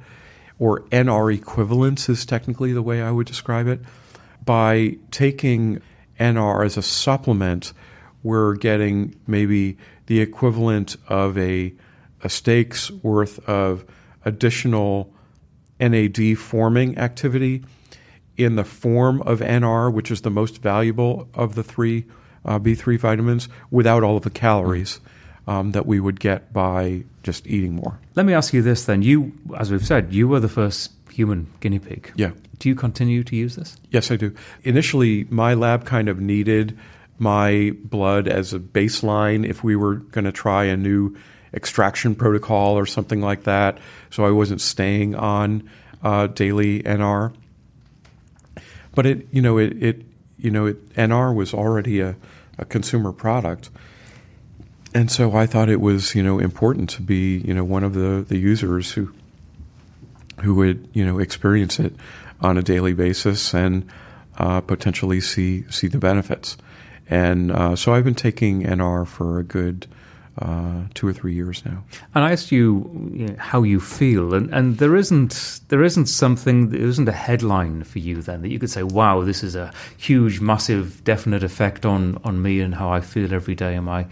or 0.58 0.80
NR 0.90 1.34
equivalence 1.34 2.08
is 2.08 2.24
technically 2.24 2.72
the 2.72 2.82
way 2.82 3.02
I 3.02 3.10
would 3.10 3.26
describe 3.26 3.66
it. 3.66 3.80
By 4.44 4.98
taking 5.10 5.80
NR 6.20 6.64
as 6.64 6.76
a 6.76 6.82
supplement, 6.82 7.72
we're 8.22 8.54
getting 8.54 9.14
maybe 9.26 9.78
the 10.06 10.20
equivalent 10.20 10.96
of 11.08 11.36
a, 11.38 11.74
a 12.22 12.28
steak's 12.28 12.90
worth 12.90 13.46
of 13.48 13.84
additional 14.24 15.12
NAD 15.80 16.38
forming 16.38 16.96
activity 16.98 17.64
in 18.36 18.56
the 18.56 18.64
form 18.64 19.22
of 19.22 19.40
NR, 19.40 19.92
which 19.92 20.10
is 20.10 20.22
the 20.22 20.30
most 20.30 20.60
valuable 20.60 21.28
of 21.34 21.54
the 21.54 21.62
three 21.62 22.06
uh, 22.44 22.58
B3 22.58 22.98
vitamins, 22.98 23.48
without 23.70 24.02
all 24.02 24.16
of 24.16 24.22
the 24.22 24.30
calories 24.30 25.00
um, 25.46 25.72
that 25.72 25.86
we 25.86 26.00
would 26.00 26.20
get 26.20 26.52
by 26.52 27.04
just 27.22 27.46
eating 27.46 27.74
more. 27.74 27.98
Let 28.14 28.26
me 28.26 28.34
ask 28.34 28.52
you 28.52 28.62
this 28.62 28.84
then. 28.84 29.02
You, 29.02 29.32
as 29.56 29.70
we've 29.70 29.84
said, 29.84 30.12
you 30.12 30.28
were 30.28 30.40
the 30.40 30.48
first 30.48 30.92
human 31.10 31.46
guinea 31.60 31.78
pig. 31.78 32.12
Yeah. 32.16 32.32
Do 32.58 32.68
you 32.68 32.74
continue 32.74 33.24
to 33.24 33.36
use 33.36 33.56
this? 33.56 33.76
Yes, 33.90 34.10
I 34.10 34.16
do. 34.16 34.34
Initially, 34.62 35.24
my 35.30 35.54
lab 35.54 35.84
kind 35.84 36.08
of 36.08 36.20
needed 36.20 36.78
my 37.18 37.72
blood 37.84 38.26
as 38.28 38.52
a 38.52 38.58
baseline 38.58 39.48
if 39.48 39.62
we 39.62 39.76
were 39.76 39.96
going 39.96 40.24
to 40.24 40.32
try 40.32 40.64
a 40.64 40.76
new 40.76 41.16
extraction 41.52 42.14
protocol 42.14 42.76
or 42.76 42.86
something 42.86 43.20
like 43.20 43.44
that. 43.44 43.78
So 44.10 44.24
I 44.24 44.30
wasn't 44.30 44.60
staying 44.60 45.14
on 45.14 45.68
uh, 46.02 46.26
daily 46.28 46.82
NR. 46.82 47.32
But 48.94 49.06
it, 49.06 49.28
you 49.30 49.42
know, 49.42 49.58
it, 49.58 49.82
it 49.82 50.02
you 50.38 50.50
know, 50.50 50.66
it, 50.66 50.94
NR 50.94 51.34
was 51.34 51.54
already 51.54 52.00
a, 52.00 52.16
a 52.58 52.64
consumer 52.64 53.12
product, 53.12 53.70
and 54.94 55.10
so 55.10 55.34
I 55.34 55.46
thought 55.46 55.68
it 55.68 55.80
was, 55.80 56.14
you 56.14 56.22
know, 56.22 56.38
important 56.38 56.88
to 56.90 57.02
be, 57.02 57.38
you 57.38 57.52
know, 57.52 57.64
one 57.64 57.82
of 57.84 57.94
the, 57.94 58.24
the 58.26 58.38
users 58.38 58.92
who 58.92 59.12
who 60.40 60.54
would, 60.56 60.88
you 60.92 61.04
know, 61.04 61.18
experience 61.18 61.78
it 61.78 61.94
on 62.40 62.58
a 62.58 62.62
daily 62.62 62.92
basis. 62.92 63.54
And 63.54 63.88
uh, 64.38 64.60
potentially 64.60 65.20
see 65.20 65.64
see 65.70 65.88
the 65.88 65.98
benefits. 65.98 66.56
And 67.08 67.52
uh, 67.52 67.76
so 67.76 67.94
I've 67.94 68.04
been 68.04 68.14
taking 68.14 68.62
NR 68.62 69.06
for 69.06 69.38
a 69.38 69.44
good 69.44 69.86
uh, 70.38 70.82
two 70.94 71.06
or 71.06 71.12
three 71.12 71.32
years 71.34 71.64
now. 71.64 71.84
And 72.14 72.24
I 72.24 72.32
asked 72.32 72.50
you, 72.50 73.10
you 73.12 73.26
know, 73.28 73.36
how 73.38 73.62
you 73.62 73.80
feel, 73.80 74.34
and, 74.34 74.52
and 74.52 74.78
there 74.78 74.96
isn't 74.96 75.60
there 75.68 75.82
isn't 75.82 76.06
something 76.06 76.70
there 76.70 76.80
isn't 76.80 77.08
a 77.08 77.12
headline 77.12 77.84
for 77.84 78.00
you 78.00 78.22
then 78.22 78.42
that 78.42 78.50
you 78.50 78.58
could 78.58 78.70
say, 78.70 78.82
wow, 78.82 79.22
this 79.22 79.44
is 79.44 79.54
a 79.54 79.72
huge, 79.96 80.40
massive, 80.40 81.04
definite 81.04 81.44
effect 81.44 81.86
on 81.86 82.20
on 82.24 82.42
me 82.42 82.60
and 82.60 82.74
how 82.74 82.90
I 82.90 83.00
feel 83.00 83.32
every 83.32 83.54
day 83.54 83.76
and 83.76 83.86
my 83.86 84.06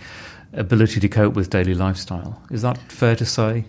ability 0.52 1.00
to 1.00 1.08
cope 1.08 1.34
with 1.34 1.50
daily 1.50 1.74
lifestyle. 1.74 2.40
Is 2.50 2.62
that 2.62 2.78
fair 2.78 3.16
to 3.16 3.26
say? 3.26 3.64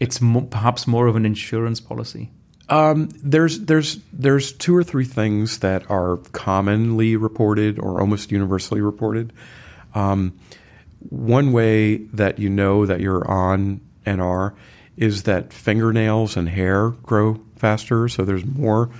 It's 0.00 0.18
perhaps 0.50 0.86
more 0.86 1.08
of 1.08 1.16
an 1.16 1.26
insurance 1.26 1.80
policy. 1.80 2.30
Um, 2.68 3.08
there's 3.22 3.60
there's 3.60 3.98
there's 4.12 4.52
two 4.52 4.76
or 4.76 4.84
three 4.84 5.04
things 5.04 5.58
that 5.58 5.90
are 5.90 6.18
commonly 6.32 7.16
reported 7.16 7.78
or 7.78 8.00
almost 8.00 8.30
universally 8.30 8.80
reported. 8.80 9.32
Um, 9.94 10.38
one 11.00 11.52
way 11.52 11.96
that 11.96 12.38
you 12.38 12.48
know 12.48 12.86
that 12.86 13.00
you're 13.00 13.28
on 13.28 13.80
NR 14.06 14.54
is 14.96 15.24
that 15.24 15.52
fingernails 15.52 16.36
and 16.36 16.48
hair 16.48 16.90
grow 16.90 17.40
faster, 17.56 18.08
so 18.08 18.24
there's 18.24 18.44
more 18.44 18.90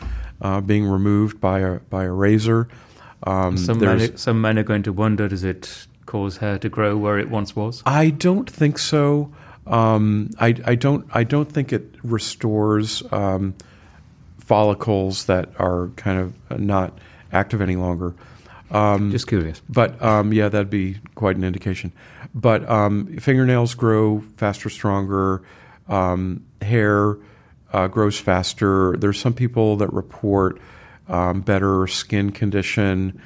uh, 0.41 0.61
being 0.61 0.87
removed 0.87 1.41
by 1.41 1.61
a 1.61 1.79
by 1.81 2.05
a 2.05 2.13
razor. 2.13 2.69
Um, 3.25 3.57
some, 3.57 3.81
men, 3.81 4.17
some 4.17 4.41
men 4.41 4.59
are 4.59 4.63
going 4.63 4.85
to 4.85 4.93
wonder: 4.93 5.29
Does 5.29 5.45
it 5.45 5.87
cause 6.07 6.39
hair 6.39 6.59
to 6.59 6.69
grow 6.69 6.97
where 6.97 7.19
it 7.19 7.29
once 7.31 7.57
was? 7.57 7.83
I 7.85 8.11
don't 8.11 8.49
think 8.49 8.79
so. 8.79 9.33
Um, 9.67 10.31
I, 10.41 10.55
I, 10.65 10.75
don't. 10.77 11.07
I 11.13 11.25
don't 11.25 11.51
think 11.51 11.73
it 11.73 11.95
restores 12.03 13.03
um, 13.13 13.55
follicles 14.39 15.27
that 15.27 15.51
are 15.59 15.89
kind 15.97 16.19
of 16.51 16.61
not 16.61 16.97
active 17.33 17.61
any 17.61 17.77
longer. 17.77 18.15
Um, 18.71 19.11
Just 19.11 19.27
curious. 19.27 19.63
But 19.69 20.01
um, 20.03 20.33
yeah, 20.33 20.49
that'd 20.49 20.71
be 20.71 20.99
quite 21.15 21.37
an 21.37 21.45
indication. 21.45 21.93
But 22.35 22.69
um, 22.69 23.17
fingernails 23.19 23.75
grow 23.75 24.21
faster, 24.37 24.69
stronger. 24.69 25.43
Um, 25.89 26.45
hair 26.61 27.17
uh, 27.73 27.89
grows 27.89 28.19
faster. 28.19 28.97
There's 28.97 29.19
some 29.19 29.33
people 29.33 29.77
that 29.77 29.93
report 29.93 30.61
um, 31.09 31.41
better 31.41 31.87
skin 31.87 32.31
condition. 32.33 33.21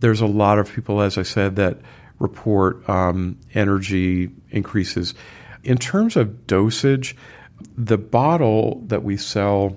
There's 0.00 0.20
a 0.20 0.26
lot 0.26 0.58
of 0.58 0.72
people, 0.72 1.00
as 1.00 1.16
I 1.16 1.22
said, 1.22 1.56
that 1.56 1.78
report 2.18 2.88
um, 2.88 3.38
energy 3.54 4.30
increases. 4.50 5.14
In 5.62 5.78
terms 5.78 6.16
of 6.16 6.46
dosage, 6.48 7.16
the 7.76 7.98
bottle 7.98 8.82
that 8.86 9.04
we 9.04 9.16
sell 9.16 9.76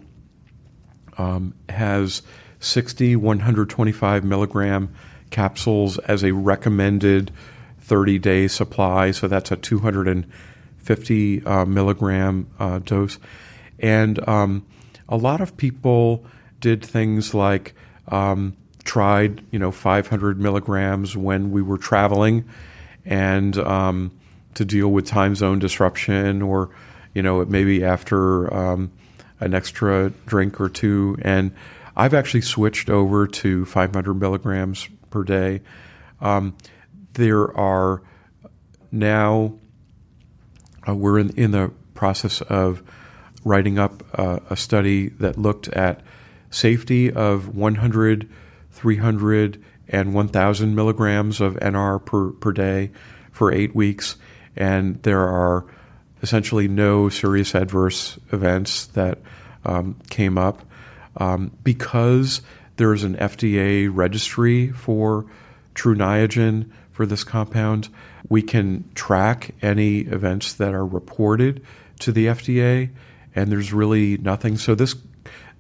has 1.70 2.24
60, 2.66 3.16
125 3.16 4.24
milligram 4.24 4.94
capsules 5.30 5.98
as 6.00 6.24
a 6.24 6.32
recommended 6.32 7.32
30 7.80 8.20
day 8.20 8.48
supply. 8.48 9.12
So 9.12 9.28
that's 9.28 9.52
a 9.52 9.56
250 9.56 11.46
uh, 11.46 11.66
milligram 11.66 12.48
uh, 12.60 12.80
dose. 12.80 13.20
And 13.80 14.28
um, 14.28 14.66
a 15.08 15.18
lot 15.18 15.42
of 15.42 15.56
people 15.58 16.26
did 16.60 16.84
things 16.84 17.34
like 17.34 17.76
um, 18.08 18.56
tried, 18.84 19.44
you 19.52 19.60
know, 19.60 19.72
500 19.72 20.40
milligrams 20.40 21.16
when 21.16 21.52
we 21.52 21.62
were 21.62 21.78
traveling 21.78 22.46
and 23.04 23.58
um, 23.58 24.12
to 24.56 24.66
deal 24.66 24.88
with 24.88 25.06
time 25.06 25.36
zone 25.36 25.60
disruption 25.60 26.42
or, 26.42 26.70
you 27.14 27.22
know, 27.22 27.46
maybe 27.46 27.84
after 27.84 28.52
um, 28.54 28.92
an 29.40 29.54
extra 29.54 30.12
drink 30.26 30.60
or 30.60 30.70
two. 30.70 31.18
And 31.22 31.52
I've 31.96 32.14
actually 32.14 32.42
switched 32.42 32.90
over 32.90 33.28
to 33.28 33.66
500 33.66 34.14
milligrams 34.14 34.90
per 35.10 35.24
day. 35.24 35.62
Um, 36.20 36.56
there 37.14 37.56
are 37.58 38.02
now, 38.92 39.54
uh, 40.88 40.96
we're 40.96 41.20
in, 41.20 41.30
in 41.32 41.52
the 41.52 41.72
process 41.94 42.42
of 42.42 42.84
writing 43.46 43.80
up 43.80 44.04
uh, 44.14 44.40
a 44.50 44.58
study 44.58 45.10
that 45.10 45.38
looked 45.38 45.68
at 45.70 46.02
safety 46.50 47.12
of 47.12 47.56
100, 47.56 48.30
300, 48.72 49.64
and 49.88 50.14
1,000 50.14 50.76
milligrams 50.76 51.40
of 51.40 51.56
NR 51.56 52.04
per, 52.04 52.32
per 52.32 52.52
day 52.52 52.92
for 53.32 53.54
eight 53.54 53.76
weeks. 53.76 54.18
And 54.56 55.02
there 55.04 55.28
are 55.28 55.66
essentially 56.22 56.68
no 56.68 57.08
serious 57.08 57.54
adverse 57.54 58.18
events 58.32 58.88
that 58.88 59.20
um, 59.64 59.98
came 60.10 60.38
up 60.38 60.64
um, 61.18 61.52
because 61.64 62.42
there 62.78 62.94
is 62.94 63.04
an 63.04 63.16
FDA 63.16 63.90
registry 63.92 64.72
for 64.72 65.26
Tru 65.74 65.96
Niagen 65.96 66.70
for 66.92 67.06
this 67.06 67.24
compound. 67.24 67.90
We 68.30 68.42
can 68.42 68.90
track 68.96 69.54
any 69.62 70.00
events 70.00 70.54
that 70.54 70.74
are 70.74 70.86
reported 70.86 71.64
to 72.00 72.12
the 72.12 72.28
FDA, 72.28 72.90
and 73.36 73.52
there's 73.52 73.74
really 73.74 74.18
nothing. 74.18 74.58
So 74.58 74.76
this, 74.76 74.96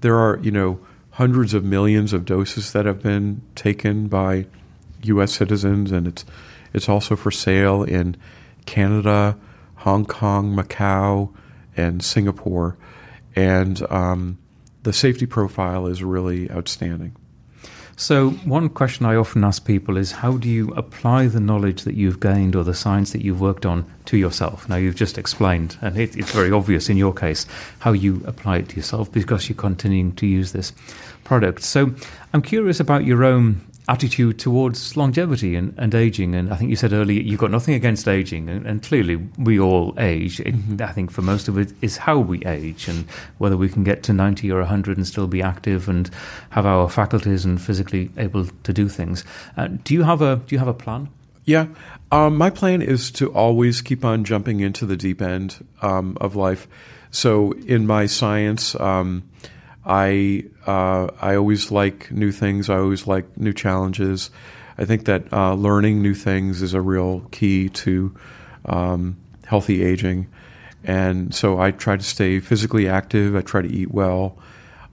there 0.02 0.18
are 0.18 0.40
you 0.42 0.52
know 0.52 0.80
hundreds 1.12 1.54
of 1.54 1.64
millions 1.64 2.12
of 2.12 2.26
doses 2.26 2.74
that 2.74 2.86
have 2.86 3.02
been 3.02 3.42
taken 3.56 4.08
by 4.08 4.48
U.S. 5.04 5.34
citizens, 5.34 5.92
and 5.92 6.08
it's 6.08 6.26
it's 6.74 6.90
also 6.90 7.16
for 7.16 7.32
sale 7.32 7.84
in 7.84 8.18
Canada, 8.66 9.38
Hong 9.78 10.06
Kong, 10.06 10.56
Macau, 10.56 11.34
and 11.78 12.04
Singapore, 12.04 12.76
and 13.36 13.82
um, 13.92 14.38
the 14.86 14.94
safety 14.94 15.26
profile 15.26 15.88
is 15.88 16.04
really 16.04 16.50
outstanding. 16.52 17.16
So, 17.98 18.32
one 18.46 18.70
question 18.70 19.06
I 19.06 19.16
often 19.16 19.44
ask 19.44 19.66
people 19.66 19.98
is 19.98 20.12
how 20.12 20.38
do 20.38 20.48
you 20.50 20.72
apply 20.74 21.28
the 21.28 21.40
knowledge 21.40 21.84
that 21.84 21.96
you've 21.96 22.20
gained 22.20 22.56
or 22.56 22.64
the 22.64 22.74
science 22.74 23.12
that 23.14 23.24
you've 23.24 23.40
worked 23.42 23.66
on 23.66 23.86
to 24.06 24.18
yourself? 24.18 24.70
Now, 24.70 24.76
you've 24.76 24.98
just 24.98 25.18
explained, 25.18 25.78
and 25.82 25.98
it, 25.98 26.16
it's 26.16 26.32
very 26.32 26.52
obvious 26.52 26.90
in 26.90 26.98
your 26.98 27.14
case, 27.14 27.48
how 27.80 27.94
you 27.94 28.22
apply 28.28 28.58
it 28.58 28.70
to 28.70 28.76
yourself 28.76 29.12
because 29.12 29.50
you're 29.50 29.56
continuing 29.56 30.12
to 30.18 30.28
use 30.28 30.52
this 30.52 30.74
product. 31.24 31.64
So, 31.64 31.96
I'm 32.34 32.42
curious 32.42 32.80
about 32.80 33.06
your 33.06 33.24
own 33.24 33.62
attitude 33.88 34.40
towards 34.40 34.98
longevity 34.98 35.56
and, 35.56 35.74
and 35.78 35.94
aging. 35.94 36.34
And 36.34 36.52
I 36.52 36.56
think 36.56 36.70
you 36.70 36.76
said 36.76 36.94
earlier 36.94 37.22
you've 37.22 37.40
got 37.40 37.52
nothing 37.52 37.76
against 37.76 38.08
aging, 38.08 38.50
and, 38.50 38.66
and 38.66 38.82
clearly 38.82 39.18
we 39.38 39.60
all 39.60 39.94
age. 39.98 40.40
It, 40.40 40.56
mm-hmm. 40.56 40.82
I 40.82 40.92
think 40.92 41.12
for 41.12 41.22
most 41.22 41.48
of 41.48 41.58
it 41.58 41.74
is 41.82 41.98
how 41.98 42.18
we 42.18 42.44
age 42.46 42.88
and 42.88 43.06
whether 43.38 43.58
we 43.58 43.70
can 43.70 43.84
get 43.84 44.04
to 44.04 44.14
90 44.14 44.52
or 44.52 44.60
100 44.60 44.98
and 44.98 45.06
still 45.06 45.28
be 45.28 45.42
active 45.42 45.88
and 45.88 46.10
have 46.50 46.66
our 46.66 46.90
faculties 46.90 47.46
and 47.46 47.62
physically 47.62 48.10
able 48.18 48.46
to 48.46 48.74
do 48.74 48.90
things. 48.90 49.24
Uh, 49.58 49.68
do 49.84 49.94
you 49.94 50.04
have 50.04 50.22
a 50.22 50.38
do 50.48 50.56
you 50.56 50.60
have 50.60 50.68
a 50.68 50.74
plan? 50.74 51.10
Yeah, 51.46 51.68
um, 52.12 52.38
my 52.38 52.50
plan 52.50 52.82
is 52.82 53.12
to 53.12 53.32
always 53.32 53.82
keep 53.82 54.04
on 54.04 54.24
jumping 54.24 54.62
into 54.62 54.88
the 54.88 54.98
deep 54.98 55.22
end 55.22 55.64
um, 55.84 56.18
of 56.20 56.36
life. 56.36 56.68
So 57.12 57.52
in 57.68 57.86
my 57.86 58.08
science. 58.08 58.76
Um, 58.80 59.24
I 59.86 60.46
uh, 60.66 61.10
I 61.22 61.36
always 61.36 61.72
like 61.72 62.12
new 62.12 62.32
things. 62.32 62.70
I 62.70 62.78
always 62.78 63.06
like 63.06 63.38
new 63.38 63.54
challenges. 63.54 64.32
I 64.78 64.86
think 64.86 65.06
that 65.06 65.32
uh, 65.32 65.54
learning 65.54 66.02
new 66.02 66.14
things 66.14 66.62
is 66.62 66.74
a 66.74 66.82
real 66.82 67.22
key 67.32 67.70
to 67.70 68.16
um, 68.66 69.18
healthy 69.46 69.84
aging, 69.84 70.28
and 70.84 71.34
so 71.34 71.60
I 71.60 71.72
try 71.72 71.98
to 71.98 72.04
stay 72.04 72.40
physically 72.40 72.88
active. 72.88 73.36
I 73.36 73.42
try 73.42 73.62
to 73.62 73.70
eat 73.70 73.92
well. 73.92 74.38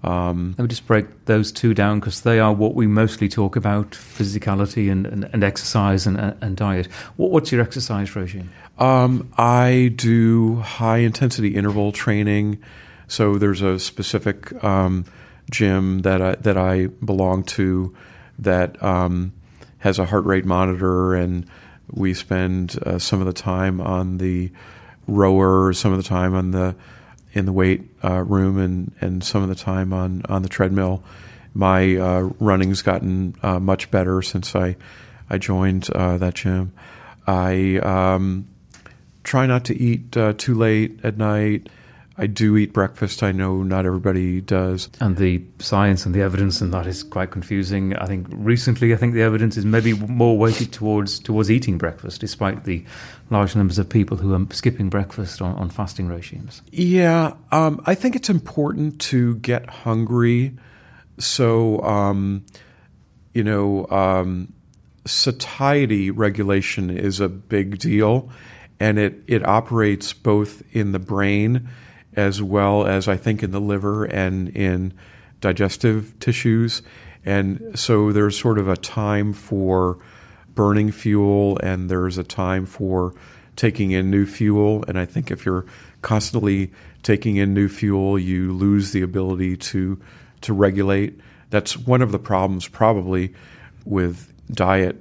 Um, 0.05 0.55
Let 0.59 0.65
me 0.65 0.69
just 0.69 0.87
break 0.87 1.27
those 1.27 1.53
two 1.53 1.75
down 1.75 2.01
because 2.01 2.23
they 2.23 2.41
are 2.41 2.53
what 2.53 2.75
we 2.75 2.87
mostly 2.87 3.29
talk 3.29 3.57
about: 3.57 3.93
physicality 3.93 4.91
and, 4.91 5.07
and, 5.07 5.29
and 5.33 5.43
exercise 5.43 6.07
and, 6.07 6.19
and 6.19 6.57
diet. 6.57 6.87
What, 7.17 7.31
what's 7.31 7.51
your 7.51 7.63
exercise 7.63 8.15
regime? 8.15 8.51
Um, 8.79 9.33
I 9.39 9.93
do 9.97 10.57
high 10.57 10.99
intensity 10.99 11.55
interval 11.55 11.93
training. 11.93 12.59
So 13.13 13.37
there's 13.37 13.61
a 13.61 13.79
specific 13.79 14.65
um, 14.65 15.05
gym 15.51 15.99
that 15.99 16.23
I, 16.23 16.35
that 16.37 16.57
I 16.57 16.87
belong 16.87 17.45
to 17.59 17.95
that 18.39 18.83
um, 18.83 19.35
has 19.81 19.99
a 19.99 20.07
heart 20.07 20.25
rate 20.25 20.47
monitor, 20.47 21.15
and 21.15 21.45
we 21.91 22.15
spend 22.15 22.79
uh, 22.87 22.99
some 22.99 23.21
of 23.21 23.27
the 23.27 23.35
time 23.35 23.83
on 23.83 24.17
the 24.17 24.51
rower, 25.07 25.75
some 25.75 25.93
of 25.93 25.99
the 25.99 26.09
time 26.09 26.35
on 26.35 26.53
the 26.53 26.75
in 27.35 27.45
the 27.45 27.53
weight 27.53 27.83
uh, 28.03 28.23
room, 28.23 28.57
and, 28.59 28.93
and 29.03 29.23
some 29.23 29.43
of 29.43 29.51
the 29.51 29.55
time 29.57 29.93
on, 29.93 30.23
on 30.31 30.41
the 30.41 30.49
treadmill. 30.49 31.05
My 31.53 31.97
uh, 31.97 32.31
running's 32.41 32.81
gotten 32.81 33.35
uh, 33.43 33.61
much 33.61 33.91
better 33.91 34.23
since 34.23 34.57
I 34.57 34.75
I 35.29 35.37
joined 35.37 35.91
uh, 35.91 36.17
that 36.17 36.33
gym. 36.33 36.73
I 37.27 37.77
um, 37.81 38.49
try 39.23 39.45
not 39.45 39.67
to 39.67 39.77
eat 39.77 40.17
uh, 40.17 40.33
too 40.33 40.55
late 40.55 41.01
at 41.05 41.19
night. 41.19 41.69
I 42.23 42.27
do 42.27 42.57
eat 42.57 42.73
breakfast. 42.73 43.25
I 43.25 43.33
know 43.33 43.65
not 43.65 43.85
everybody 43.85 44.41
does. 44.41 44.89
And 45.01 45.17
the 45.17 45.43
science 45.59 46.07
and 46.07 46.15
the 46.15 46.23
evidence 46.23 46.61
and 46.61 46.73
that 46.73 46.87
is 46.87 47.03
quite 47.03 47.33
confusing. 47.33 47.97
I 47.97 48.07
think 48.07 48.29
recently, 48.31 48.95
I 48.95 48.97
think 48.97 49.15
the 49.15 49.23
evidence 49.23 49.57
is 49.57 49.65
maybe 49.65 49.93
more 49.93 50.39
weighted 50.39 50.73
towards 50.73 51.19
towards 51.19 51.51
eating 51.51 51.79
breakfast, 51.79 52.21
despite 52.21 52.63
the 52.63 52.85
large 53.31 53.57
numbers 53.57 53.77
of 53.81 53.89
people 53.89 54.17
who 54.17 54.33
are 54.35 54.47
skipping 54.53 54.89
breakfast 54.89 55.43
on, 55.43 55.57
on 55.57 55.69
fasting 55.69 56.07
regimes. 56.07 56.63
Yeah, 56.71 57.35
um, 57.51 57.83
I 57.87 57.97
think 57.97 58.15
it's 58.15 58.31
important 58.31 59.01
to 59.01 59.35
get 59.39 59.69
hungry. 59.69 60.57
So, 61.19 61.83
um, 61.83 62.47
you 63.35 63.43
know, 63.43 63.89
um, 63.89 64.53
satiety 65.07 66.13
regulation 66.13 66.89
is 66.89 67.19
a 67.19 67.29
big 67.29 67.81
deal, 67.81 68.31
and 68.79 69.01
it, 69.01 69.25
it 69.27 69.45
operates 69.45 70.13
both 70.13 70.63
in 70.71 70.93
the 70.93 71.01
brain 71.01 71.69
as 72.15 72.43
well 72.43 72.87
as 72.87 73.09
I 73.09 73.17
think 73.17 73.43
in 73.43 73.51
the 73.51 73.61
liver 73.61 74.05
and 74.05 74.49
in 74.51 74.93
digestive 75.41 76.19
tissues. 76.21 76.83
And 77.25 77.79
so 77.79 78.13
there's 78.13 78.39
sort 78.39 78.59
of 78.59 78.69
a 78.69 78.77
time 78.77 79.33
for 79.33 79.99
burning 80.55 80.91
fuel, 80.91 81.59
and 81.63 81.89
there's 81.89 82.19
a 82.19 82.25
time 82.25 82.67
for 82.67 83.15
taking 83.57 83.93
in 83.93 84.11
new 84.11 84.27
fuel. 84.27 84.85
And 84.89 84.99
I 84.99 85.05
think 85.05 85.31
if 85.31 85.47
you're 85.47 85.67
constantly 86.03 86.73
taking 87.03 87.37
in 87.37 87.55
new 87.55 87.69
fuel, 87.69 88.19
you 88.19 88.53
lose 88.53 88.93
the 88.93 89.03
ability 89.03 89.57
to 89.57 90.01
to 90.43 90.53
regulate. 90.53 91.21
That's 91.51 91.77
one 91.77 92.03
of 92.03 92.11
the 92.11 92.19
problems, 92.19 92.67
probably, 92.67 93.35
with 93.85 94.33
diet 94.51 95.01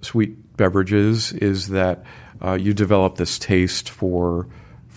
sweet 0.00 0.56
beverages 0.56 1.32
is 1.32 1.68
that 1.68 2.04
uh, 2.42 2.54
you 2.54 2.74
develop 2.74 3.16
this 3.16 3.38
taste 3.38 3.88
for 3.88 4.48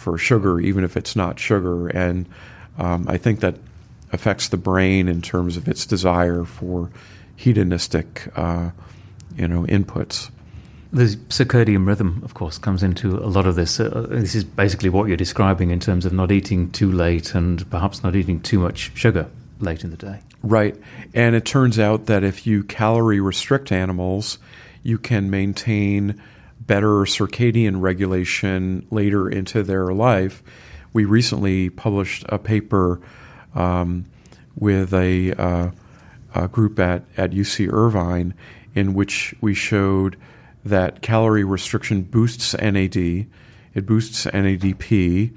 for 0.01 0.17
sugar, 0.17 0.59
even 0.59 0.83
if 0.83 0.97
it's 0.97 1.15
not 1.15 1.39
sugar, 1.39 1.87
and 1.87 2.27
um, 2.77 3.05
I 3.07 3.17
think 3.17 3.39
that 3.41 3.55
affects 4.11 4.49
the 4.49 4.57
brain 4.57 5.07
in 5.07 5.21
terms 5.21 5.57
of 5.57 5.67
its 5.67 5.85
desire 5.85 6.43
for 6.43 6.89
hedonistic, 7.35 8.27
uh, 8.35 8.71
you 9.37 9.47
know, 9.47 9.63
inputs. 9.63 10.29
The 10.91 11.15
circadian 11.29 11.87
rhythm, 11.87 12.21
of 12.25 12.33
course, 12.33 12.57
comes 12.57 12.83
into 12.83 13.15
a 13.17 13.29
lot 13.29 13.45
of 13.45 13.55
this. 13.55 13.79
Uh, 13.79 14.07
this 14.09 14.35
is 14.35 14.43
basically 14.43 14.89
what 14.89 15.07
you're 15.07 15.15
describing 15.15 15.69
in 15.71 15.79
terms 15.79 16.05
of 16.05 16.11
not 16.11 16.31
eating 16.31 16.69
too 16.71 16.91
late 16.91 17.33
and 17.33 17.69
perhaps 17.69 18.03
not 18.03 18.15
eating 18.15 18.41
too 18.41 18.59
much 18.59 18.91
sugar 18.95 19.27
late 19.59 19.83
in 19.83 19.91
the 19.91 19.97
day. 19.97 20.19
Right. 20.43 20.75
And 21.13 21.35
it 21.35 21.45
turns 21.45 21.79
out 21.79 22.07
that 22.07 22.23
if 22.23 22.45
you 22.45 22.63
calorie 22.63 23.21
restrict 23.21 23.71
animals, 23.71 24.39
you 24.83 24.97
can 24.97 25.29
maintain 25.29 26.21
better 26.71 27.03
circadian 27.03 27.81
regulation 27.81 28.87
later 28.89 29.27
into 29.27 29.61
their 29.61 29.91
life. 29.91 30.41
We 30.93 31.03
recently 31.03 31.69
published 31.69 32.23
a 32.29 32.39
paper 32.39 33.01
um, 33.53 34.05
with 34.55 34.93
a, 34.93 35.33
uh, 35.33 35.71
a 36.33 36.47
group 36.47 36.79
at, 36.79 37.03
at 37.17 37.31
UC 37.31 37.69
Irvine 37.73 38.33
in 38.73 38.93
which 38.93 39.35
we 39.41 39.53
showed 39.53 40.15
that 40.63 41.01
calorie 41.01 41.43
restriction 41.43 42.03
boosts 42.03 42.53
NAD, 42.53 42.95
it 42.95 43.85
boosts 43.85 44.25
NADP, 44.27 45.35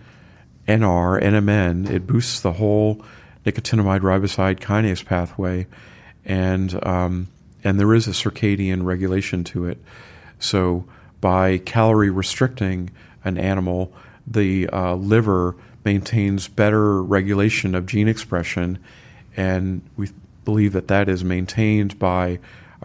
NR, 0.68 1.20
NMN, 1.20 1.90
it 1.90 2.06
boosts 2.06 2.42
the 2.42 2.52
whole 2.52 3.04
nicotinamide 3.44 4.02
riboside 4.02 4.60
kinase 4.60 5.04
pathway, 5.04 5.66
and 6.24 6.78
um, 6.86 7.26
and 7.64 7.80
there 7.80 7.92
is 7.92 8.06
a 8.06 8.12
circadian 8.12 8.84
regulation 8.84 9.42
to 9.42 9.66
it. 9.66 9.78
So 10.38 10.84
by 11.24 11.56
calorie 11.56 12.10
restricting 12.10 12.90
an 13.24 13.38
animal, 13.38 13.90
the 14.26 14.68
uh, 14.68 14.94
liver 14.94 15.56
maintains 15.82 16.48
better 16.48 17.02
regulation 17.02 17.74
of 17.74 17.86
gene 17.86 18.08
expression, 18.08 18.78
and 19.34 19.80
we 19.96 20.10
believe 20.44 20.74
that 20.74 20.88
that 20.88 21.08
is 21.08 21.24
maintained 21.24 21.98
by 21.98 22.38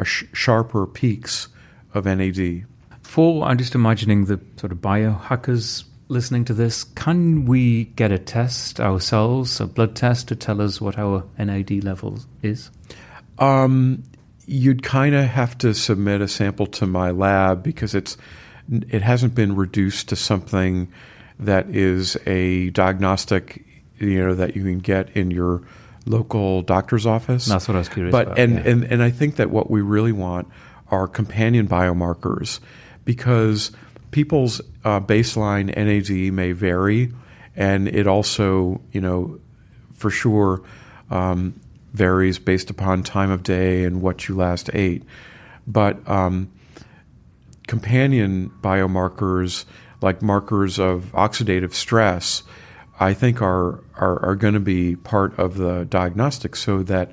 sh- 0.06 0.24
sharper 0.32 0.88
peaks 0.88 1.50
of 1.94 2.06
NAD. 2.06 2.64
For 3.02 3.44
I'm 3.44 3.58
just 3.58 3.76
imagining 3.76 4.24
the 4.24 4.40
sort 4.56 4.72
of 4.72 4.78
biohackers 4.78 5.84
listening 6.08 6.46
to 6.46 6.54
this, 6.54 6.86
can 6.86 7.44
we 7.44 7.86
get 7.98 8.14
a 8.14 8.18
test 8.18 8.80
ourselves, 8.80 9.60
a 9.60 9.68
blood 9.68 9.98
test, 9.98 10.30
to 10.30 10.36
tell 10.38 10.62
us 10.62 10.80
what 10.80 10.98
our 10.98 11.26
NAD 11.38 11.84
level 11.84 12.20
is? 12.42 12.72
Um, 13.38 14.04
you'd 14.50 14.82
kind 14.82 15.14
of 15.14 15.26
have 15.26 15.58
to 15.60 15.74
submit 15.76 16.22
a 16.22 16.28
sample 16.28 16.66
to 16.66 16.88
my 16.88 17.12
lab 17.12 17.62
because 17.62 17.94
it's 17.94 18.18
it 18.72 19.02
hasn't 19.02 19.36
been 19.36 19.56
reduced 19.56 20.10
to 20.10 20.16
something 20.16 20.92
that 21.40 21.70
is 21.70 22.18
a 22.26 22.70
diagnostic, 22.72 23.66
you 24.00 24.26
know, 24.26 24.36
that 24.36 24.56
you 24.56 24.64
can 24.64 24.80
get 24.80 25.16
in 25.16 25.32
your 25.32 25.62
local 26.06 26.64
doctor's 26.64 27.06
office. 27.06 27.46
That's 27.46 27.68
what 27.68 27.76
I 27.76 27.80
was 27.80 27.90
curious 27.90 28.12
but, 28.12 28.28
about. 28.28 28.40
And, 28.40 28.54
yeah. 28.56 28.72
and, 28.72 28.84
and 28.86 29.04
I 29.04 29.12
think 29.12 29.36
that 29.36 29.52
what 29.52 29.70
we 29.70 29.82
really 29.82 30.12
want 30.12 30.48
are 30.90 31.08
companion 31.08 31.68
biomarkers 31.68 32.60
because 33.06 33.72
people's 34.12 34.62
uh, 34.84 35.00
baseline 35.00 35.68
NAD 35.76 36.34
may 36.34 36.52
vary, 36.52 37.14
and 37.56 37.88
it 37.88 38.08
also, 38.08 38.82
you 38.92 39.02
know, 39.02 39.40
for 39.94 40.10
sure 40.10 40.64
um, 41.12 41.60
varies 41.94 42.40
based 42.40 42.70
upon 42.70 43.04
time 43.04 43.32
of 43.32 43.44
day 43.44 43.84
and 43.84 44.02
what 44.02 44.28
you 44.28 44.36
last 44.36 44.70
ate. 44.74 45.04
But 45.68 46.08
um, 46.10 46.52
companion 47.68 48.52
biomarkers, 48.62 49.66
like 50.02 50.22
markers 50.22 50.80
of 50.80 51.12
oxidative 51.14 51.74
stress, 51.74 52.44
I 53.00 53.14
think 53.14 53.42
are 53.42 53.84
are, 53.96 54.24
are 54.26 54.36
going 54.36 54.54
to 54.54 54.60
be 54.60 54.96
part 54.96 55.38
of 55.38 55.58
the 55.58 55.86
diagnostic, 55.86 56.56
so 56.56 56.84
that 56.84 57.12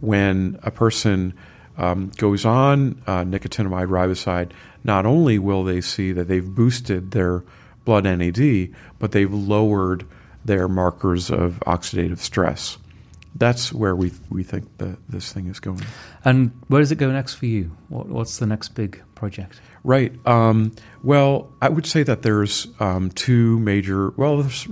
when 0.00 0.58
a 0.62 0.70
person 0.70 1.34
um, 1.78 2.10
goes 2.16 2.44
on 2.44 3.00
uh, 3.06 3.22
nicotinamide 3.22 3.88
riboside, 3.88 4.50
not 4.84 5.06
only 5.06 5.38
will 5.38 5.64
they 5.64 5.80
see 5.80 6.12
that 6.12 6.28
they've 6.28 6.54
boosted 6.54 7.12
their 7.12 7.44
blood 7.84 8.04
NAD, 8.04 8.70
but 8.98 9.12
they've 9.12 9.32
lowered 9.32 10.06
their 10.44 10.68
markers 10.68 11.30
of 11.30 11.60
oxidative 11.66 12.18
stress. 12.18 12.78
That's 13.34 13.72
where 13.72 13.96
we 13.96 14.12
we 14.30 14.42
think 14.42 14.78
that 14.78 14.98
this 15.08 15.32
thing 15.32 15.46
is 15.48 15.58
going. 15.58 15.82
And 16.24 16.52
where 16.68 16.80
does 16.80 16.92
it 16.92 16.96
go 16.96 17.10
next 17.10 17.34
for 17.34 17.46
you? 17.46 17.76
What, 17.88 18.08
what's 18.08 18.38
the 18.38 18.46
next 18.46 18.70
big 18.70 19.02
project? 19.14 19.60
Right. 19.84 20.14
Um, 20.26 20.74
well, 21.02 21.52
I 21.60 21.68
would 21.68 21.86
say 21.86 22.02
that 22.02 22.22
there's 22.22 22.68
um, 22.78 23.10
two 23.10 23.58
major, 23.60 24.10
well, 24.10 24.38
there's 24.38 24.68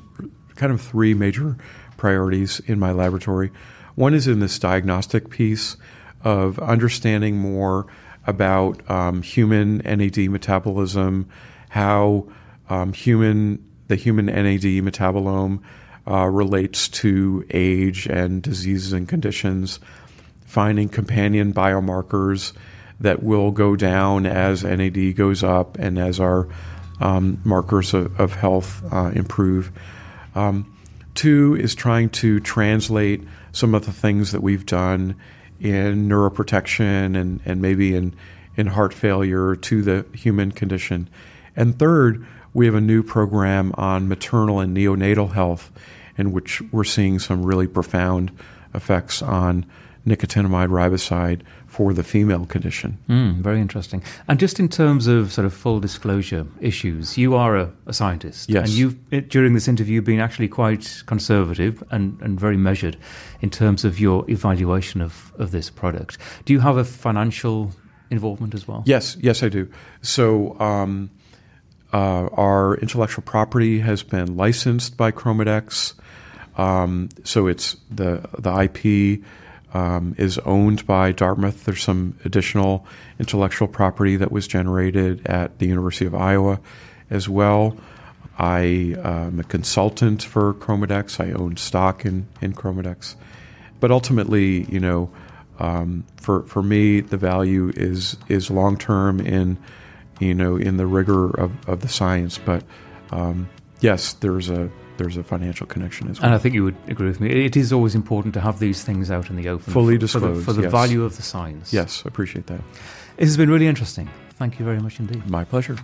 kind 0.54 0.72
of 0.72 0.80
three 0.80 1.14
major 1.14 1.56
priorities 1.96 2.60
in 2.66 2.78
my 2.78 2.92
laboratory. 2.92 3.50
One 3.94 4.14
is 4.14 4.28
in 4.28 4.40
this 4.40 4.58
diagnostic 4.58 5.30
piece 5.30 5.76
of 6.22 6.58
understanding 6.58 7.38
more 7.38 7.86
about 8.26 8.88
um, 8.90 9.22
human 9.22 9.78
NAD 9.78 10.18
metabolism, 10.30 11.28
how 11.70 12.28
um, 12.68 12.92
human 12.92 13.64
the 13.88 13.96
human 13.96 14.26
NAD 14.26 14.62
metabolome 14.62 15.60
uh, 16.10 16.26
relates 16.26 16.88
to 16.88 17.46
age 17.50 18.06
and 18.06 18.42
diseases 18.42 18.92
and 18.92 19.08
conditions, 19.08 19.78
finding 20.44 20.88
companion 20.88 21.54
biomarkers 21.54 22.52
that 22.98 23.22
will 23.22 23.52
go 23.52 23.76
down 23.76 24.26
as 24.26 24.64
NAD 24.64 25.14
goes 25.14 25.44
up 25.44 25.78
and 25.78 25.98
as 25.98 26.18
our 26.18 26.48
um, 27.00 27.40
markers 27.44 27.94
of, 27.94 28.18
of 28.20 28.34
health 28.34 28.82
uh, 28.92 29.12
improve. 29.14 29.70
Um, 30.34 30.76
two 31.14 31.56
is 31.56 31.74
trying 31.74 32.10
to 32.10 32.40
translate 32.40 33.22
some 33.52 33.74
of 33.74 33.86
the 33.86 33.92
things 33.92 34.32
that 34.32 34.42
we've 34.42 34.66
done 34.66 35.14
in 35.60 36.08
neuroprotection 36.08 37.16
and, 37.16 37.40
and 37.44 37.62
maybe 37.62 37.94
in, 37.94 38.14
in 38.56 38.66
heart 38.66 38.92
failure 38.92 39.54
to 39.54 39.82
the 39.82 40.04
human 40.14 40.50
condition. 40.50 41.08
And 41.54 41.78
third, 41.78 42.26
we 42.52 42.66
have 42.66 42.74
a 42.74 42.80
new 42.80 43.02
program 43.02 43.72
on 43.76 44.08
maternal 44.08 44.58
and 44.58 44.76
neonatal 44.76 45.32
health 45.32 45.70
in 46.16 46.32
which 46.32 46.60
we're 46.72 46.84
seeing 46.84 47.18
some 47.18 47.44
really 47.44 47.66
profound 47.66 48.30
effects 48.74 49.22
on 49.22 49.66
nicotinamide 50.06 50.68
riboside 50.68 51.42
for 51.66 51.92
the 51.92 52.02
female 52.02 52.46
condition. 52.46 52.98
Mm, 53.08 53.36
very 53.36 53.60
interesting. 53.60 54.02
And 54.28 54.40
just 54.40 54.58
in 54.58 54.68
terms 54.68 55.06
of 55.06 55.32
sort 55.32 55.44
of 55.44 55.52
full 55.52 55.78
disclosure 55.78 56.46
issues, 56.60 57.16
you 57.16 57.34
are 57.34 57.56
a, 57.56 57.72
a 57.86 57.92
scientist. 57.92 58.48
Yes. 58.48 58.68
And 58.68 58.78
you've, 58.78 59.28
during 59.28 59.54
this 59.54 59.68
interview, 59.68 60.00
been 60.02 60.20
actually 60.20 60.48
quite 60.48 61.02
conservative 61.06 61.84
and, 61.90 62.20
and 62.22 62.40
very 62.40 62.56
measured 62.56 62.96
in 63.40 63.50
terms 63.50 63.84
of 63.84 64.00
your 64.00 64.28
evaluation 64.30 65.00
of, 65.00 65.32
of 65.38 65.50
this 65.50 65.70
product. 65.70 66.18
Do 66.44 66.52
you 66.52 66.60
have 66.60 66.76
a 66.76 66.84
financial 66.84 67.72
involvement 68.10 68.54
as 68.54 68.66
well? 68.66 68.82
Yes, 68.86 69.16
yes, 69.20 69.42
I 69.42 69.48
do. 69.48 69.70
So, 70.02 70.58
um, 70.58 71.10
uh, 71.92 72.28
our 72.32 72.76
intellectual 72.76 73.22
property 73.22 73.80
has 73.80 74.02
been 74.02 74.36
licensed 74.36 74.96
by 74.96 75.10
Chromadex. 75.10 75.94
Um, 76.56 77.08
so 77.24 77.46
it's 77.46 77.76
the 77.90 78.28
the 78.38 78.52
IP 78.62 79.22
um, 79.74 80.14
is 80.18 80.38
owned 80.38 80.86
by 80.86 81.12
Dartmouth. 81.12 81.64
There's 81.64 81.82
some 81.82 82.18
additional 82.24 82.86
intellectual 83.18 83.68
property 83.68 84.16
that 84.16 84.32
was 84.32 84.46
generated 84.46 85.26
at 85.26 85.58
the 85.58 85.66
University 85.66 86.06
of 86.06 86.14
Iowa 86.14 86.60
as 87.08 87.28
well. 87.28 87.76
I 88.38 88.94
am 89.04 89.38
a 89.38 89.44
consultant 89.44 90.22
for 90.22 90.54
Chromadex. 90.54 91.20
I 91.20 91.32
own 91.32 91.56
stock 91.56 92.06
in, 92.06 92.26
in 92.40 92.54
Chromadex. 92.54 93.14
But 93.80 93.90
ultimately, 93.90 94.64
you 94.64 94.80
know, 94.80 95.10
um, 95.58 96.04
for, 96.16 96.44
for 96.44 96.62
me, 96.62 97.00
the 97.00 97.18
value 97.18 97.70
is, 97.76 98.16
is 98.28 98.50
long 98.50 98.78
term 98.78 99.20
in, 99.20 99.58
you 100.20 100.34
know, 100.34 100.56
in 100.56 100.76
the 100.76 100.86
rigor 100.86 101.30
of, 101.30 101.68
of 101.68 101.80
the 101.80 101.88
science. 101.88 102.38
But 102.38 102.62
um, 103.10 103.48
yes, 103.80 104.12
there's 104.14 104.48
a 104.48 104.70
there's 104.96 105.16
a 105.16 105.24
financial 105.24 105.66
connection 105.66 106.10
as 106.10 106.20
well. 106.20 106.26
And 106.26 106.34
I 106.34 106.38
think 106.38 106.54
you 106.54 106.62
would 106.62 106.76
agree 106.86 107.08
with 107.08 107.20
me. 107.20 107.30
It 107.30 107.56
is 107.56 107.72
always 107.72 107.94
important 107.94 108.34
to 108.34 108.40
have 108.40 108.58
these 108.58 108.84
things 108.84 109.10
out 109.10 109.30
in 109.30 109.36
the 109.36 109.48
open, 109.48 109.72
Fully 109.72 109.98
for, 109.98 110.06
for 110.06 110.20
the, 110.20 110.26
disclosed, 110.28 110.44
for 110.44 110.52
the 110.52 110.62
yes. 110.62 110.70
value 110.70 111.04
of 111.04 111.16
the 111.16 111.22
science. 111.22 111.72
yes, 111.72 112.02
I 112.04 112.08
appreciate 112.08 112.46
that. 112.46 112.60
This 113.16 113.28
has 113.28 113.36
been 113.36 113.50
really 113.50 113.66
interesting. 113.66 114.08
Thank 114.40 114.58
you 114.58 114.64
very 114.64 114.80
much 114.80 114.98
indeed. 115.00 115.28
My 115.28 115.44
pleasure. 115.44 115.76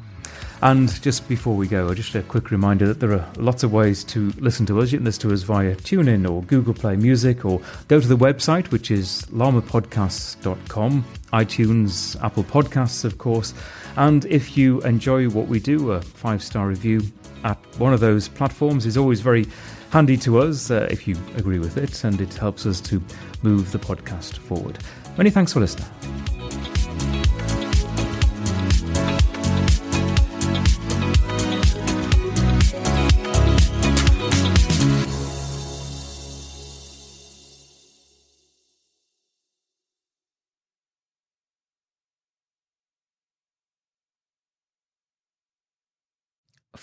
And 0.63 0.89
just 1.03 1.29
before 1.29 1.55
we 1.55 1.69
go, 1.69 1.93
just 1.93 2.15
a 2.15 2.23
quick 2.23 2.51
reminder 2.51 2.87
that 2.87 3.01
there 3.01 3.13
are 3.13 3.29
lots 3.37 3.63
of 3.63 3.71
ways 3.71 4.03
to 4.05 4.33
listen 4.39 4.65
to 4.65 4.81
us. 4.81 4.91
You 4.91 4.97
can 4.97 5.05
listen 5.05 5.29
to 5.29 5.35
us 5.35 5.43
via 5.43 5.77
TuneIn 5.77 6.27
or 6.27 6.43
Google 6.45 6.73
Play 6.73 6.97
Music, 6.97 7.45
or 7.45 7.61
go 7.89 8.01
to 8.01 8.09
the 8.09 8.17
website, 8.17 8.71
which 8.71 8.91
is 8.91 9.27
llamapodcasts.com, 9.31 11.05
iTunes, 11.35 12.25
Apple 12.25 12.45
Podcasts, 12.45 13.05
of 13.05 13.19
course. 13.19 13.53
And 13.97 14.25
if 14.25 14.57
you 14.57 14.81
enjoy 14.85 15.29
what 15.29 15.49
we 15.49 15.61
do, 15.61 15.91
a 15.93 16.01
five 16.01 16.43
star 16.43 16.67
review 16.67 17.03
at 17.45 17.59
one 17.77 17.93
of 17.93 18.01
those 18.01 18.27
platforms 18.27 18.87
is 18.87 18.97
always 18.97 19.21
very 19.21 19.47
handy 19.91 20.17
to 20.17 20.39
us 20.39 20.71
uh, 20.71 20.89
if 20.91 21.07
you 21.07 21.15
agree 21.37 21.59
with 21.59 21.77
it, 21.77 22.05
and 22.05 22.23
it 22.23 22.33
helps 22.33 22.65
us 22.65 22.81
to 22.81 23.03
move 23.43 23.71
the 23.71 23.79
podcast 23.79 24.39
forward. 24.39 24.79
Many 25.19 25.29
thanks 25.29 25.53
for 25.53 25.61
listening. 25.61 26.36